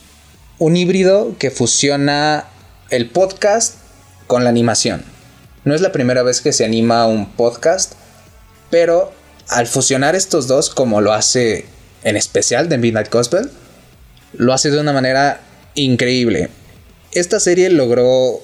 un 0.60 0.78
híbrido 0.78 1.36
que 1.40 1.50
fusiona 1.52 2.46
el 2.90 3.10
podcast 3.10 3.76
con 4.28 4.44
la 4.44 4.50
animación. 4.52 5.04
No 5.66 5.74
es 5.76 5.82
la 5.82 5.92
primera 5.92 6.24
vez 6.24 6.42
que 6.42 6.54
se 6.54 6.64
anima 6.66 7.06
un 7.08 7.32
podcast, 7.32 7.94
pero 8.70 9.12
al 9.50 9.68
fusionar 9.68 10.16
estos 10.16 10.48
dos, 10.48 10.70
como 10.70 11.02
lo 11.02 11.14
hace 11.14 11.66
en 12.04 12.18
especial 12.18 12.70
de 12.70 12.78
Midnight 12.78 13.12
Gospel, 13.12 13.50
lo 14.34 14.54
hace 14.54 14.72
de 14.72 14.80
una 14.80 14.94
manera 14.94 15.42
increíble. 15.76 16.50
Esta 17.12 17.40
serie 17.40 17.70
logró 17.70 18.40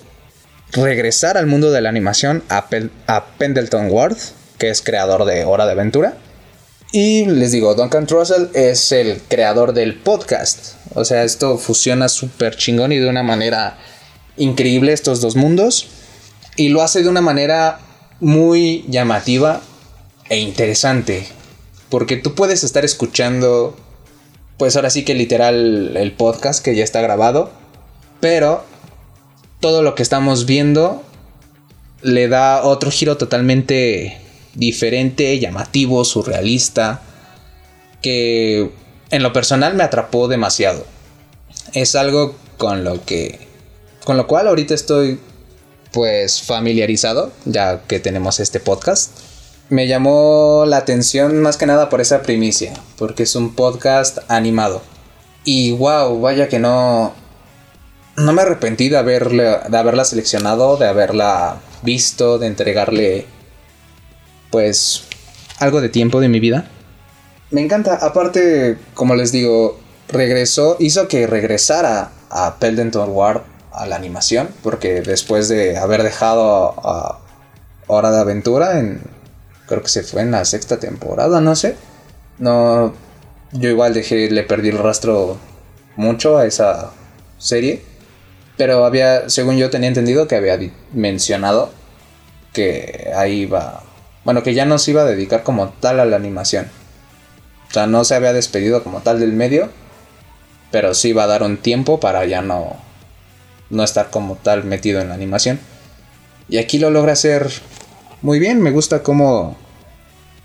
regresar 0.73 1.37
al 1.37 1.47
mundo 1.47 1.71
de 1.71 1.81
la 1.81 1.89
animación 1.89 2.43
a, 2.49 2.67
a 3.07 3.25
Pendleton 3.37 3.87
Ward, 3.89 4.17
que 4.57 4.69
es 4.69 4.81
creador 4.81 5.25
de 5.25 5.45
Hora 5.45 5.65
de 5.65 5.71
Aventura. 5.71 6.17
Y 6.91 7.25
les 7.25 7.51
digo, 7.51 7.75
Duncan 7.75 8.07
Trussell 8.07 8.49
es 8.53 8.91
el 8.91 9.21
creador 9.27 9.73
del 9.73 9.95
podcast. 9.95 10.75
O 10.93 11.03
sea, 11.03 11.23
esto 11.23 11.57
fusiona 11.57 12.09
súper 12.09 12.55
chingón 12.55 12.91
y 12.91 12.97
de 12.97 13.09
una 13.09 13.23
manera 13.23 13.77
increíble 14.37 14.93
estos 14.93 15.21
dos 15.21 15.35
mundos. 15.35 15.87
Y 16.55 16.69
lo 16.69 16.81
hace 16.81 17.03
de 17.03 17.09
una 17.09 17.21
manera 17.21 17.79
muy 18.19 18.85
llamativa 18.87 19.61
e 20.29 20.39
interesante. 20.39 21.27
Porque 21.89 22.17
tú 22.17 22.35
puedes 22.35 22.63
estar 22.63 22.83
escuchando, 22.83 23.75
pues 24.57 24.75
ahora 24.75 24.89
sí 24.89 25.05
que 25.05 25.13
literal 25.13 25.95
el 25.95 26.11
podcast 26.11 26.63
que 26.63 26.75
ya 26.75 26.83
está 26.83 27.01
grabado. 27.01 27.51
Pero 28.19 28.63
todo 29.59 29.81
lo 29.81 29.95
que 29.95 30.03
estamos 30.03 30.45
viendo 30.45 31.03
le 32.01 32.27
da 32.27 32.63
otro 32.63 32.91
giro 32.91 33.17
totalmente 33.17 34.19
diferente, 34.53 35.39
llamativo, 35.39 36.03
surrealista, 36.03 37.01
que 38.01 38.71
en 39.09 39.23
lo 39.23 39.33
personal 39.33 39.75
me 39.75 39.83
atrapó 39.83 40.27
demasiado. 40.27 40.85
Es 41.73 41.95
algo 41.95 42.35
con 42.57 42.83
lo 42.83 43.03
que 43.05 43.47
con 44.03 44.15
lo 44.15 44.25
cual 44.25 44.47
ahorita 44.47 44.73
estoy 44.73 45.19
pues 45.91 46.41
familiarizado 46.41 47.31
ya 47.45 47.81
que 47.87 47.99
tenemos 47.99 48.39
este 48.39 48.59
podcast. 48.59 49.11
Me 49.69 49.87
llamó 49.87 50.63
la 50.65 50.77
atención 50.77 51.41
más 51.41 51.57
que 51.57 51.65
nada 51.65 51.89
por 51.89 52.01
esa 52.01 52.21
primicia, 52.21 52.73
porque 52.97 53.23
es 53.23 53.35
un 53.35 53.53
podcast 53.53 54.19
animado. 54.29 54.81
Y 55.43 55.71
wow, 55.71 56.19
vaya 56.21 56.47
que 56.47 56.59
no 56.59 57.13
no 58.17 58.33
me 58.33 58.41
arrepentí 58.41 58.89
de, 58.89 58.97
haberle, 58.97 59.59
de 59.69 59.77
haberla 59.77 60.03
seleccionado, 60.03 60.77
de 60.77 60.87
haberla 60.87 61.57
visto, 61.83 62.39
de 62.39 62.47
entregarle 62.47 63.25
pues 64.49 65.03
algo 65.59 65.81
de 65.81 65.89
tiempo 65.89 66.19
de 66.19 66.27
mi 66.27 66.39
vida. 66.39 66.67
Me 67.51 67.61
encanta, 67.61 67.95
aparte, 67.95 68.77
como 68.93 69.15
les 69.15 69.31
digo, 69.31 69.79
regresó, 70.09 70.77
hizo 70.79 71.07
que 71.07 71.27
regresara 71.27 72.11
a 72.29 72.55
Pendleton 72.55 73.11
Ward 73.11 73.43
a 73.71 73.85
la 73.85 73.95
animación, 73.95 74.49
porque 74.63 75.01
después 75.01 75.47
de 75.47 75.77
haber 75.77 76.01
dejado 76.03 76.73
a 76.83 77.19
Hora 77.85 78.11
de 78.11 78.19
Aventura, 78.19 78.79
en, 78.79 79.01
creo 79.67 79.81
que 79.83 79.89
se 79.89 80.03
fue 80.03 80.21
en 80.21 80.31
la 80.31 80.45
sexta 80.45 80.79
temporada, 80.79 81.41
no 81.41 81.55
sé, 81.55 81.75
no, 82.39 82.93
yo 83.51 83.69
igual 83.69 83.93
dejé, 83.93 84.29
le 84.31 84.43
perdí 84.43 84.69
el 84.69 84.77
rastro 84.77 85.37
mucho 85.95 86.37
a 86.37 86.45
esa 86.45 86.91
serie, 87.37 87.83
pero 88.57 88.85
había, 88.85 89.29
según 89.29 89.57
yo 89.57 89.69
tenía 89.69 89.89
entendido 89.89 90.27
que 90.27 90.35
había 90.35 90.57
mencionado 90.93 91.71
que 92.53 93.11
ahí 93.15 93.45
va 93.45 93.83
bueno, 94.27 94.43
que 94.43 94.53
ya 94.53 94.65
no 94.65 94.77
se 94.77 94.91
iba 94.91 95.03
a 95.03 95.05
dedicar 95.05 95.43
como 95.43 95.69
tal 95.69 96.01
a 96.01 96.05
la 96.05 96.17
animación. 96.17 96.69
O 97.69 97.71
sea, 97.71 97.87
no 97.87 98.03
se 98.03 98.13
había 98.13 98.33
despedido 98.33 98.83
como 98.83 98.99
tal 98.99 99.21
del 99.21 99.31
medio, 99.31 99.69
pero 100.69 100.93
sí 100.93 101.11
iba 101.11 101.23
a 101.23 101.27
dar 101.27 101.43
un 101.43 101.55
tiempo 101.55 102.01
para 102.01 102.25
ya 102.25 102.41
no, 102.41 102.75
no 103.69 103.85
estar 103.85 104.09
como 104.09 104.35
tal 104.35 104.65
metido 104.65 104.99
en 104.99 105.07
la 105.07 105.15
animación. 105.15 105.61
Y 106.49 106.57
aquí 106.57 106.77
lo 106.77 106.89
logra 106.89 107.13
hacer 107.13 107.49
muy 108.21 108.39
bien, 108.39 108.61
me 108.61 108.71
gusta 108.71 109.03
cómo, 109.03 109.57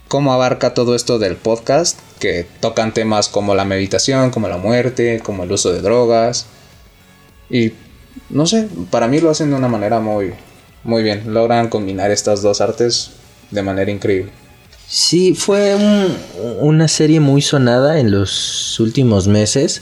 cómo 0.09 0.33
abarca 0.33 0.75
todo 0.75 0.95
esto 0.95 1.19
del 1.19 1.37
podcast, 1.37 1.99
que 2.19 2.47
tocan 2.61 2.95
temas 2.95 3.29
como 3.29 3.55
la 3.55 3.65
meditación, 3.65 4.31
como 4.31 4.49
la 4.49 4.59
muerte, 4.59 5.21
como 5.25 5.45
el 5.45 5.53
uso 5.53 5.73
de 5.73 5.81
drogas. 5.81 6.47
Y 7.51 7.73
no 8.31 8.47
sé, 8.47 8.69
para 8.91 9.09
mí 9.09 9.21
lo 9.21 9.31
hacen 9.31 9.51
de 9.51 9.57
una 9.57 9.69
manera 9.69 10.01
muy, 10.01 10.35
muy 10.85 11.03
bien. 11.03 11.35
Logran 11.35 11.69
combinar 11.69 12.11
estas 12.11 12.43
dos 12.43 12.61
artes 12.61 13.13
de 13.51 13.63
manera 13.63 13.91
increíble. 13.91 14.33
Sí, 14.87 15.35
fue 15.35 15.77
una 16.61 16.87
serie 16.89 17.19
muy 17.21 17.41
sonada 17.41 17.99
en 17.99 18.11
los 18.11 18.79
últimos 18.79 19.27
meses. 19.27 19.81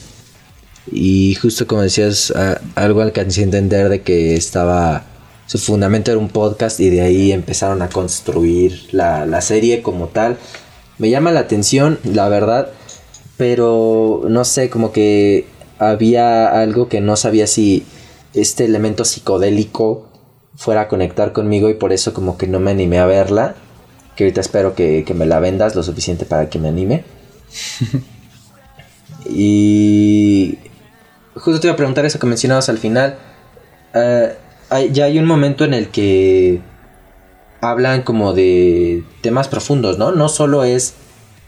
Y 0.90 1.34
justo 1.34 1.66
como 1.66 1.82
decías, 1.82 2.32
algo 2.74 3.00
alcancé 3.00 3.40
a 3.40 3.44
entender 3.44 3.88
de 3.88 4.02
que 4.02 4.36
estaba. 4.36 5.04
Su 5.50 5.58
fundamento 5.58 6.12
era 6.12 6.20
un 6.20 6.28
podcast 6.28 6.78
y 6.78 6.90
de 6.90 7.00
ahí 7.00 7.32
empezaron 7.32 7.82
a 7.82 7.88
construir 7.88 8.86
la, 8.92 9.26
la 9.26 9.40
serie 9.40 9.82
como 9.82 10.06
tal. 10.06 10.36
Me 10.98 11.10
llama 11.10 11.32
la 11.32 11.40
atención, 11.40 11.98
la 12.04 12.28
verdad. 12.28 12.70
Pero 13.36 14.22
no 14.28 14.44
sé, 14.44 14.70
como 14.70 14.92
que 14.92 15.46
había 15.80 16.60
algo 16.60 16.88
que 16.88 17.00
no 17.00 17.16
sabía 17.16 17.48
si 17.48 17.84
este 18.32 18.64
elemento 18.64 19.04
psicodélico 19.04 20.08
fuera 20.54 20.82
a 20.82 20.88
conectar 20.88 21.32
conmigo 21.32 21.68
y 21.68 21.74
por 21.74 21.92
eso 21.92 22.14
como 22.14 22.38
que 22.38 22.46
no 22.46 22.60
me 22.60 22.70
animé 22.70 23.00
a 23.00 23.06
verla. 23.06 23.56
Que 24.14 24.22
ahorita 24.22 24.42
espero 24.42 24.76
que, 24.76 25.04
me 25.16 25.26
la 25.26 25.40
vendas 25.40 25.74
lo 25.74 25.82
suficiente 25.82 26.26
para 26.26 26.48
que 26.48 26.60
me 26.60 26.68
anime. 26.68 27.02
y 29.28 30.58
justo 31.34 31.58
te 31.58 31.66
iba 31.66 31.74
a 31.74 31.76
preguntar 31.76 32.06
eso 32.06 32.20
que 32.20 32.28
mencionabas 32.28 32.68
al 32.68 32.78
final. 32.78 33.18
Ya 34.92 35.04
hay 35.04 35.18
un 35.18 35.26
momento 35.26 35.64
en 35.64 35.74
el 35.74 35.88
que 35.88 36.60
hablan 37.60 38.02
como 38.02 38.32
de 38.32 39.04
temas 39.20 39.48
profundos, 39.48 39.98
¿no? 39.98 40.12
No 40.12 40.28
solo 40.28 40.64
es 40.64 40.94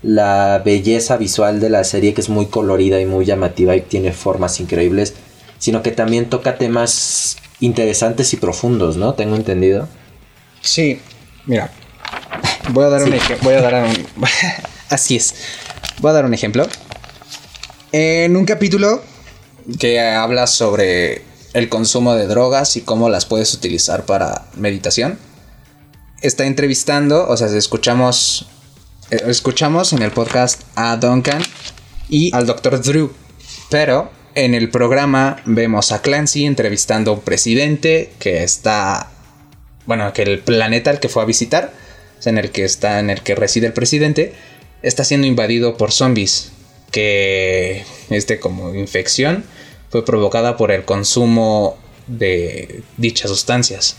la 0.03 0.61
belleza 0.65 1.17
visual 1.17 1.61
de 1.61 1.71
la 1.71 1.85
serie 1.85 2.15
que 2.15 2.21
es 2.21 2.29
muy 2.29 2.47
colorida 2.47 3.01
y 3.01 3.07
muy 3.07 3.25
llamativa 3.25 3.77
y 3.77 3.81
tiene 3.83 4.13
formas 4.13 4.59
increíbles, 4.59 5.15
sino 5.59 5.83
que 5.83 5.93
también 5.93 6.29
toca 6.29 6.59
temas 6.59 7.37
interesantes 7.61 8.33
y 8.33 8.37
profundos, 8.37 8.97
¿no? 8.97 9.15
Tengo 9.15 9.37
entendido. 9.37 9.89
Sí, 10.61 11.01
mira, 11.47 11.71
voy 12.71 12.85
a 12.85 12.89
dar 12.89 13.03
un 13.05 13.15
ejemplo. 13.15 13.49
Voy 13.49 13.55
a 13.55 13.63
dar 13.63 13.85
un. 13.85 14.07
Así 14.91 15.17
es. 15.17 15.35
Voy 16.01 16.11
a 16.11 16.15
dar 16.15 16.25
un 16.25 16.35
ejemplo. 16.35 16.67
En 17.93 18.37
un 18.37 18.45
capítulo 18.45 19.03
que 19.79 20.01
habla 20.01 20.47
sobre 20.47 21.23
el 21.53 21.69
consumo 21.69 22.15
de 22.15 22.27
drogas 22.27 22.77
y 22.77 22.83
cómo 22.83 23.09
las 23.09 23.27
puedes 23.27 23.53
utilizar 23.55 24.05
para 24.07 24.47
meditación. 24.57 25.19
Está 26.21 26.47
entrevistando, 26.47 27.29
o 27.29 27.37
sea, 27.37 27.49
escuchamos, 27.49 28.47
eh, 29.11 29.23
escuchamos 29.27 29.93
en 29.93 30.03
el 30.03 30.13
podcast 30.13 30.63
a 30.77 30.97
Duncan 30.97 31.43
y 32.09 32.35
al 32.35 32.47
Dr. 32.47 32.81
Drew. 32.83 33.13
Pero 33.71 34.11
en 34.35 34.55
el 34.55 34.71
programa 34.71 35.43
vemos 35.45 35.93
a 35.93 36.01
Clancy 36.01 36.47
entrevistando 36.47 37.11
a 37.11 37.15
un 37.15 37.21
presidente 37.21 38.13
que 38.19 38.43
está, 38.43 39.11
bueno, 39.87 40.13
que 40.13 40.23
el 40.23 40.41
planeta 40.41 40.91
al 40.91 41.01
que 41.01 41.09
fue 41.09 41.23
a 41.23 41.27
visitar, 41.27 41.73
en 42.25 42.39
el 42.39 42.51
que 42.51 42.65
está, 42.65 43.01
en 43.01 43.11
el 43.11 43.23
que 43.23 43.35
reside 43.35 43.67
el 43.67 43.73
presidente, 43.73 44.33
está 44.83 45.05
siendo 45.05 45.27
invadido 45.27 45.77
por 45.77 45.93
zombies, 45.93 46.53
que 46.91 47.85
este 48.11 48.39
como 48.39 48.75
infección 48.75 49.45
fue 49.93 50.05
provocada 50.05 50.57
por 50.57 50.73
el 50.73 50.85
consumo 50.85 51.79
de 52.09 52.83
dichas 52.97 53.31
sustancias 53.31 53.97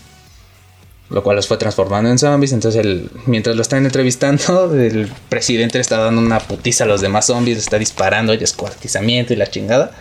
lo 1.10 1.22
cual 1.22 1.36
los 1.36 1.46
fue 1.46 1.56
transformando 1.56 2.10
en 2.10 2.18
zombies. 2.18 2.52
Entonces, 2.52 2.84
mientras 3.26 3.56
lo 3.56 3.62
están 3.62 3.84
entrevistando, 3.84 4.74
el 4.78 5.08
presidente 5.28 5.78
está 5.78 5.98
dando 5.98 6.20
una 6.20 6.40
putiza 6.40 6.84
a 6.84 6.86
los 6.86 7.00
demás 7.00 7.26
zombies, 7.26 7.58
está 7.58 7.78
disparando 7.78 8.34
y 8.34 8.42
escuartizamiento 8.42 9.32
y 9.32 9.36
la 9.36 9.48
chingada. 9.48 9.92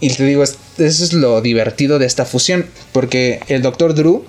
Y 0.00 0.10
te 0.10 0.24
digo, 0.24 0.42
eso 0.42 0.58
es 0.76 1.12
lo 1.12 1.40
divertido 1.40 1.98
de 1.98 2.06
esta 2.06 2.24
fusión. 2.24 2.66
Porque 2.92 3.40
el 3.48 3.62
doctor 3.62 3.94
Drew, 3.94 4.24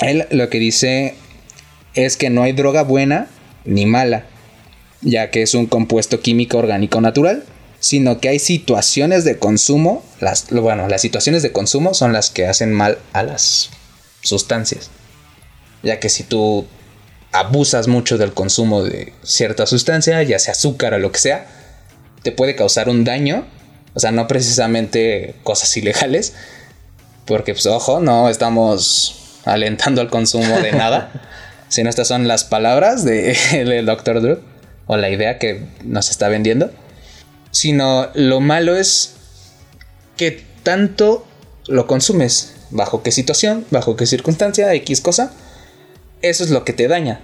él 0.00 0.26
lo 0.30 0.48
que 0.48 0.58
dice 0.58 1.14
es 1.94 2.16
que 2.16 2.30
no 2.30 2.42
hay 2.42 2.52
droga 2.52 2.82
buena 2.82 3.28
ni 3.64 3.86
mala, 3.86 4.24
ya 5.00 5.30
que 5.30 5.42
es 5.42 5.54
un 5.54 5.66
compuesto 5.66 6.20
químico 6.20 6.58
orgánico 6.58 7.00
natural, 7.00 7.44
sino 7.84 8.18
que 8.18 8.30
hay 8.30 8.38
situaciones 8.38 9.24
de 9.24 9.38
consumo, 9.38 10.02
las, 10.20 10.48
bueno, 10.50 10.88
las 10.88 11.02
situaciones 11.02 11.42
de 11.42 11.52
consumo 11.52 11.92
son 11.92 12.12
las 12.12 12.30
que 12.30 12.46
hacen 12.46 12.72
mal 12.72 12.98
a 13.12 13.22
las 13.22 13.70
sustancias. 14.22 14.90
Ya 15.82 16.00
que 16.00 16.08
si 16.08 16.22
tú 16.22 16.66
abusas 17.32 17.88
mucho 17.88 18.16
del 18.16 18.32
consumo 18.32 18.82
de 18.82 19.12
cierta 19.22 19.66
sustancia, 19.66 20.22
ya 20.22 20.38
sea 20.38 20.52
azúcar 20.52 20.94
o 20.94 20.98
lo 20.98 21.12
que 21.12 21.18
sea, 21.18 21.46
te 22.22 22.32
puede 22.32 22.56
causar 22.56 22.88
un 22.88 23.04
daño 23.04 23.44
o 23.94 24.00
sea, 24.00 24.10
no 24.10 24.26
precisamente 24.26 25.36
cosas 25.42 25.76
ilegales. 25.76 26.34
Porque, 27.24 27.54
pues, 27.54 27.66
ojo, 27.66 28.00
no 28.00 28.28
estamos 28.28 29.40
alentando 29.44 30.00
al 30.00 30.10
consumo 30.10 30.58
de 30.60 30.72
nada. 30.72 31.12
sino 31.68 31.88
estas 31.88 32.08
son 32.08 32.28
las 32.28 32.44
palabras 32.44 33.04
de, 33.04 33.36
del 33.52 33.86
Dr. 33.86 34.20
Drew. 34.20 34.40
O 34.86 34.96
la 34.96 35.08
idea 35.08 35.38
que 35.38 35.64
nos 35.84 36.10
está 36.10 36.28
vendiendo. 36.28 36.70
Sino 37.54 38.08
lo 38.14 38.40
malo 38.40 38.76
es 38.76 39.14
que 40.16 40.44
tanto 40.64 41.24
lo 41.68 41.86
consumes. 41.86 42.56
Bajo 42.70 43.04
qué 43.04 43.12
situación, 43.12 43.64
bajo 43.70 43.94
qué 43.94 44.06
circunstancia, 44.06 44.74
X 44.74 45.00
cosa. 45.00 45.32
Eso 46.20 46.42
es 46.42 46.50
lo 46.50 46.64
que 46.64 46.72
te 46.72 46.88
daña. 46.88 47.20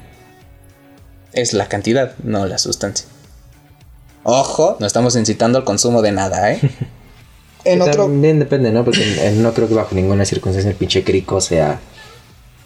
Es 1.33 1.53
la 1.53 1.69
cantidad, 1.69 2.15
no 2.23 2.47
la 2.47 2.59
sustancia. 2.59 3.07
Ojo, 4.23 4.77
no 4.79 4.87
estamos 4.87 5.17
incitando 5.17 5.59
al 5.59 5.65
consumo 5.65 6.01
de 6.01 6.13
nada, 6.13 6.53
¿eh? 6.53 6.61
En 7.65 7.83
otro... 7.83 8.05
También 8.05 8.39
depende, 8.39 8.71
¿no? 8.71 8.85
Porque 8.85 9.33
no 9.35 9.53
creo 9.53 9.69
que 9.69 9.75
bajo 9.75 9.97
ninguna 9.97 10.25
circunstancia 10.25 10.71
el 10.71 10.77
pinche 10.77 11.03
crico 11.03 11.41
sea 11.41 11.81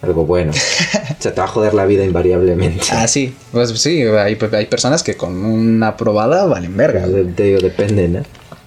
algo 0.05 0.24
bueno. 0.26 0.52
o 0.52 1.22
sea, 1.22 1.34
te 1.34 1.40
va 1.40 1.44
a 1.44 1.48
joder 1.48 1.74
la 1.74 1.86
vida 1.86 2.05
invariablemente. 2.05 2.84
Ah, 2.92 3.09
sí. 3.09 3.34
Pues 3.52 3.70
sí, 3.80 4.02
hay, 4.02 4.38
hay 4.52 4.66
personas 4.66 5.02
que 5.02 5.16
con 5.16 5.44
una 5.44 5.96
probada 5.96 6.44
valen 6.46 6.76
verga. 6.76 7.07
Te 7.34 7.42
digo, 7.42 7.61
depende, 7.61 8.09
¿no? 8.09 8.22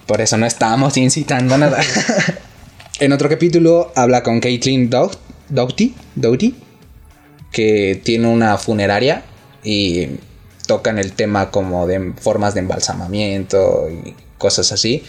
Por 0.05 0.21
eso 0.21 0.37
no 0.37 0.45
estamos 0.45 0.97
incitando 0.97 1.55
a 1.55 1.57
nada. 1.57 1.79
en 2.99 3.11
otro 3.13 3.29
capítulo 3.29 3.91
habla 3.95 4.23
con 4.23 4.39
Caitlin 4.39 4.89
Doug- 4.89 5.17
Doughty, 5.49 5.95
Doughty, 6.15 6.55
que 7.51 7.99
tiene 8.03 8.27
una 8.27 8.57
funeraria 8.57 9.23
y 9.63 10.07
tocan 10.67 10.97
el 10.99 11.13
tema 11.13 11.49
como 11.51 11.87
de 11.87 12.13
formas 12.19 12.53
de 12.53 12.59
embalsamamiento 12.61 13.87
y 13.89 14.13
cosas 14.37 14.71
así. 14.71 15.03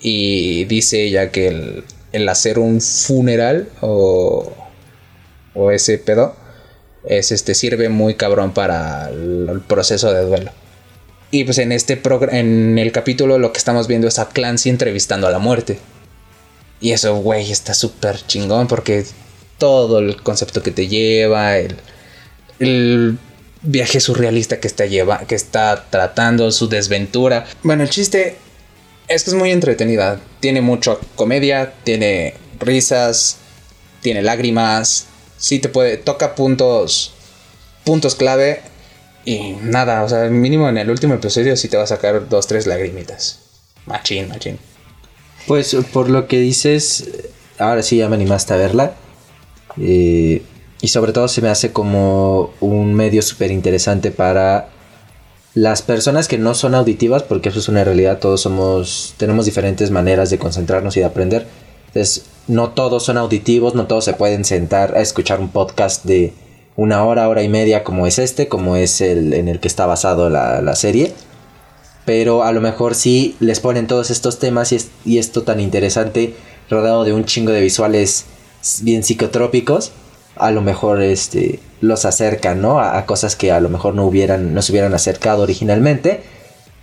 Y 0.00 0.64
dice 0.66 1.02
ella 1.04 1.30
que 1.30 1.48
el, 1.48 1.84
el 2.12 2.28
hacer 2.28 2.58
un 2.58 2.80
funeral 2.80 3.68
o, 3.80 4.52
o 5.54 5.70
ese 5.70 5.98
pedo 5.98 6.36
es 7.04 7.32
este 7.32 7.54
sirve 7.54 7.88
muy 7.88 8.14
cabrón 8.14 8.52
para 8.52 9.08
el- 9.10 9.62
proceso 9.66 10.12
de 10.12 10.22
duelo. 10.22 10.50
Y 11.30 11.44
pues 11.44 11.58
en 11.58 11.72
este 11.72 12.00
en 12.32 12.78
el 12.78 12.92
capítulo 12.92 13.38
lo 13.38 13.52
que 13.52 13.58
estamos 13.58 13.86
viendo 13.86 14.08
es 14.08 14.18
a 14.18 14.28
Clancy 14.28 14.70
entrevistando 14.70 15.26
a 15.26 15.30
la 15.30 15.38
muerte. 15.38 15.78
Y 16.80 16.92
eso, 16.92 17.16
güey, 17.16 17.50
está 17.50 17.74
súper 17.74 18.16
chingón 18.26 18.66
porque 18.68 19.04
todo 19.58 19.98
el 19.98 20.22
concepto 20.22 20.62
que 20.62 20.70
te 20.70 20.86
lleva, 20.86 21.58
el, 21.58 21.76
el 22.60 23.18
viaje 23.62 23.98
surrealista 24.00 24.60
que 24.60 24.68
está, 24.68 24.86
lleva, 24.86 25.18
que 25.26 25.34
está 25.34 25.86
tratando, 25.90 26.50
su 26.52 26.68
desventura. 26.68 27.44
Bueno, 27.64 27.82
el 27.82 27.90
chiste 27.90 28.36
es 29.08 29.24
que 29.24 29.30
es 29.30 29.34
muy 29.36 29.50
entretenida. 29.50 30.20
Tiene 30.40 30.60
mucha 30.62 30.96
comedia, 31.16 31.72
tiene 31.84 32.34
risas, 32.60 33.38
tiene 34.00 34.22
lágrimas. 34.22 35.07
Sí 35.38 35.58
te 35.58 35.68
puede, 35.68 35.96
toca 35.96 36.34
puntos, 36.34 37.12
puntos 37.84 38.14
clave 38.14 38.60
y 39.24 39.52
nada, 39.62 40.04
o 40.04 40.08
sea, 40.08 40.28
mínimo 40.28 40.68
en 40.68 40.78
el 40.78 40.90
último 40.90 41.14
episodio 41.14 41.56
sí 41.56 41.68
te 41.68 41.76
va 41.76 41.84
a 41.84 41.86
sacar 41.86 42.28
dos, 42.28 42.46
tres 42.46 42.66
lagrimitas. 42.66 43.40
Machín, 43.86 44.28
machín. 44.28 44.58
Pues 45.46 45.74
por 45.92 46.10
lo 46.10 46.28
que 46.28 46.38
dices, 46.40 47.08
ahora 47.58 47.82
sí 47.82 47.96
ya 47.96 48.08
me 48.08 48.16
animaste 48.16 48.52
a 48.52 48.56
verla. 48.56 48.94
Eh, 49.80 50.42
y 50.80 50.88
sobre 50.88 51.12
todo 51.12 51.28
se 51.28 51.40
me 51.40 51.48
hace 51.48 51.72
como 51.72 52.52
un 52.60 52.94
medio 52.94 53.22
súper 53.22 53.50
interesante 53.50 54.10
para 54.10 54.68
las 55.54 55.82
personas 55.82 56.28
que 56.28 56.38
no 56.38 56.54
son 56.54 56.74
auditivas, 56.74 57.22
porque 57.22 57.48
eso 57.48 57.58
es 57.58 57.68
una 57.68 57.82
realidad, 57.82 58.18
todos 58.20 58.40
somos, 58.40 59.14
tenemos 59.16 59.44
diferentes 59.44 59.90
maneras 59.90 60.30
de 60.30 60.38
concentrarnos 60.38 60.96
y 60.96 61.00
de 61.00 61.06
aprender. 61.06 61.46
Entonces, 61.88 62.24
no 62.48 62.70
todos 62.70 63.04
son 63.04 63.16
auditivos, 63.18 63.74
no 63.74 63.86
todos 63.86 64.04
se 64.04 64.14
pueden 64.14 64.44
sentar 64.44 64.96
a 64.96 65.00
escuchar 65.00 65.40
un 65.40 65.48
podcast 65.48 66.04
de 66.04 66.32
una 66.76 67.04
hora, 67.04 67.28
hora 67.28 67.42
y 67.42 67.48
media 67.48 67.84
como 67.84 68.06
es 68.06 68.18
este, 68.18 68.48
como 68.48 68.76
es 68.76 69.00
el 69.00 69.32
en 69.34 69.48
el 69.48 69.60
que 69.60 69.68
está 69.68 69.86
basado 69.86 70.28
la, 70.30 70.60
la 70.62 70.74
serie 70.76 71.12
pero 72.04 72.42
a 72.42 72.52
lo 72.52 72.60
mejor 72.62 72.94
sí 72.94 73.36
les 73.38 73.60
ponen 73.60 73.86
todos 73.86 74.10
estos 74.10 74.38
temas 74.38 74.72
y, 74.72 74.76
es- 74.76 74.88
y 75.04 75.18
esto 75.18 75.42
tan 75.42 75.60
interesante, 75.60 76.34
rodeado 76.70 77.04
de 77.04 77.12
un 77.12 77.26
chingo 77.26 77.52
de 77.52 77.60
visuales 77.60 78.24
bien 78.80 79.02
psicotrópicos, 79.02 79.92
a 80.36 80.50
lo 80.50 80.62
mejor 80.62 81.02
este, 81.02 81.60
los 81.82 82.06
acercan, 82.06 82.62
¿no? 82.62 82.80
A, 82.80 82.96
a 82.96 83.04
cosas 83.04 83.36
que 83.36 83.52
a 83.52 83.60
lo 83.60 83.68
mejor 83.68 83.94
no 83.94 84.06
hubieran, 84.06 84.54
no 84.54 84.62
se 84.62 84.72
hubieran 84.72 84.94
acercado 84.94 85.42
originalmente. 85.42 86.22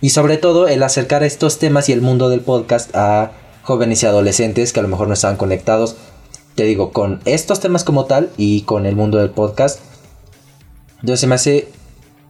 Y 0.00 0.10
sobre 0.10 0.36
todo 0.36 0.68
el 0.68 0.80
acercar 0.84 1.24
estos 1.24 1.58
temas 1.58 1.88
y 1.88 1.92
el 1.92 2.02
mundo 2.02 2.28
del 2.28 2.40
podcast 2.42 2.94
a 2.94 3.32
jóvenes 3.66 4.00
y 4.02 4.06
adolescentes 4.06 4.72
que 4.72 4.78
a 4.78 4.82
lo 4.84 4.88
mejor 4.88 5.08
no 5.08 5.14
estaban 5.14 5.36
conectados, 5.36 5.96
te 6.54 6.62
digo, 6.62 6.92
con 6.92 7.20
estos 7.24 7.58
temas 7.58 7.82
como 7.82 8.04
tal 8.04 8.30
y 8.36 8.62
con 8.62 8.86
el 8.86 8.94
mundo 8.94 9.18
del 9.18 9.30
podcast. 9.30 9.80
Entonces 11.00 11.20
se 11.20 11.26
me 11.26 11.34
hace 11.34 11.68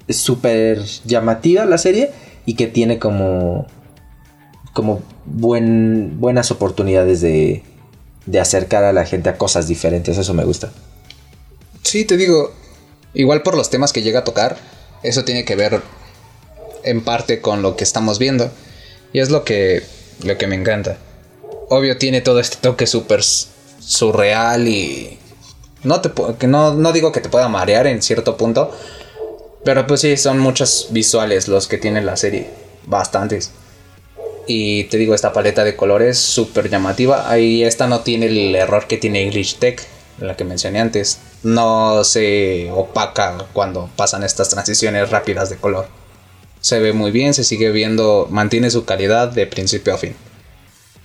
súper 0.08 0.82
llamativa 1.04 1.66
la 1.66 1.76
serie 1.76 2.10
y 2.46 2.54
que 2.54 2.66
tiene 2.66 2.98
como 2.98 3.66
como 4.72 5.02
buen, 5.24 6.20
buenas 6.20 6.50
oportunidades 6.50 7.20
de, 7.20 7.62
de 8.26 8.40
acercar 8.40 8.84
a 8.84 8.92
la 8.92 9.06
gente 9.06 9.28
a 9.28 9.38
cosas 9.38 9.68
diferentes. 9.68 10.18
Eso 10.18 10.34
me 10.34 10.44
gusta. 10.44 10.70
Sí, 11.82 12.04
te 12.04 12.16
digo, 12.16 12.52
igual 13.14 13.42
por 13.42 13.56
los 13.56 13.70
temas 13.70 13.92
que 13.92 14.02
llega 14.02 14.20
a 14.20 14.24
tocar, 14.24 14.56
eso 15.02 15.24
tiene 15.24 15.44
que 15.44 15.56
ver 15.56 15.80
en 16.82 17.02
parte 17.02 17.40
con 17.40 17.62
lo 17.62 17.76
que 17.76 17.84
estamos 17.84 18.18
viendo. 18.18 18.50
Y 19.14 19.20
es 19.20 19.30
lo 19.30 19.44
que, 19.44 19.82
lo 20.24 20.36
que 20.36 20.46
me 20.46 20.56
encanta. 20.56 20.98
Obvio 21.68 21.98
tiene 21.98 22.20
todo 22.20 22.40
este 22.40 22.58
toque 22.58 22.86
súper 22.86 23.22
surreal 23.22 24.68
y... 24.68 25.18
No, 25.82 26.00
te, 26.00 26.10
no, 26.46 26.74
no 26.74 26.92
digo 26.92 27.12
que 27.12 27.20
te 27.20 27.28
pueda 27.28 27.48
marear 27.48 27.86
en 27.86 28.02
cierto 28.02 28.36
punto. 28.36 28.72
Pero 29.64 29.86
pues 29.86 30.00
sí, 30.00 30.16
son 30.16 30.38
muchos 30.38 30.88
visuales 30.90 31.48
los 31.48 31.66
que 31.66 31.78
tiene 31.78 32.02
la 32.02 32.16
serie. 32.16 32.50
Bastantes. 32.86 33.50
Y 34.46 34.84
te 34.84 34.96
digo, 34.96 35.14
esta 35.14 35.32
paleta 35.32 35.64
de 35.64 35.76
colores 35.76 36.18
súper 36.18 36.70
llamativa. 36.70 37.28
Ahí 37.28 37.64
esta 37.64 37.88
no 37.88 38.00
tiene 38.00 38.26
el 38.26 38.54
error 38.54 38.86
que 38.86 38.96
tiene 38.96 39.22
English 39.22 39.56
Tech, 39.56 39.82
la 40.20 40.36
que 40.36 40.44
mencioné 40.44 40.80
antes. 40.80 41.18
No 41.42 42.04
se 42.04 42.70
opaca 42.72 43.46
cuando 43.52 43.90
pasan 43.96 44.22
estas 44.22 44.48
transiciones 44.48 45.10
rápidas 45.10 45.50
de 45.50 45.56
color. 45.56 45.88
Se 46.60 46.78
ve 46.78 46.92
muy 46.92 47.10
bien, 47.10 47.34
se 47.34 47.44
sigue 47.44 47.70
viendo, 47.70 48.28
mantiene 48.30 48.70
su 48.70 48.84
calidad 48.84 49.28
de 49.28 49.46
principio 49.46 49.94
a 49.94 49.98
fin. 49.98 50.14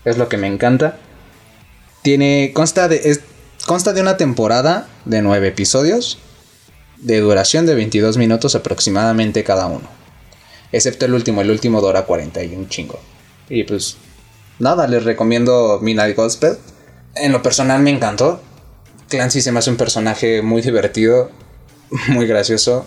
Es 0.06 0.18
lo 0.18 0.30
que 0.30 0.38
me 0.38 0.48
encanta. 0.48 0.98
Tiene, 2.02 2.52
consta 2.54 2.88
de, 2.88 3.20
consta 3.66 3.94
de 3.94 4.02
una 4.02 4.18
temporada 4.18 4.88
de 5.06 5.22
nueve 5.22 5.50
episodios 5.50 6.18
de 7.02 7.20
duración 7.20 7.66
de 7.66 7.76
22 7.76 8.18
minutos 8.18 8.56
aproximadamente 8.56 9.44
cada 9.44 9.68
uno. 9.68 9.88
Excepto 10.72 11.06
el 11.06 11.14
último, 11.14 11.42
el 11.42 11.50
último 11.50 11.82
dura 11.82 12.06
40 12.06 12.44
y 12.44 12.56
un 12.56 12.70
chingo. 12.70 13.00
Y 13.50 13.64
pues 13.64 13.98
nada, 14.60 14.88
les 14.88 15.04
recomiendo 15.04 15.80
Midnight 15.82 16.16
Gospel. 16.16 16.58
En 17.16 17.32
lo 17.32 17.42
personal 17.42 17.82
me 17.82 17.90
encantó. 17.90 18.42
Clancy 19.10 19.42
se 19.42 19.52
me 19.52 19.60
hace 19.60 19.70
un 19.70 19.78
personaje 19.78 20.42
muy 20.42 20.62
divertido, 20.62 21.32
muy 22.08 22.28
gracioso, 22.28 22.86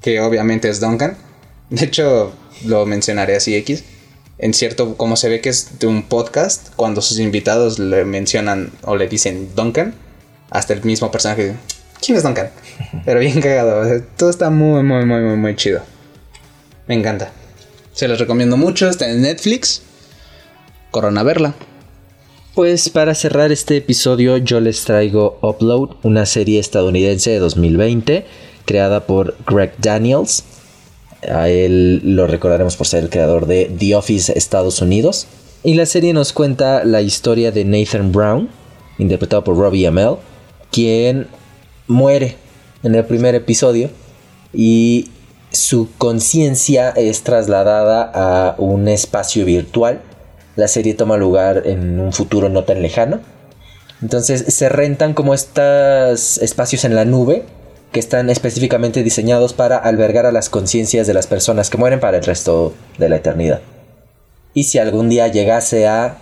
que 0.00 0.20
obviamente 0.20 0.68
es 0.68 0.78
Duncan. 0.78 1.16
De 1.70 1.86
hecho, 1.86 2.32
lo 2.64 2.86
mencionaré 2.86 3.34
así 3.36 3.56
X. 3.56 3.82
En 4.38 4.52
cierto, 4.54 4.96
como 4.96 5.16
se 5.16 5.28
ve 5.28 5.40
que 5.40 5.48
es 5.48 5.78
de 5.78 5.86
un 5.86 6.02
podcast, 6.02 6.68
cuando 6.76 7.00
sus 7.00 7.18
invitados 7.18 7.78
le 7.78 8.04
mencionan 8.04 8.72
o 8.82 8.96
le 8.96 9.08
dicen 9.08 9.50
Duncan, 9.54 9.94
hasta 10.50 10.72
el 10.72 10.84
mismo 10.84 11.10
personaje 11.10 11.44
dice, 11.44 11.58
¿quién 12.04 12.16
es 12.16 12.24
Duncan? 12.24 12.50
Pero 13.04 13.20
bien 13.20 13.40
cagado, 13.40 13.80
o 13.80 13.84
sea, 13.84 14.00
todo 14.16 14.30
está 14.30 14.50
muy, 14.50 14.82
muy, 14.82 15.04
muy, 15.04 15.20
muy, 15.20 15.36
muy 15.36 15.56
chido. 15.56 15.82
Me 16.86 16.94
encanta. 16.94 17.32
Se 17.92 18.08
los 18.08 18.18
recomiendo 18.18 18.56
mucho, 18.56 18.88
está 18.88 19.08
en 19.08 19.22
Netflix. 19.22 19.82
Corona 20.90 21.22
verla. 21.22 21.54
Pues 22.54 22.88
para 22.88 23.14
cerrar 23.14 23.50
este 23.50 23.76
episodio 23.76 24.36
yo 24.36 24.60
les 24.60 24.84
traigo 24.84 25.38
Upload, 25.42 25.96
una 26.02 26.24
serie 26.24 26.60
estadounidense 26.60 27.30
de 27.30 27.38
2020 27.38 28.26
creada 28.64 29.06
por 29.06 29.36
Greg 29.46 29.74
Daniels. 29.78 30.44
A 31.30 31.48
él 31.48 32.00
lo 32.04 32.26
recordaremos 32.26 32.76
por 32.76 32.86
ser 32.86 33.04
el 33.04 33.10
creador 33.10 33.46
de 33.46 33.70
The 33.78 33.94
Office 33.96 34.32
Estados 34.36 34.80
Unidos. 34.82 35.26
Y 35.62 35.74
la 35.74 35.86
serie 35.86 36.12
nos 36.12 36.32
cuenta 36.32 36.84
la 36.84 37.00
historia 37.00 37.50
de 37.50 37.64
Nathan 37.64 38.12
Brown, 38.12 38.48
interpretado 38.98 39.44
por 39.44 39.56
Robbie 39.56 39.86
Amell, 39.86 40.16
quien 40.70 41.26
muere 41.86 42.36
en 42.82 42.94
el 42.94 43.04
primer 43.04 43.34
episodio 43.34 43.90
y 44.52 45.10
su 45.50 45.88
conciencia 45.98 46.90
es 46.90 47.22
trasladada 47.22 48.10
a 48.12 48.56
un 48.58 48.88
espacio 48.88 49.44
virtual. 49.44 50.00
La 50.56 50.68
serie 50.68 50.94
toma 50.94 51.16
lugar 51.16 51.62
en 51.66 51.98
un 52.00 52.12
futuro 52.12 52.48
no 52.48 52.64
tan 52.64 52.82
lejano. 52.82 53.20
Entonces 54.02 54.44
se 54.54 54.68
rentan 54.68 55.14
como 55.14 55.32
estos 55.32 56.38
espacios 56.38 56.84
en 56.84 56.94
la 56.94 57.04
nube 57.04 57.44
que 57.94 58.00
están 58.00 58.28
específicamente 58.28 59.04
diseñados 59.04 59.52
para 59.52 59.76
albergar 59.76 60.26
a 60.26 60.32
las 60.32 60.50
conciencias 60.50 61.06
de 61.06 61.14
las 61.14 61.28
personas 61.28 61.70
que 61.70 61.78
mueren 61.78 62.00
para 62.00 62.16
el 62.16 62.24
resto 62.24 62.74
de 62.98 63.08
la 63.08 63.16
eternidad. 63.16 63.60
Y 64.52 64.64
si 64.64 64.80
algún 64.80 65.08
día 65.08 65.28
llegase 65.28 65.86
a 65.86 66.18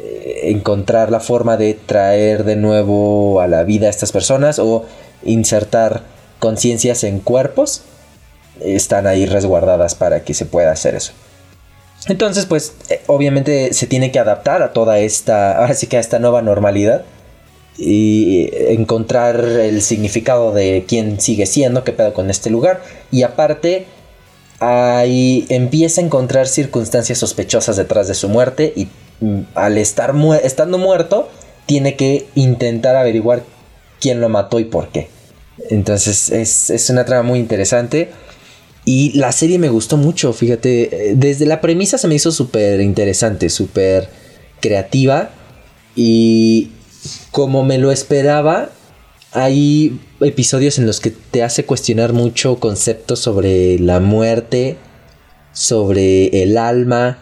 eh, 0.00 0.40
encontrar 0.50 1.12
la 1.12 1.20
forma 1.20 1.56
de 1.56 1.74
traer 1.74 2.42
de 2.42 2.56
nuevo 2.56 3.40
a 3.40 3.46
la 3.46 3.62
vida 3.62 3.86
a 3.86 3.90
estas 3.90 4.10
personas 4.10 4.58
o 4.58 4.84
insertar 5.22 6.02
conciencias 6.40 7.04
en 7.04 7.20
cuerpos, 7.20 7.82
están 8.60 9.06
ahí 9.06 9.26
resguardadas 9.26 9.94
para 9.94 10.24
que 10.24 10.34
se 10.34 10.44
pueda 10.44 10.72
hacer 10.72 10.96
eso. 10.96 11.12
Entonces, 12.08 12.46
pues, 12.46 12.72
eh, 12.88 13.00
obviamente 13.06 13.72
se 13.74 13.86
tiene 13.86 14.10
que 14.10 14.18
adaptar 14.18 14.60
a 14.60 14.72
toda 14.72 14.98
esta, 14.98 15.56
ahora 15.56 15.74
sí 15.74 15.86
que 15.86 15.98
a 15.98 16.00
esta 16.00 16.18
nueva 16.18 16.42
normalidad 16.42 17.04
y 17.78 18.48
encontrar 18.68 19.44
el 19.44 19.82
significado 19.82 20.52
de 20.52 20.84
quién 20.88 21.20
sigue 21.20 21.46
siendo, 21.46 21.84
qué 21.84 21.92
pedo 21.92 22.14
con 22.14 22.30
este 22.30 22.50
lugar. 22.50 22.82
Y 23.10 23.22
aparte, 23.22 23.86
ahí 24.60 25.46
empieza 25.48 26.00
a 26.00 26.04
encontrar 26.04 26.48
circunstancias 26.48 27.18
sospechosas 27.18 27.76
detrás 27.76 28.08
de 28.08 28.14
su 28.14 28.28
muerte 28.28 28.72
y 28.74 28.88
mm, 29.20 29.42
al 29.54 29.78
estar 29.78 30.14
estando 30.42 30.78
muerto, 30.78 31.28
tiene 31.66 31.96
que 31.96 32.26
intentar 32.34 32.96
averiguar 32.96 33.44
quién 34.00 34.20
lo 34.20 34.28
mató 34.28 34.58
y 34.58 34.64
por 34.64 34.88
qué. 34.88 35.08
Entonces 35.70 36.30
es, 36.30 36.70
es 36.70 36.90
una 36.90 37.04
trama 37.04 37.22
muy 37.24 37.38
interesante. 37.38 38.10
Y 38.88 39.18
la 39.18 39.32
serie 39.32 39.58
me 39.58 39.68
gustó 39.68 39.96
mucho, 39.96 40.32
fíjate, 40.32 41.14
desde 41.16 41.44
la 41.44 41.60
premisa 41.60 41.98
se 41.98 42.06
me 42.06 42.14
hizo 42.14 42.30
súper 42.30 42.80
interesante, 42.80 43.50
súper 43.50 44.08
creativa. 44.60 45.30
Y 45.96 46.70
como 47.30 47.64
me 47.64 47.78
lo 47.78 47.90
esperaba, 47.90 48.70
hay 49.32 50.00
episodios 50.20 50.78
en 50.78 50.86
los 50.86 51.00
que 51.00 51.10
te 51.10 51.42
hace 51.42 51.66
cuestionar 51.66 52.12
mucho 52.12 52.58
conceptos 52.58 53.18
sobre 53.20 53.78
la 53.78 54.00
muerte, 54.00 54.78
sobre 55.52 56.42
el 56.42 56.56
alma, 56.56 57.18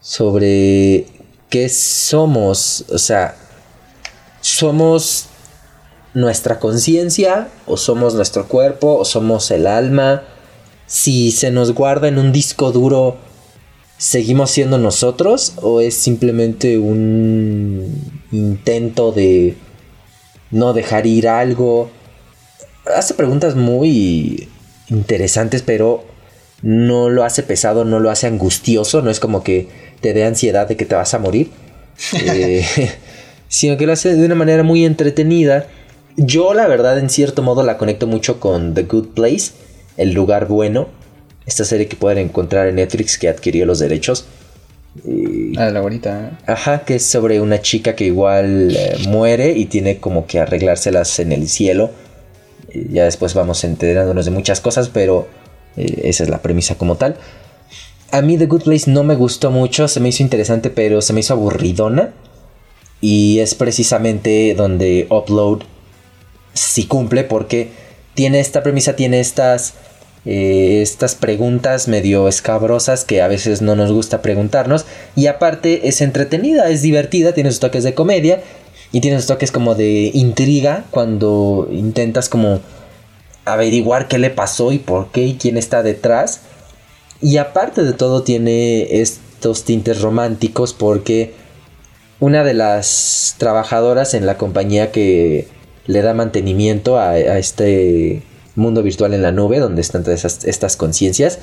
sobre 0.00 1.06
qué 1.50 1.68
somos, 1.68 2.84
o 2.90 2.98
sea, 2.98 3.36
somos 4.40 5.26
nuestra 6.14 6.58
conciencia 6.58 7.48
o 7.66 7.76
somos 7.76 8.14
nuestro 8.14 8.48
cuerpo 8.48 8.96
o 8.96 9.04
somos 9.04 9.50
el 9.50 9.66
alma. 9.66 10.22
Si 10.86 11.32
se 11.32 11.50
nos 11.50 11.72
guarda 11.72 12.08
en 12.08 12.18
un 12.18 12.32
disco 12.32 12.72
duro, 12.72 13.18
¿seguimos 13.98 14.50
siendo 14.50 14.78
nosotros 14.78 15.54
o 15.62 15.80
es 15.80 15.94
simplemente 15.94 16.78
un 16.78 18.22
intento 18.32 19.12
de 19.12 19.56
no 20.50 20.72
dejar 20.72 21.06
ir 21.06 21.28
algo? 21.28 21.90
Hace 22.94 23.14
preguntas 23.14 23.56
muy 23.56 24.48
interesantes, 24.88 25.62
pero 25.62 26.04
no 26.62 27.10
lo 27.10 27.24
hace 27.24 27.42
pesado, 27.42 27.84
no 27.84 28.00
lo 28.00 28.10
hace 28.10 28.26
angustioso, 28.26 29.02
no 29.02 29.10
es 29.10 29.20
como 29.20 29.42
que 29.42 29.68
te 30.00 30.12
dé 30.12 30.24
ansiedad 30.24 30.68
de 30.68 30.76
que 30.76 30.84
te 30.84 30.94
vas 30.94 31.14
a 31.14 31.18
morir, 31.18 31.50
eh, 32.24 32.64
sino 33.48 33.76
que 33.76 33.86
lo 33.86 33.92
hace 33.92 34.14
de 34.14 34.24
una 34.24 34.34
manera 34.34 34.62
muy 34.62 34.84
entretenida. 34.84 35.66
Yo 36.16 36.54
la 36.54 36.66
verdad 36.66 36.98
en 36.98 37.10
cierto 37.10 37.42
modo 37.42 37.62
la 37.62 37.76
conecto 37.76 38.06
mucho 38.06 38.40
con 38.40 38.74
The 38.74 38.84
Good 38.84 39.08
Place, 39.08 39.52
El 39.96 40.12
lugar 40.12 40.46
bueno, 40.46 40.88
esta 41.46 41.64
serie 41.64 41.86
que 41.86 41.96
pueden 41.96 42.18
encontrar 42.18 42.66
en 42.66 42.76
Netflix 42.76 43.18
que 43.18 43.28
adquirió 43.28 43.64
los 43.64 43.78
derechos. 43.78 44.26
ah, 45.56 45.70
la 45.70 45.80
bonita. 45.80 46.32
¿eh? 46.32 46.44
Ajá, 46.46 46.84
que 46.84 46.96
es 46.96 47.06
sobre 47.06 47.40
una 47.40 47.62
chica 47.62 47.94
que 47.94 48.04
igual 48.04 48.76
eh, 48.76 48.96
muere 49.08 49.52
y 49.52 49.66
tiene 49.66 49.98
como 49.98 50.26
que 50.26 50.40
arreglárselas 50.40 51.18
en 51.20 51.32
el 51.32 51.48
cielo. 51.48 51.90
ya 52.90 53.04
después 53.04 53.34
vamos 53.34 53.62
enterándonos 53.64 54.24
de 54.24 54.32
muchas 54.32 54.60
cosas, 54.60 54.88
pero 54.88 55.28
eh, 55.76 56.02
esa 56.04 56.24
es 56.24 56.30
la 56.30 56.42
premisa 56.42 56.74
como 56.74 56.96
tal. 56.96 57.16
A 58.10 58.22
mí 58.22 58.38
The 58.38 58.46
Good 58.46 58.62
Place 58.62 58.90
no 58.90 59.04
me 59.04 59.14
gustó 59.14 59.50
mucho, 59.50 59.88
se 59.88 60.00
me 60.00 60.08
hizo 60.08 60.22
interesante, 60.22 60.70
pero 60.70 61.00
se 61.00 61.12
me 61.12 61.20
hizo 61.20 61.34
aburridona. 61.34 62.12
Y 63.00 63.40
es 63.40 63.54
precisamente 63.54 64.54
donde 64.56 65.06
Upload 65.10 65.62
sí 66.54 66.86
cumple 66.86 67.24
porque 67.24 67.70
tiene 68.14 68.40
esta 68.40 68.62
premisa, 68.62 68.96
tiene 68.96 69.20
estas, 69.20 69.74
eh, 70.26 70.80
estas 70.82 71.14
preguntas 71.14 71.88
medio 71.88 72.26
escabrosas 72.28 73.04
que 73.04 73.22
a 73.22 73.28
veces 73.28 73.62
no 73.62 73.76
nos 73.76 73.92
gusta 73.92 74.22
preguntarnos. 74.22 74.84
Y 75.14 75.28
aparte 75.28 75.88
es 75.88 76.00
entretenida, 76.00 76.68
es 76.68 76.82
divertida, 76.82 77.32
tiene 77.32 77.50
sus 77.50 77.60
toques 77.60 77.84
de 77.84 77.94
comedia 77.94 78.42
y 78.92 79.00
tiene 79.00 79.18
sus 79.18 79.26
toques 79.26 79.52
como 79.52 79.74
de 79.74 80.10
intriga 80.12 80.84
cuando 80.90 81.68
intentas 81.70 82.28
como 82.28 82.60
averiguar 83.44 84.08
qué 84.08 84.18
le 84.18 84.30
pasó 84.30 84.72
y 84.72 84.78
por 84.78 85.12
qué 85.12 85.22
y 85.24 85.34
quién 85.36 85.56
está 85.56 85.82
detrás. 85.82 86.40
Y 87.22 87.38
aparte 87.38 87.82
de 87.82 87.92
todo 87.92 88.22
tiene 88.22 89.00
estos 89.00 89.64
tintes 89.64 90.02
románticos 90.02 90.74
porque 90.74 91.34
una 92.18 92.44
de 92.44 92.54
las 92.54 93.36
trabajadoras 93.38 94.14
en 94.14 94.26
la 94.26 94.36
compañía 94.36 94.90
que 94.90 95.48
le 95.86 96.02
da 96.02 96.14
mantenimiento 96.14 96.98
a, 96.98 97.18
este 97.18 98.22
mundo 98.56 98.82
virtual 98.82 99.14
en 99.14 99.22
la 99.22 99.32
nube 99.32 99.58
donde 99.58 99.80
están 99.80 100.02
todas 100.02 100.44
estas 100.44 100.76
conciencias 100.76 101.38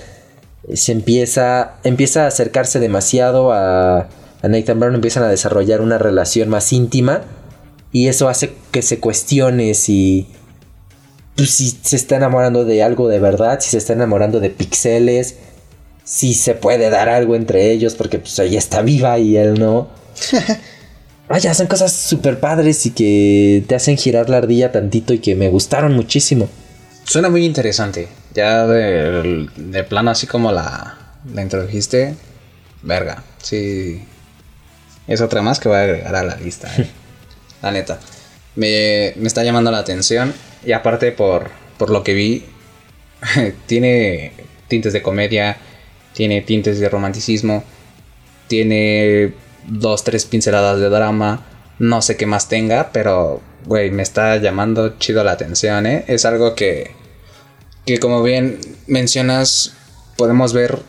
se 0.74 0.92
empieza, 0.92 1.74
empieza 1.84 2.24
a 2.24 2.28
acercarse 2.28 2.80
demasiado 2.80 3.52
a, 3.52 4.00
a 4.00 4.48
Nathan 4.48 4.80
Brown, 4.80 4.96
empiezan 4.96 5.24
a 5.24 5.28
desarrollar 5.28 5.82
una 5.82 5.98
relación 5.98 6.50
más 6.50 6.72
íntima 6.72 7.22
y 7.92 8.08
eso 8.08 8.30
hace 8.30 8.54
que 8.72 8.82
se 8.82 9.00
cuestione 9.00 9.74
si 9.74 10.28
pues, 11.36 11.52
si 11.52 11.78
se 11.82 11.96
está 11.96 12.16
enamorando 12.16 12.64
de 12.66 12.84
algo 12.84 13.08
de 13.08 13.20
verdad, 13.20 13.60
si 13.60 13.72
se 13.72 13.78
está 13.78 13.94
enamorando 13.94 14.40
de 14.40 14.50
pixeles, 14.50 15.36
si 16.04 16.34
se 16.34 16.56
puede 16.56 16.90
dar 16.90 17.10
algo 17.10 17.36
entre 17.36 17.72
ellos, 17.72 17.96
porque 17.96 18.20
pues 18.20 18.38
ella 18.40 18.60
está 18.60 18.82
viva 18.82 19.18
y 19.20 19.38
él 19.38 19.60
no. 19.60 19.90
Vaya, 21.30 21.54
son 21.54 21.68
cosas 21.68 21.92
súper 21.92 22.40
padres 22.40 22.86
y 22.86 22.92
que 22.92 23.64
te 23.68 23.76
hacen 23.76 23.98
girar 23.98 24.30
la 24.30 24.38
ardilla 24.38 24.72
tantito 24.72 25.14
y 25.14 25.20
que 25.20 25.36
me 25.36 25.50
gustaron 25.50 25.94
muchísimo. 25.94 26.48
Suena 27.06 27.30
muy 27.30 27.46
interesante. 27.46 28.08
Ya 28.34 28.66
de, 28.66 29.50
de 29.56 29.84
plano 29.84 30.12
así 30.12 30.28
como 30.28 30.52
la, 30.52 30.98
la 31.32 31.42
introdujiste, 31.42 32.16
verga, 32.82 33.24
sí. 33.42 34.04
Es 35.08 35.22
otra 35.22 35.42
más 35.42 35.60
que 35.60 35.70
voy 35.70 35.78
a 35.78 35.82
agregar 35.82 36.16
a 36.16 36.24
la 36.24 36.36
lista. 36.38 36.70
Eh. 36.78 36.88
la 37.62 37.72
neta. 37.72 38.00
Me, 38.56 39.14
me 39.18 39.28
está 39.28 39.44
llamando 39.44 39.72
la 39.72 39.80
atención 39.80 40.34
y 40.66 40.72
aparte 40.72 41.12
por, 41.12 41.50
por 41.78 41.90
lo 41.90 42.04
que 42.04 42.14
vi, 42.14 42.46
tiene 43.66 44.32
tintes 44.68 44.94
de 44.94 45.02
comedia, 45.02 45.58
tiene 46.14 46.42
tintes 46.42 46.80
de 46.80 46.90
romanticismo, 46.90 47.64
tiene 48.48 49.34
dos, 49.68 50.04
tres 50.04 50.26
pinceladas 50.26 50.80
de 50.80 50.90
drama, 50.90 51.46
no 51.80 52.02
sé 52.02 52.18
qué 52.18 52.26
más 52.26 52.50
tenga, 52.50 52.92
pero, 52.92 53.42
güey, 53.66 53.92
me 53.92 54.04
está 54.04 54.38
llamando 54.38 54.98
chido 55.00 55.24
la 55.24 55.34
atención, 55.34 55.86
¿eh? 55.86 56.06
Es 56.08 56.26
algo 56.26 56.56
que, 56.56 56.92
que 57.86 58.00
como 58.00 58.24
bien 58.24 58.60
mencionas, 58.88 59.74
podemos 60.18 60.54
ver 60.54 60.80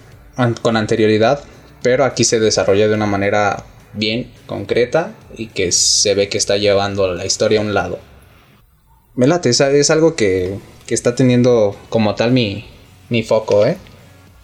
con 0.62 0.76
anterioridad, 0.76 1.40
pero 1.82 2.04
aquí 2.04 2.24
se 2.24 2.40
desarrolla 2.40 2.88
de 2.88 2.94
una 2.94 3.06
manera 3.06 3.64
bien 3.92 4.32
concreta 4.46 5.14
y 5.36 5.48
que 5.48 5.70
se 5.72 6.14
ve 6.14 6.28
que 6.28 6.38
está 6.38 6.56
llevando 6.56 7.12
la 7.14 7.24
historia 7.24 7.60
a 7.60 7.62
un 7.62 7.74
lado 7.74 7.98
me 9.16 9.26
late, 9.26 9.50
es, 9.50 9.90
algo 9.90 10.16
que, 10.16 10.58
está 10.88 11.14
teniendo 11.14 11.76
como 11.88 12.14
tal 12.14 12.32
mi, 12.32 12.64
mi 13.08 13.22
foco, 13.22 13.64
¿eh? 13.64 13.76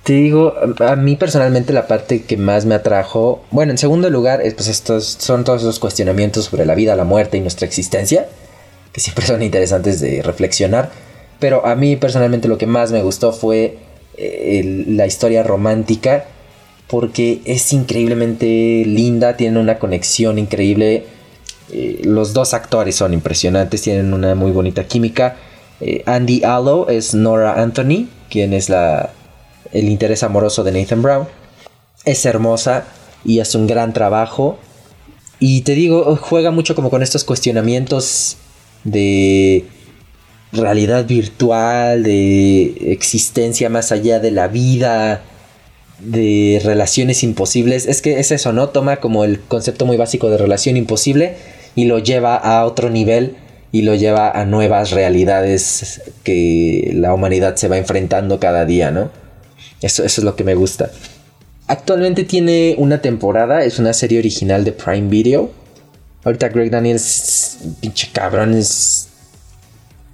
Te 0.04 0.14
digo, 0.14 0.54
a 0.80 0.96
mí 0.96 1.16
personalmente 1.16 1.72
la 1.72 1.86
parte 1.86 2.22
que 2.22 2.36
más 2.36 2.64
me 2.64 2.74
atrajo, 2.74 3.42
bueno, 3.50 3.72
en 3.72 3.78
segundo 3.78 4.08
lugar, 4.08 4.40
pues 4.56 4.68
estos 4.68 5.04
son 5.04 5.44
todos 5.44 5.60
esos 5.60 5.78
cuestionamientos 5.78 6.46
sobre 6.46 6.64
la 6.64 6.74
vida, 6.74 6.96
la 6.96 7.04
muerte 7.04 7.36
y 7.36 7.40
nuestra 7.40 7.66
existencia, 7.66 8.26
que 8.92 9.00
siempre 9.00 9.26
son 9.26 9.42
interesantes 9.42 10.00
de 10.00 10.22
reflexionar, 10.22 10.90
pero 11.38 11.66
a 11.66 11.74
mí 11.74 11.96
personalmente 11.96 12.48
lo 12.48 12.58
que 12.58 12.66
más 12.66 12.92
me 12.92 13.02
gustó 13.02 13.32
fue 13.32 13.78
eh, 14.16 14.84
la 14.88 15.06
historia 15.06 15.42
romántica, 15.42 16.24
porque 16.88 17.40
es 17.44 17.72
increíblemente 17.72 18.82
linda, 18.86 19.36
tiene 19.36 19.60
una 19.60 19.78
conexión 19.78 20.38
increíble 20.38 21.04
eh, 21.72 22.00
los 22.04 22.32
dos 22.32 22.54
actores 22.54 22.96
son 22.96 23.14
impresionantes, 23.14 23.82
tienen 23.82 24.12
una 24.12 24.34
muy 24.34 24.50
bonita 24.50 24.84
química. 24.84 25.36
Eh, 25.80 26.02
Andy 26.06 26.42
Allo 26.44 26.88
es 26.88 27.14
Nora 27.14 27.60
Anthony, 27.62 28.08
quien 28.28 28.52
es 28.52 28.68
la, 28.68 29.10
el 29.72 29.88
interés 29.88 30.22
amoroso 30.22 30.64
de 30.64 30.72
Nathan 30.72 31.02
Brown. 31.02 31.28
Es 32.04 32.24
hermosa 32.26 32.84
y 33.24 33.40
hace 33.40 33.58
un 33.58 33.66
gran 33.66 33.92
trabajo. 33.92 34.58
Y 35.38 35.62
te 35.62 35.74
digo, 35.74 36.16
juega 36.16 36.50
mucho 36.50 36.74
como 36.74 36.90
con 36.90 37.02
estos 37.02 37.24
cuestionamientos 37.24 38.36
de 38.84 39.64
realidad 40.52 41.06
virtual, 41.06 42.02
de 42.02 42.92
existencia 42.92 43.68
más 43.68 43.92
allá 43.92 44.18
de 44.18 44.30
la 44.30 44.48
vida, 44.48 45.22
de 46.00 46.60
relaciones 46.64 47.22
imposibles. 47.22 47.86
Es 47.86 48.02
que 48.02 48.18
es 48.20 48.32
eso, 48.32 48.52
¿no? 48.52 48.68
Toma 48.68 48.96
como 48.96 49.24
el 49.24 49.40
concepto 49.40 49.86
muy 49.86 49.96
básico 49.96 50.30
de 50.30 50.38
relación 50.38 50.76
imposible 50.76 51.36
y 51.74 51.84
lo 51.84 51.98
lleva 51.98 52.36
a 52.36 52.64
otro 52.64 52.90
nivel 52.90 53.36
y 53.72 53.82
lo 53.82 53.94
lleva 53.94 54.30
a 54.30 54.44
nuevas 54.44 54.90
realidades 54.90 56.02
que 56.24 56.90
la 56.94 57.14
humanidad 57.14 57.56
se 57.56 57.68
va 57.68 57.78
enfrentando 57.78 58.40
cada 58.40 58.64
día, 58.64 58.90
¿no? 58.90 59.10
Eso, 59.80 60.04
eso 60.04 60.20
es 60.20 60.24
lo 60.24 60.36
que 60.36 60.44
me 60.44 60.54
gusta. 60.54 60.90
Actualmente 61.66 62.24
tiene 62.24 62.74
una 62.78 63.00
temporada, 63.00 63.64
es 63.64 63.78
una 63.78 63.92
serie 63.92 64.18
original 64.18 64.64
de 64.64 64.72
Prime 64.72 65.08
Video. 65.08 65.50
Ahorita 66.24 66.48
Greg 66.48 66.70
Daniels, 66.70 67.58
pinche 67.80 68.10
cabrón, 68.12 68.54
es 68.54 69.08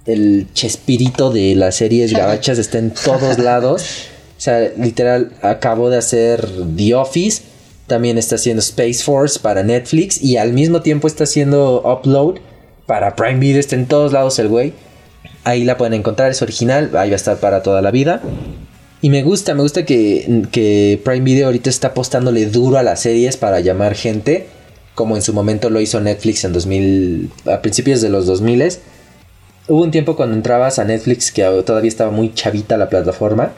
el 0.05 0.47
chespirito 0.53 1.31
de 1.31 1.55
las 1.55 1.75
series 1.75 2.13
gabachas, 2.13 2.57
está 2.59 2.77
en 2.77 2.91
todos 2.91 3.39
lados. 3.39 3.83
O 4.37 4.41
sea, 4.41 4.71
literal, 4.77 5.31
acabo 5.41 5.89
de 5.89 5.97
hacer 5.97 6.47
The 6.75 6.93
Office 6.95 7.41
también 7.87 8.17
está 8.17 8.35
haciendo 8.35 8.59
Space 8.59 9.01
Force 9.01 9.39
para 9.39 9.63
Netflix 9.63 10.21
y 10.21 10.35
al 10.35 10.51
mismo 10.51 10.81
tiempo 10.81 11.07
está 11.07 11.23
haciendo 11.23 11.81
Upload 11.85 12.35
para 12.85 13.15
Prime 13.15 13.39
Video. 13.39 13.59
Está 13.59 13.75
en 13.75 13.87
todos 13.87 14.11
lados 14.11 14.37
el 14.39 14.49
güey. 14.49 14.73
Ahí 15.45 15.63
la 15.63 15.77
pueden 15.77 15.93
encontrar, 15.93 16.29
es 16.29 16.41
original, 16.41 16.91
ahí 16.97 17.09
va 17.09 17.13
a 17.13 17.15
estar 17.15 17.37
para 17.37 17.63
toda 17.63 17.81
la 17.81 17.91
vida. 17.91 18.21
Y 19.01 19.09
me 19.09 19.21
gusta, 19.21 19.53
me 19.53 19.61
gusta 19.61 19.85
que, 19.85 20.43
que 20.51 20.99
Prime 21.03 21.21
Video 21.21 21.47
ahorita 21.47 21.69
está 21.69 21.89
apostándole 21.89 22.47
duro 22.47 22.77
a 22.77 22.83
las 22.83 23.01
series 23.01 23.37
para 23.37 23.59
llamar 23.59 23.93
gente, 23.93 24.47
como 24.95 25.15
en 25.15 25.21
su 25.21 25.33
momento 25.33 25.69
lo 25.69 25.79
hizo 25.79 26.01
Netflix 26.01 26.43
en 26.43 26.53
2000, 26.53 27.31
a 27.45 27.61
principios 27.61 28.01
de 28.01 28.09
los 28.09 28.25
2000. 28.25 28.79
Hubo 29.67 29.83
un 29.83 29.91
tiempo 29.91 30.15
cuando 30.15 30.35
entrabas 30.35 30.79
a 30.79 30.85
Netflix 30.85 31.31
que 31.31 31.43
todavía 31.65 31.89
estaba 31.89 32.09
muy 32.09 32.33
chavita 32.33 32.77
la 32.77 32.89
plataforma, 32.89 33.51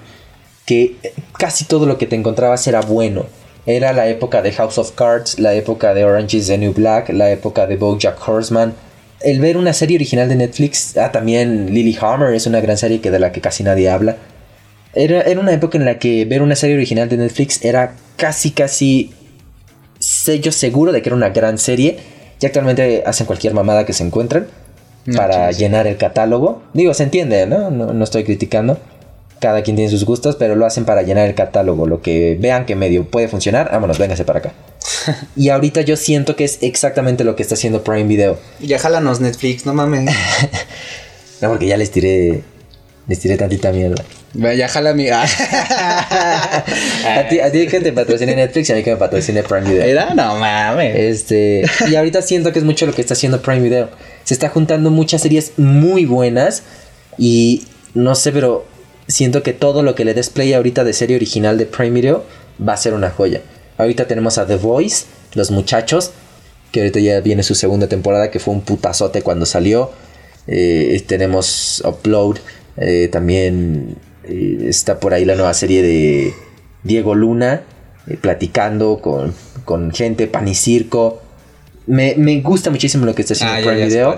que 0.66 0.98
casi 1.38 1.66
todo 1.66 1.86
lo 1.86 1.98
que 1.98 2.08
te 2.08 2.18
encontrabas 2.18 2.68
era 2.68 2.82
bueno. 2.82 3.26
Era 3.66 3.94
la 3.94 4.10
época 4.10 4.42
de 4.42 4.52
House 4.52 4.78
of 4.78 4.92
Cards, 4.92 5.40
la 5.40 5.54
época 5.54 5.94
de 5.94 6.04
Orange 6.04 6.38
is 6.38 6.48
the 6.48 6.58
New 6.58 6.74
Black, 6.74 7.10
la 7.10 7.32
época 7.32 7.66
de 7.66 7.78
BoJack 7.78 8.28
Horseman. 8.28 8.74
El 9.22 9.40
ver 9.40 9.56
una 9.56 9.74
serie 9.74 9.96
original 9.96 10.28
de 10.28 10.36
Netflix, 10.36 10.98
ah, 10.98 11.12
también 11.12 11.74
Lily 11.74 11.98
Hammer 12.02 12.34
es 12.34 12.48
una 12.48 12.60
gran 12.60 12.78
serie 12.78 13.00
que 13.00 13.12
de 13.12 13.20
la 13.20 13.32
que 13.32 13.42
casi 13.42 13.64
nadie 13.64 13.90
habla. 13.90 14.18
Era, 14.94 15.22
era 15.22 15.40
una 15.40 15.54
época 15.54 15.78
en 15.78 15.86
la 15.86 16.00
que 16.00 16.26
ver 16.26 16.42
una 16.42 16.56
serie 16.56 16.76
original 16.76 17.10
de 17.10 17.18
Netflix 17.18 17.64
era 17.64 17.94
casi, 18.16 18.52
casi 18.52 19.14
sello 20.00 20.52
seguro 20.52 20.92
de 20.92 21.02
que 21.02 21.10
era 21.10 21.16
una 21.16 21.30
gran 21.30 21.58
serie. 21.58 21.98
Y 22.42 22.46
actualmente 22.46 23.04
hacen 23.06 23.28
cualquier 23.28 23.54
mamada 23.54 23.86
que 23.86 23.94
se 23.94 24.04
encuentren 24.04 24.48
para 25.16 25.52
llenar 25.52 25.88
el 25.88 25.98
catálogo. 25.98 26.62
Digo, 26.74 26.94
se 26.94 27.04
entiende, 27.04 27.46
¿no? 27.46 27.70
¿no? 27.70 28.04
estoy 28.04 28.24
criticando. 28.24 28.80
Cada 29.40 29.62
quien 29.62 29.78
tiene 29.78 29.90
sus 29.90 30.04
gustos, 30.04 30.36
pero 30.36 30.56
lo 30.56 30.66
hacen 30.66 30.86
para 30.86 31.02
llenar 31.02 31.28
el 31.28 31.36
catálogo. 31.36 31.88
Lo 31.88 32.02
que 32.02 32.38
vean 32.40 32.66
que 32.66 32.76
medio 32.76 33.06
puede 33.06 33.28
funcionar, 33.30 33.70
vámonos, 33.72 33.98
véngase 33.98 34.26
para 34.26 34.40
acá. 34.40 34.54
y 35.36 35.50
ahorita 35.50 35.82
yo 35.82 35.96
siento 35.96 36.36
que 36.36 36.44
es 36.44 36.60
exactamente 36.62 37.24
lo 37.24 37.36
que 37.36 37.44
está 37.44 37.56
haciendo 37.56 37.84
Prime 37.84 38.04
Video. 38.04 38.38
Ya 38.60 38.80
jálanos 38.80 39.22
Netflix, 39.22 39.66
no 39.66 39.74
mames. 39.74 40.14
no, 41.42 41.50
porque 41.50 41.68
ya 41.68 41.78
les 41.78 41.92
tiré. 41.92 42.44
Les 43.08 43.20
tiré 43.20 43.38
tantita 43.38 43.72
mierda. 43.72 44.04
Vaya, 44.34 44.68
jala 44.68 44.94
mi. 44.94 45.10
a, 45.10 45.26
ti, 47.30 47.40
a 47.40 47.52
ti 47.52 47.68
que 47.68 47.80
te 47.80 47.92
patrocine 47.92 48.36
Netflix 48.36 48.70
y 48.70 48.74
a 48.74 48.76
mí 48.76 48.84
que 48.84 48.92
me 48.92 48.98
patrocine 48.98 49.44
Prime 49.44 49.70
Video. 49.70 49.84
¿Era? 49.84 50.14
No 50.14 50.38
mames. 50.38 50.96
Este. 50.96 51.64
Y 51.90 51.96
ahorita 51.96 52.22
siento 52.22 52.54
que 52.54 52.60
es 52.60 52.66
mucho 52.66 52.86
lo 52.86 52.94
que 52.94 53.02
está 53.02 53.14
haciendo 53.16 53.42
Prime 53.42 53.62
Video. 53.62 53.90
Se 54.24 54.34
está 54.34 54.50
juntando 54.50 54.92
muchas 54.92 55.22
series 55.22 55.54
muy 55.58 56.06
buenas. 56.06 56.64
Y 57.18 57.64
no 57.94 58.16
sé, 58.16 58.32
pero 58.32 58.66
siento 59.08 59.42
que 59.42 59.54
todo 59.54 59.82
lo 59.82 59.96
que 59.96 60.06
le 60.06 60.14
des 60.14 60.30
play 60.30 60.54
ahorita 60.54 60.84
de 60.84 60.94
serie 60.94 61.16
original 61.16 61.58
de 61.58 61.66
Prime 61.66 61.92
Video 61.92 62.24
va 62.66 62.74
a 62.74 62.78
ser 62.78 62.94
una 62.94 63.10
joya. 63.10 63.42
Ahorita 63.78 64.08
tenemos 64.08 64.38
a 64.38 64.46
The 64.46 64.58
Voice, 64.58 65.06
Los 65.34 65.52
Muchachos, 65.52 66.12
que 66.72 66.82
ahorita 66.82 67.00
ya 67.00 67.20
viene 67.22 67.44
su 67.44 67.56
segunda 67.56 67.88
temporada, 67.88 68.30
que 68.30 68.40
fue 68.40 68.54
un 68.54 68.62
putazote 68.62 69.22
cuando 69.22 69.46
salió. 69.46 69.92
Eh, 70.48 71.04
tenemos 71.08 71.82
Upload, 71.86 72.38
eh, 72.78 73.10
también 73.12 73.98
eh, 74.24 74.66
está 74.68 75.00
por 75.00 75.14
ahí 75.14 75.26
la 75.26 75.36
nueva 75.36 75.54
serie 75.54 75.82
de 75.82 76.34
Diego 76.84 77.16
Luna, 77.16 77.64
eh, 78.08 78.18
platicando 78.20 79.00
con, 79.00 79.34
con, 79.66 79.92
gente, 79.92 80.28
pan 80.28 80.48
y 80.48 80.56
circo. 80.56 81.22
Me, 81.88 82.14
gusta 82.42 82.70
muchísimo 82.70 83.06
lo 83.06 83.16
que 83.16 83.24
está 83.24 83.34
haciendo 83.34 83.56
ah, 83.56 83.72
Prime 83.72 83.88
Video. 83.88 84.16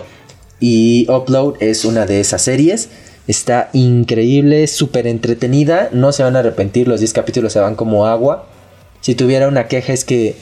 Y 0.60 1.08
Upload 1.10 1.56
es 1.60 1.86
una 1.86 2.06
de 2.06 2.20
esas 2.20 2.42
series. 2.42 2.90
Está 3.28 3.70
increíble, 3.74 4.68
súper 4.68 5.08
entretenida. 5.08 5.90
No 5.92 6.12
se 6.12 6.24
van 6.24 6.36
a 6.36 6.40
arrepentir, 6.40 6.88
los 6.88 7.00
10 7.00 7.14
capítulos 7.14 7.54
se 7.54 7.60
van 7.60 7.76
como 7.76 8.06
agua. 8.06 8.48
Si 9.00 9.16
tuviera 9.16 9.48
una 9.48 9.68
queja 9.68 9.94
es 9.94 10.06
que 10.06 10.36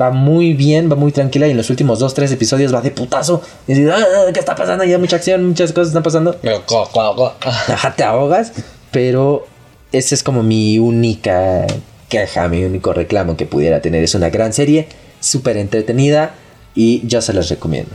va 0.00 0.10
muy 0.10 0.52
bien, 0.52 0.90
va 0.90 0.96
muy 0.96 1.12
tranquila 1.12 1.46
y 1.46 1.52
en 1.52 1.56
los 1.56 1.70
últimos 1.70 2.00
2-3 2.00 2.32
episodios 2.32 2.74
va 2.74 2.80
de 2.80 2.90
putazo. 2.90 3.42
Y 3.66 3.74
dices, 3.74 3.92
ah, 3.92 4.30
¿qué 4.32 4.40
está 4.40 4.54
pasando? 4.54 4.84
Ya 4.84 4.98
mucha 4.98 5.16
acción, 5.16 5.46
muchas 5.46 5.72
cosas 5.72 5.88
están 5.88 6.02
pasando. 6.02 6.36
Ajá, 7.40 7.94
te 7.94 8.04
ahogas. 8.04 8.52
Pero 8.92 9.46
esa 9.92 10.14
es 10.14 10.22
como 10.22 10.42
mi 10.42 10.78
única 10.78 11.66
queja, 12.08 12.48
mi 12.48 12.64
único 12.64 12.92
reclamo 12.92 13.36
que 13.36 13.46
pudiera 13.46 13.80
tener. 13.80 14.02
Es 14.04 14.14
una 14.14 14.30
gran 14.30 14.52
serie, 14.52 14.88
súper 15.20 15.56
entretenida 15.56 16.34
y 16.74 17.06
yo 17.06 17.20
se 17.22 17.32
las 17.32 17.48
recomiendo. 17.48 17.92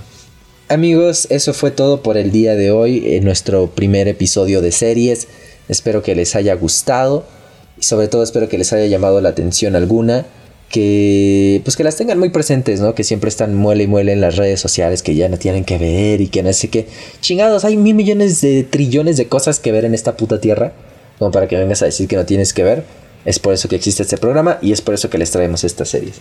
Amigos, 0.69 1.27
eso 1.29 1.53
fue 1.53 1.71
todo 1.71 2.01
por 2.01 2.17
el 2.17 2.31
día 2.31 2.55
de 2.55 2.71
hoy 2.71 3.15
en 3.15 3.25
nuestro 3.25 3.67
primer 3.67 4.07
episodio 4.07 4.61
de 4.61 4.71
series. 4.71 5.27
Espero 5.67 6.01
que 6.01 6.15
les 6.15 6.35
haya 6.35 6.55
gustado 6.55 7.25
y 7.77 7.83
sobre 7.83 8.07
todo 8.07 8.23
espero 8.23 8.47
que 8.47 8.57
les 8.57 8.71
haya 8.73 8.85
llamado 8.85 9.19
la 9.21 9.29
atención 9.29 9.75
alguna. 9.75 10.25
Que 10.71 11.61
pues 11.65 11.75
que 11.75 11.83
las 11.83 11.97
tengan 11.97 12.17
muy 12.17 12.29
presentes, 12.29 12.79
¿no? 12.79 12.95
Que 12.95 13.03
siempre 13.03 13.27
están 13.27 13.55
muele 13.55 13.83
y 13.83 13.87
muele 13.87 14.13
en 14.13 14.21
las 14.21 14.37
redes 14.37 14.59
sociales 14.61 15.03
que 15.03 15.15
ya 15.15 15.27
no 15.27 15.37
tienen 15.37 15.65
que 15.65 15.77
ver 15.77 16.21
y 16.21 16.27
que 16.27 16.43
no 16.43 16.53
sé 16.53 16.69
qué. 16.69 16.87
Chingados, 17.19 17.65
hay 17.65 17.75
mil 17.75 17.93
millones 17.93 18.39
de 18.41 18.63
trillones 18.63 19.17
de 19.17 19.27
cosas 19.27 19.59
que 19.59 19.71
ver 19.71 19.83
en 19.83 19.93
esta 19.93 20.15
puta 20.15 20.39
tierra. 20.39 20.73
Como 21.19 21.31
para 21.31 21.47
que 21.47 21.57
vengas 21.57 21.81
a 21.81 21.85
decir 21.85 22.07
que 22.07 22.15
no 22.15 22.25
tienes 22.25 22.53
que 22.53 22.63
ver. 22.63 22.85
Es 23.25 23.37
por 23.37 23.53
eso 23.53 23.69
que 23.69 23.75
existe 23.75 24.03
este 24.03 24.17
programa 24.17 24.57
y 24.61 24.71
es 24.71 24.81
por 24.81 24.93
eso 24.93 25.09
que 25.09 25.17
les 25.17 25.29
traemos 25.31 25.63
estas 25.63 25.89
series. 25.89 26.15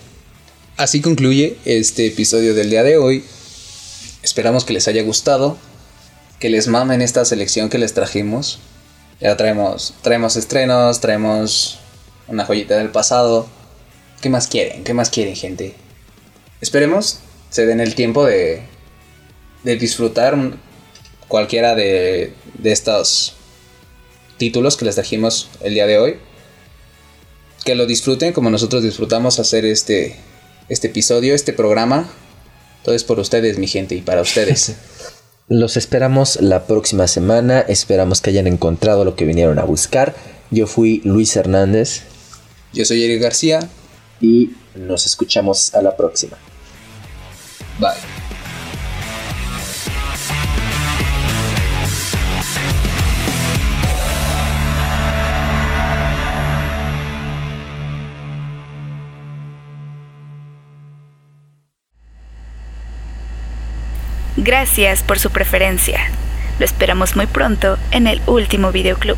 Así 0.77 1.01
concluye 1.01 1.57
este 1.65 2.07
episodio 2.07 2.53
del 2.53 2.69
día 2.69 2.83
de 2.83 2.97
hoy. 2.97 3.23
Esperamos 4.23 4.65
que 4.65 4.73
les 4.73 4.87
haya 4.87 5.01
gustado, 5.01 5.57
que 6.39 6.49
les 6.49 6.67
mamen 6.67 7.01
esta 7.01 7.25
selección 7.25 7.69
que 7.69 7.77
les 7.77 7.93
trajimos. 7.93 8.59
Ya 9.19 9.35
traemos, 9.37 9.93
traemos 10.01 10.35
estrenos, 10.35 10.99
traemos 10.99 11.79
una 12.27 12.45
joyita 12.45 12.77
del 12.77 12.89
pasado. 12.89 13.47
¿Qué 14.21 14.29
más 14.29 14.47
quieren? 14.47 14.83
¿Qué 14.83 14.93
más 14.93 15.09
quieren, 15.09 15.35
gente? 15.35 15.73
Esperemos 16.61 17.19
se 17.49 17.65
den 17.65 17.81
el 17.81 17.95
tiempo 17.95 18.25
de, 18.25 18.61
de 19.63 19.75
disfrutar 19.75 20.37
cualquiera 21.27 21.75
de, 21.75 22.33
de 22.59 22.71
estos 22.71 23.33
títulos 24.37 24.77
que 24.77 24.85
les 24.85 24.95
trajimos 24.95 25.49
el 25.61 25.73
día 25.73 25.87
de 25.87 25.97
hoy. 25.97 26.17
Que 27.65 27.75
lo 27.75 27.85
disfruten 27.85 28.31
como 28.31 28.49
nosotros 28.49 28.83
disfrutamos 28.83 29.39
hacer 29.39 29.65
este, 29.65 30.15
este 30.69 30.87
episodio, 30.87 31.35
este 31.35 31.51
programa. 31.51 32.09
Todo 32.83 32.95
es 32.95 33.03
por 33.03 33.19
ustedes, 33.19 33.57
mi 33.57 33.67
gente, 33.67 33.95
y 33.95 34.01
para 34.01 34.21
ustedes. 34.21 34.75
Los 35.47 35.77
esperamos 35.77 36.39
la 36.41 36.65
próxima 36.67 37.07
semana. 37.07 37.59
Esperamos 37.59 38.21
que 38.21 38.29
hayan 38.29 38.47
encontrado 38.47 39.03
lo 39.03 39.15
que 39.15 39.25
vinieron 39.25 39.59
a 39.59 39.63
buscar. 39.63 40.15
Yo 40.49 40.65
fui 40.67 41.01
Luis 41.03 41.35
Hernández. 41.35 42.03
Yo 42.71 42.85
soy 42.85 43.03
Eric 43.03 43.21
García. 43.21 43.59
Y 44.21 44.51
nos 44.75 45.05
escuchamos 45.05 45.73
a 45.73 45.81
la 45.81 45.95
próxima. 45.97 46.37
Bye. 47.79 48.21
Gracias 64.37 65.03
por 65.03 65.19
su 65.19 65.29
preferencia. 65.29 65.99
Lo 66.57 66.65
esperamos 66.65 67.15
muy 67.15 67.27
pronto 67.27 67.77
en 67.91 68.07
el 68.07 68.21
último 68.25 68.71
videoclub. 68.71 69.17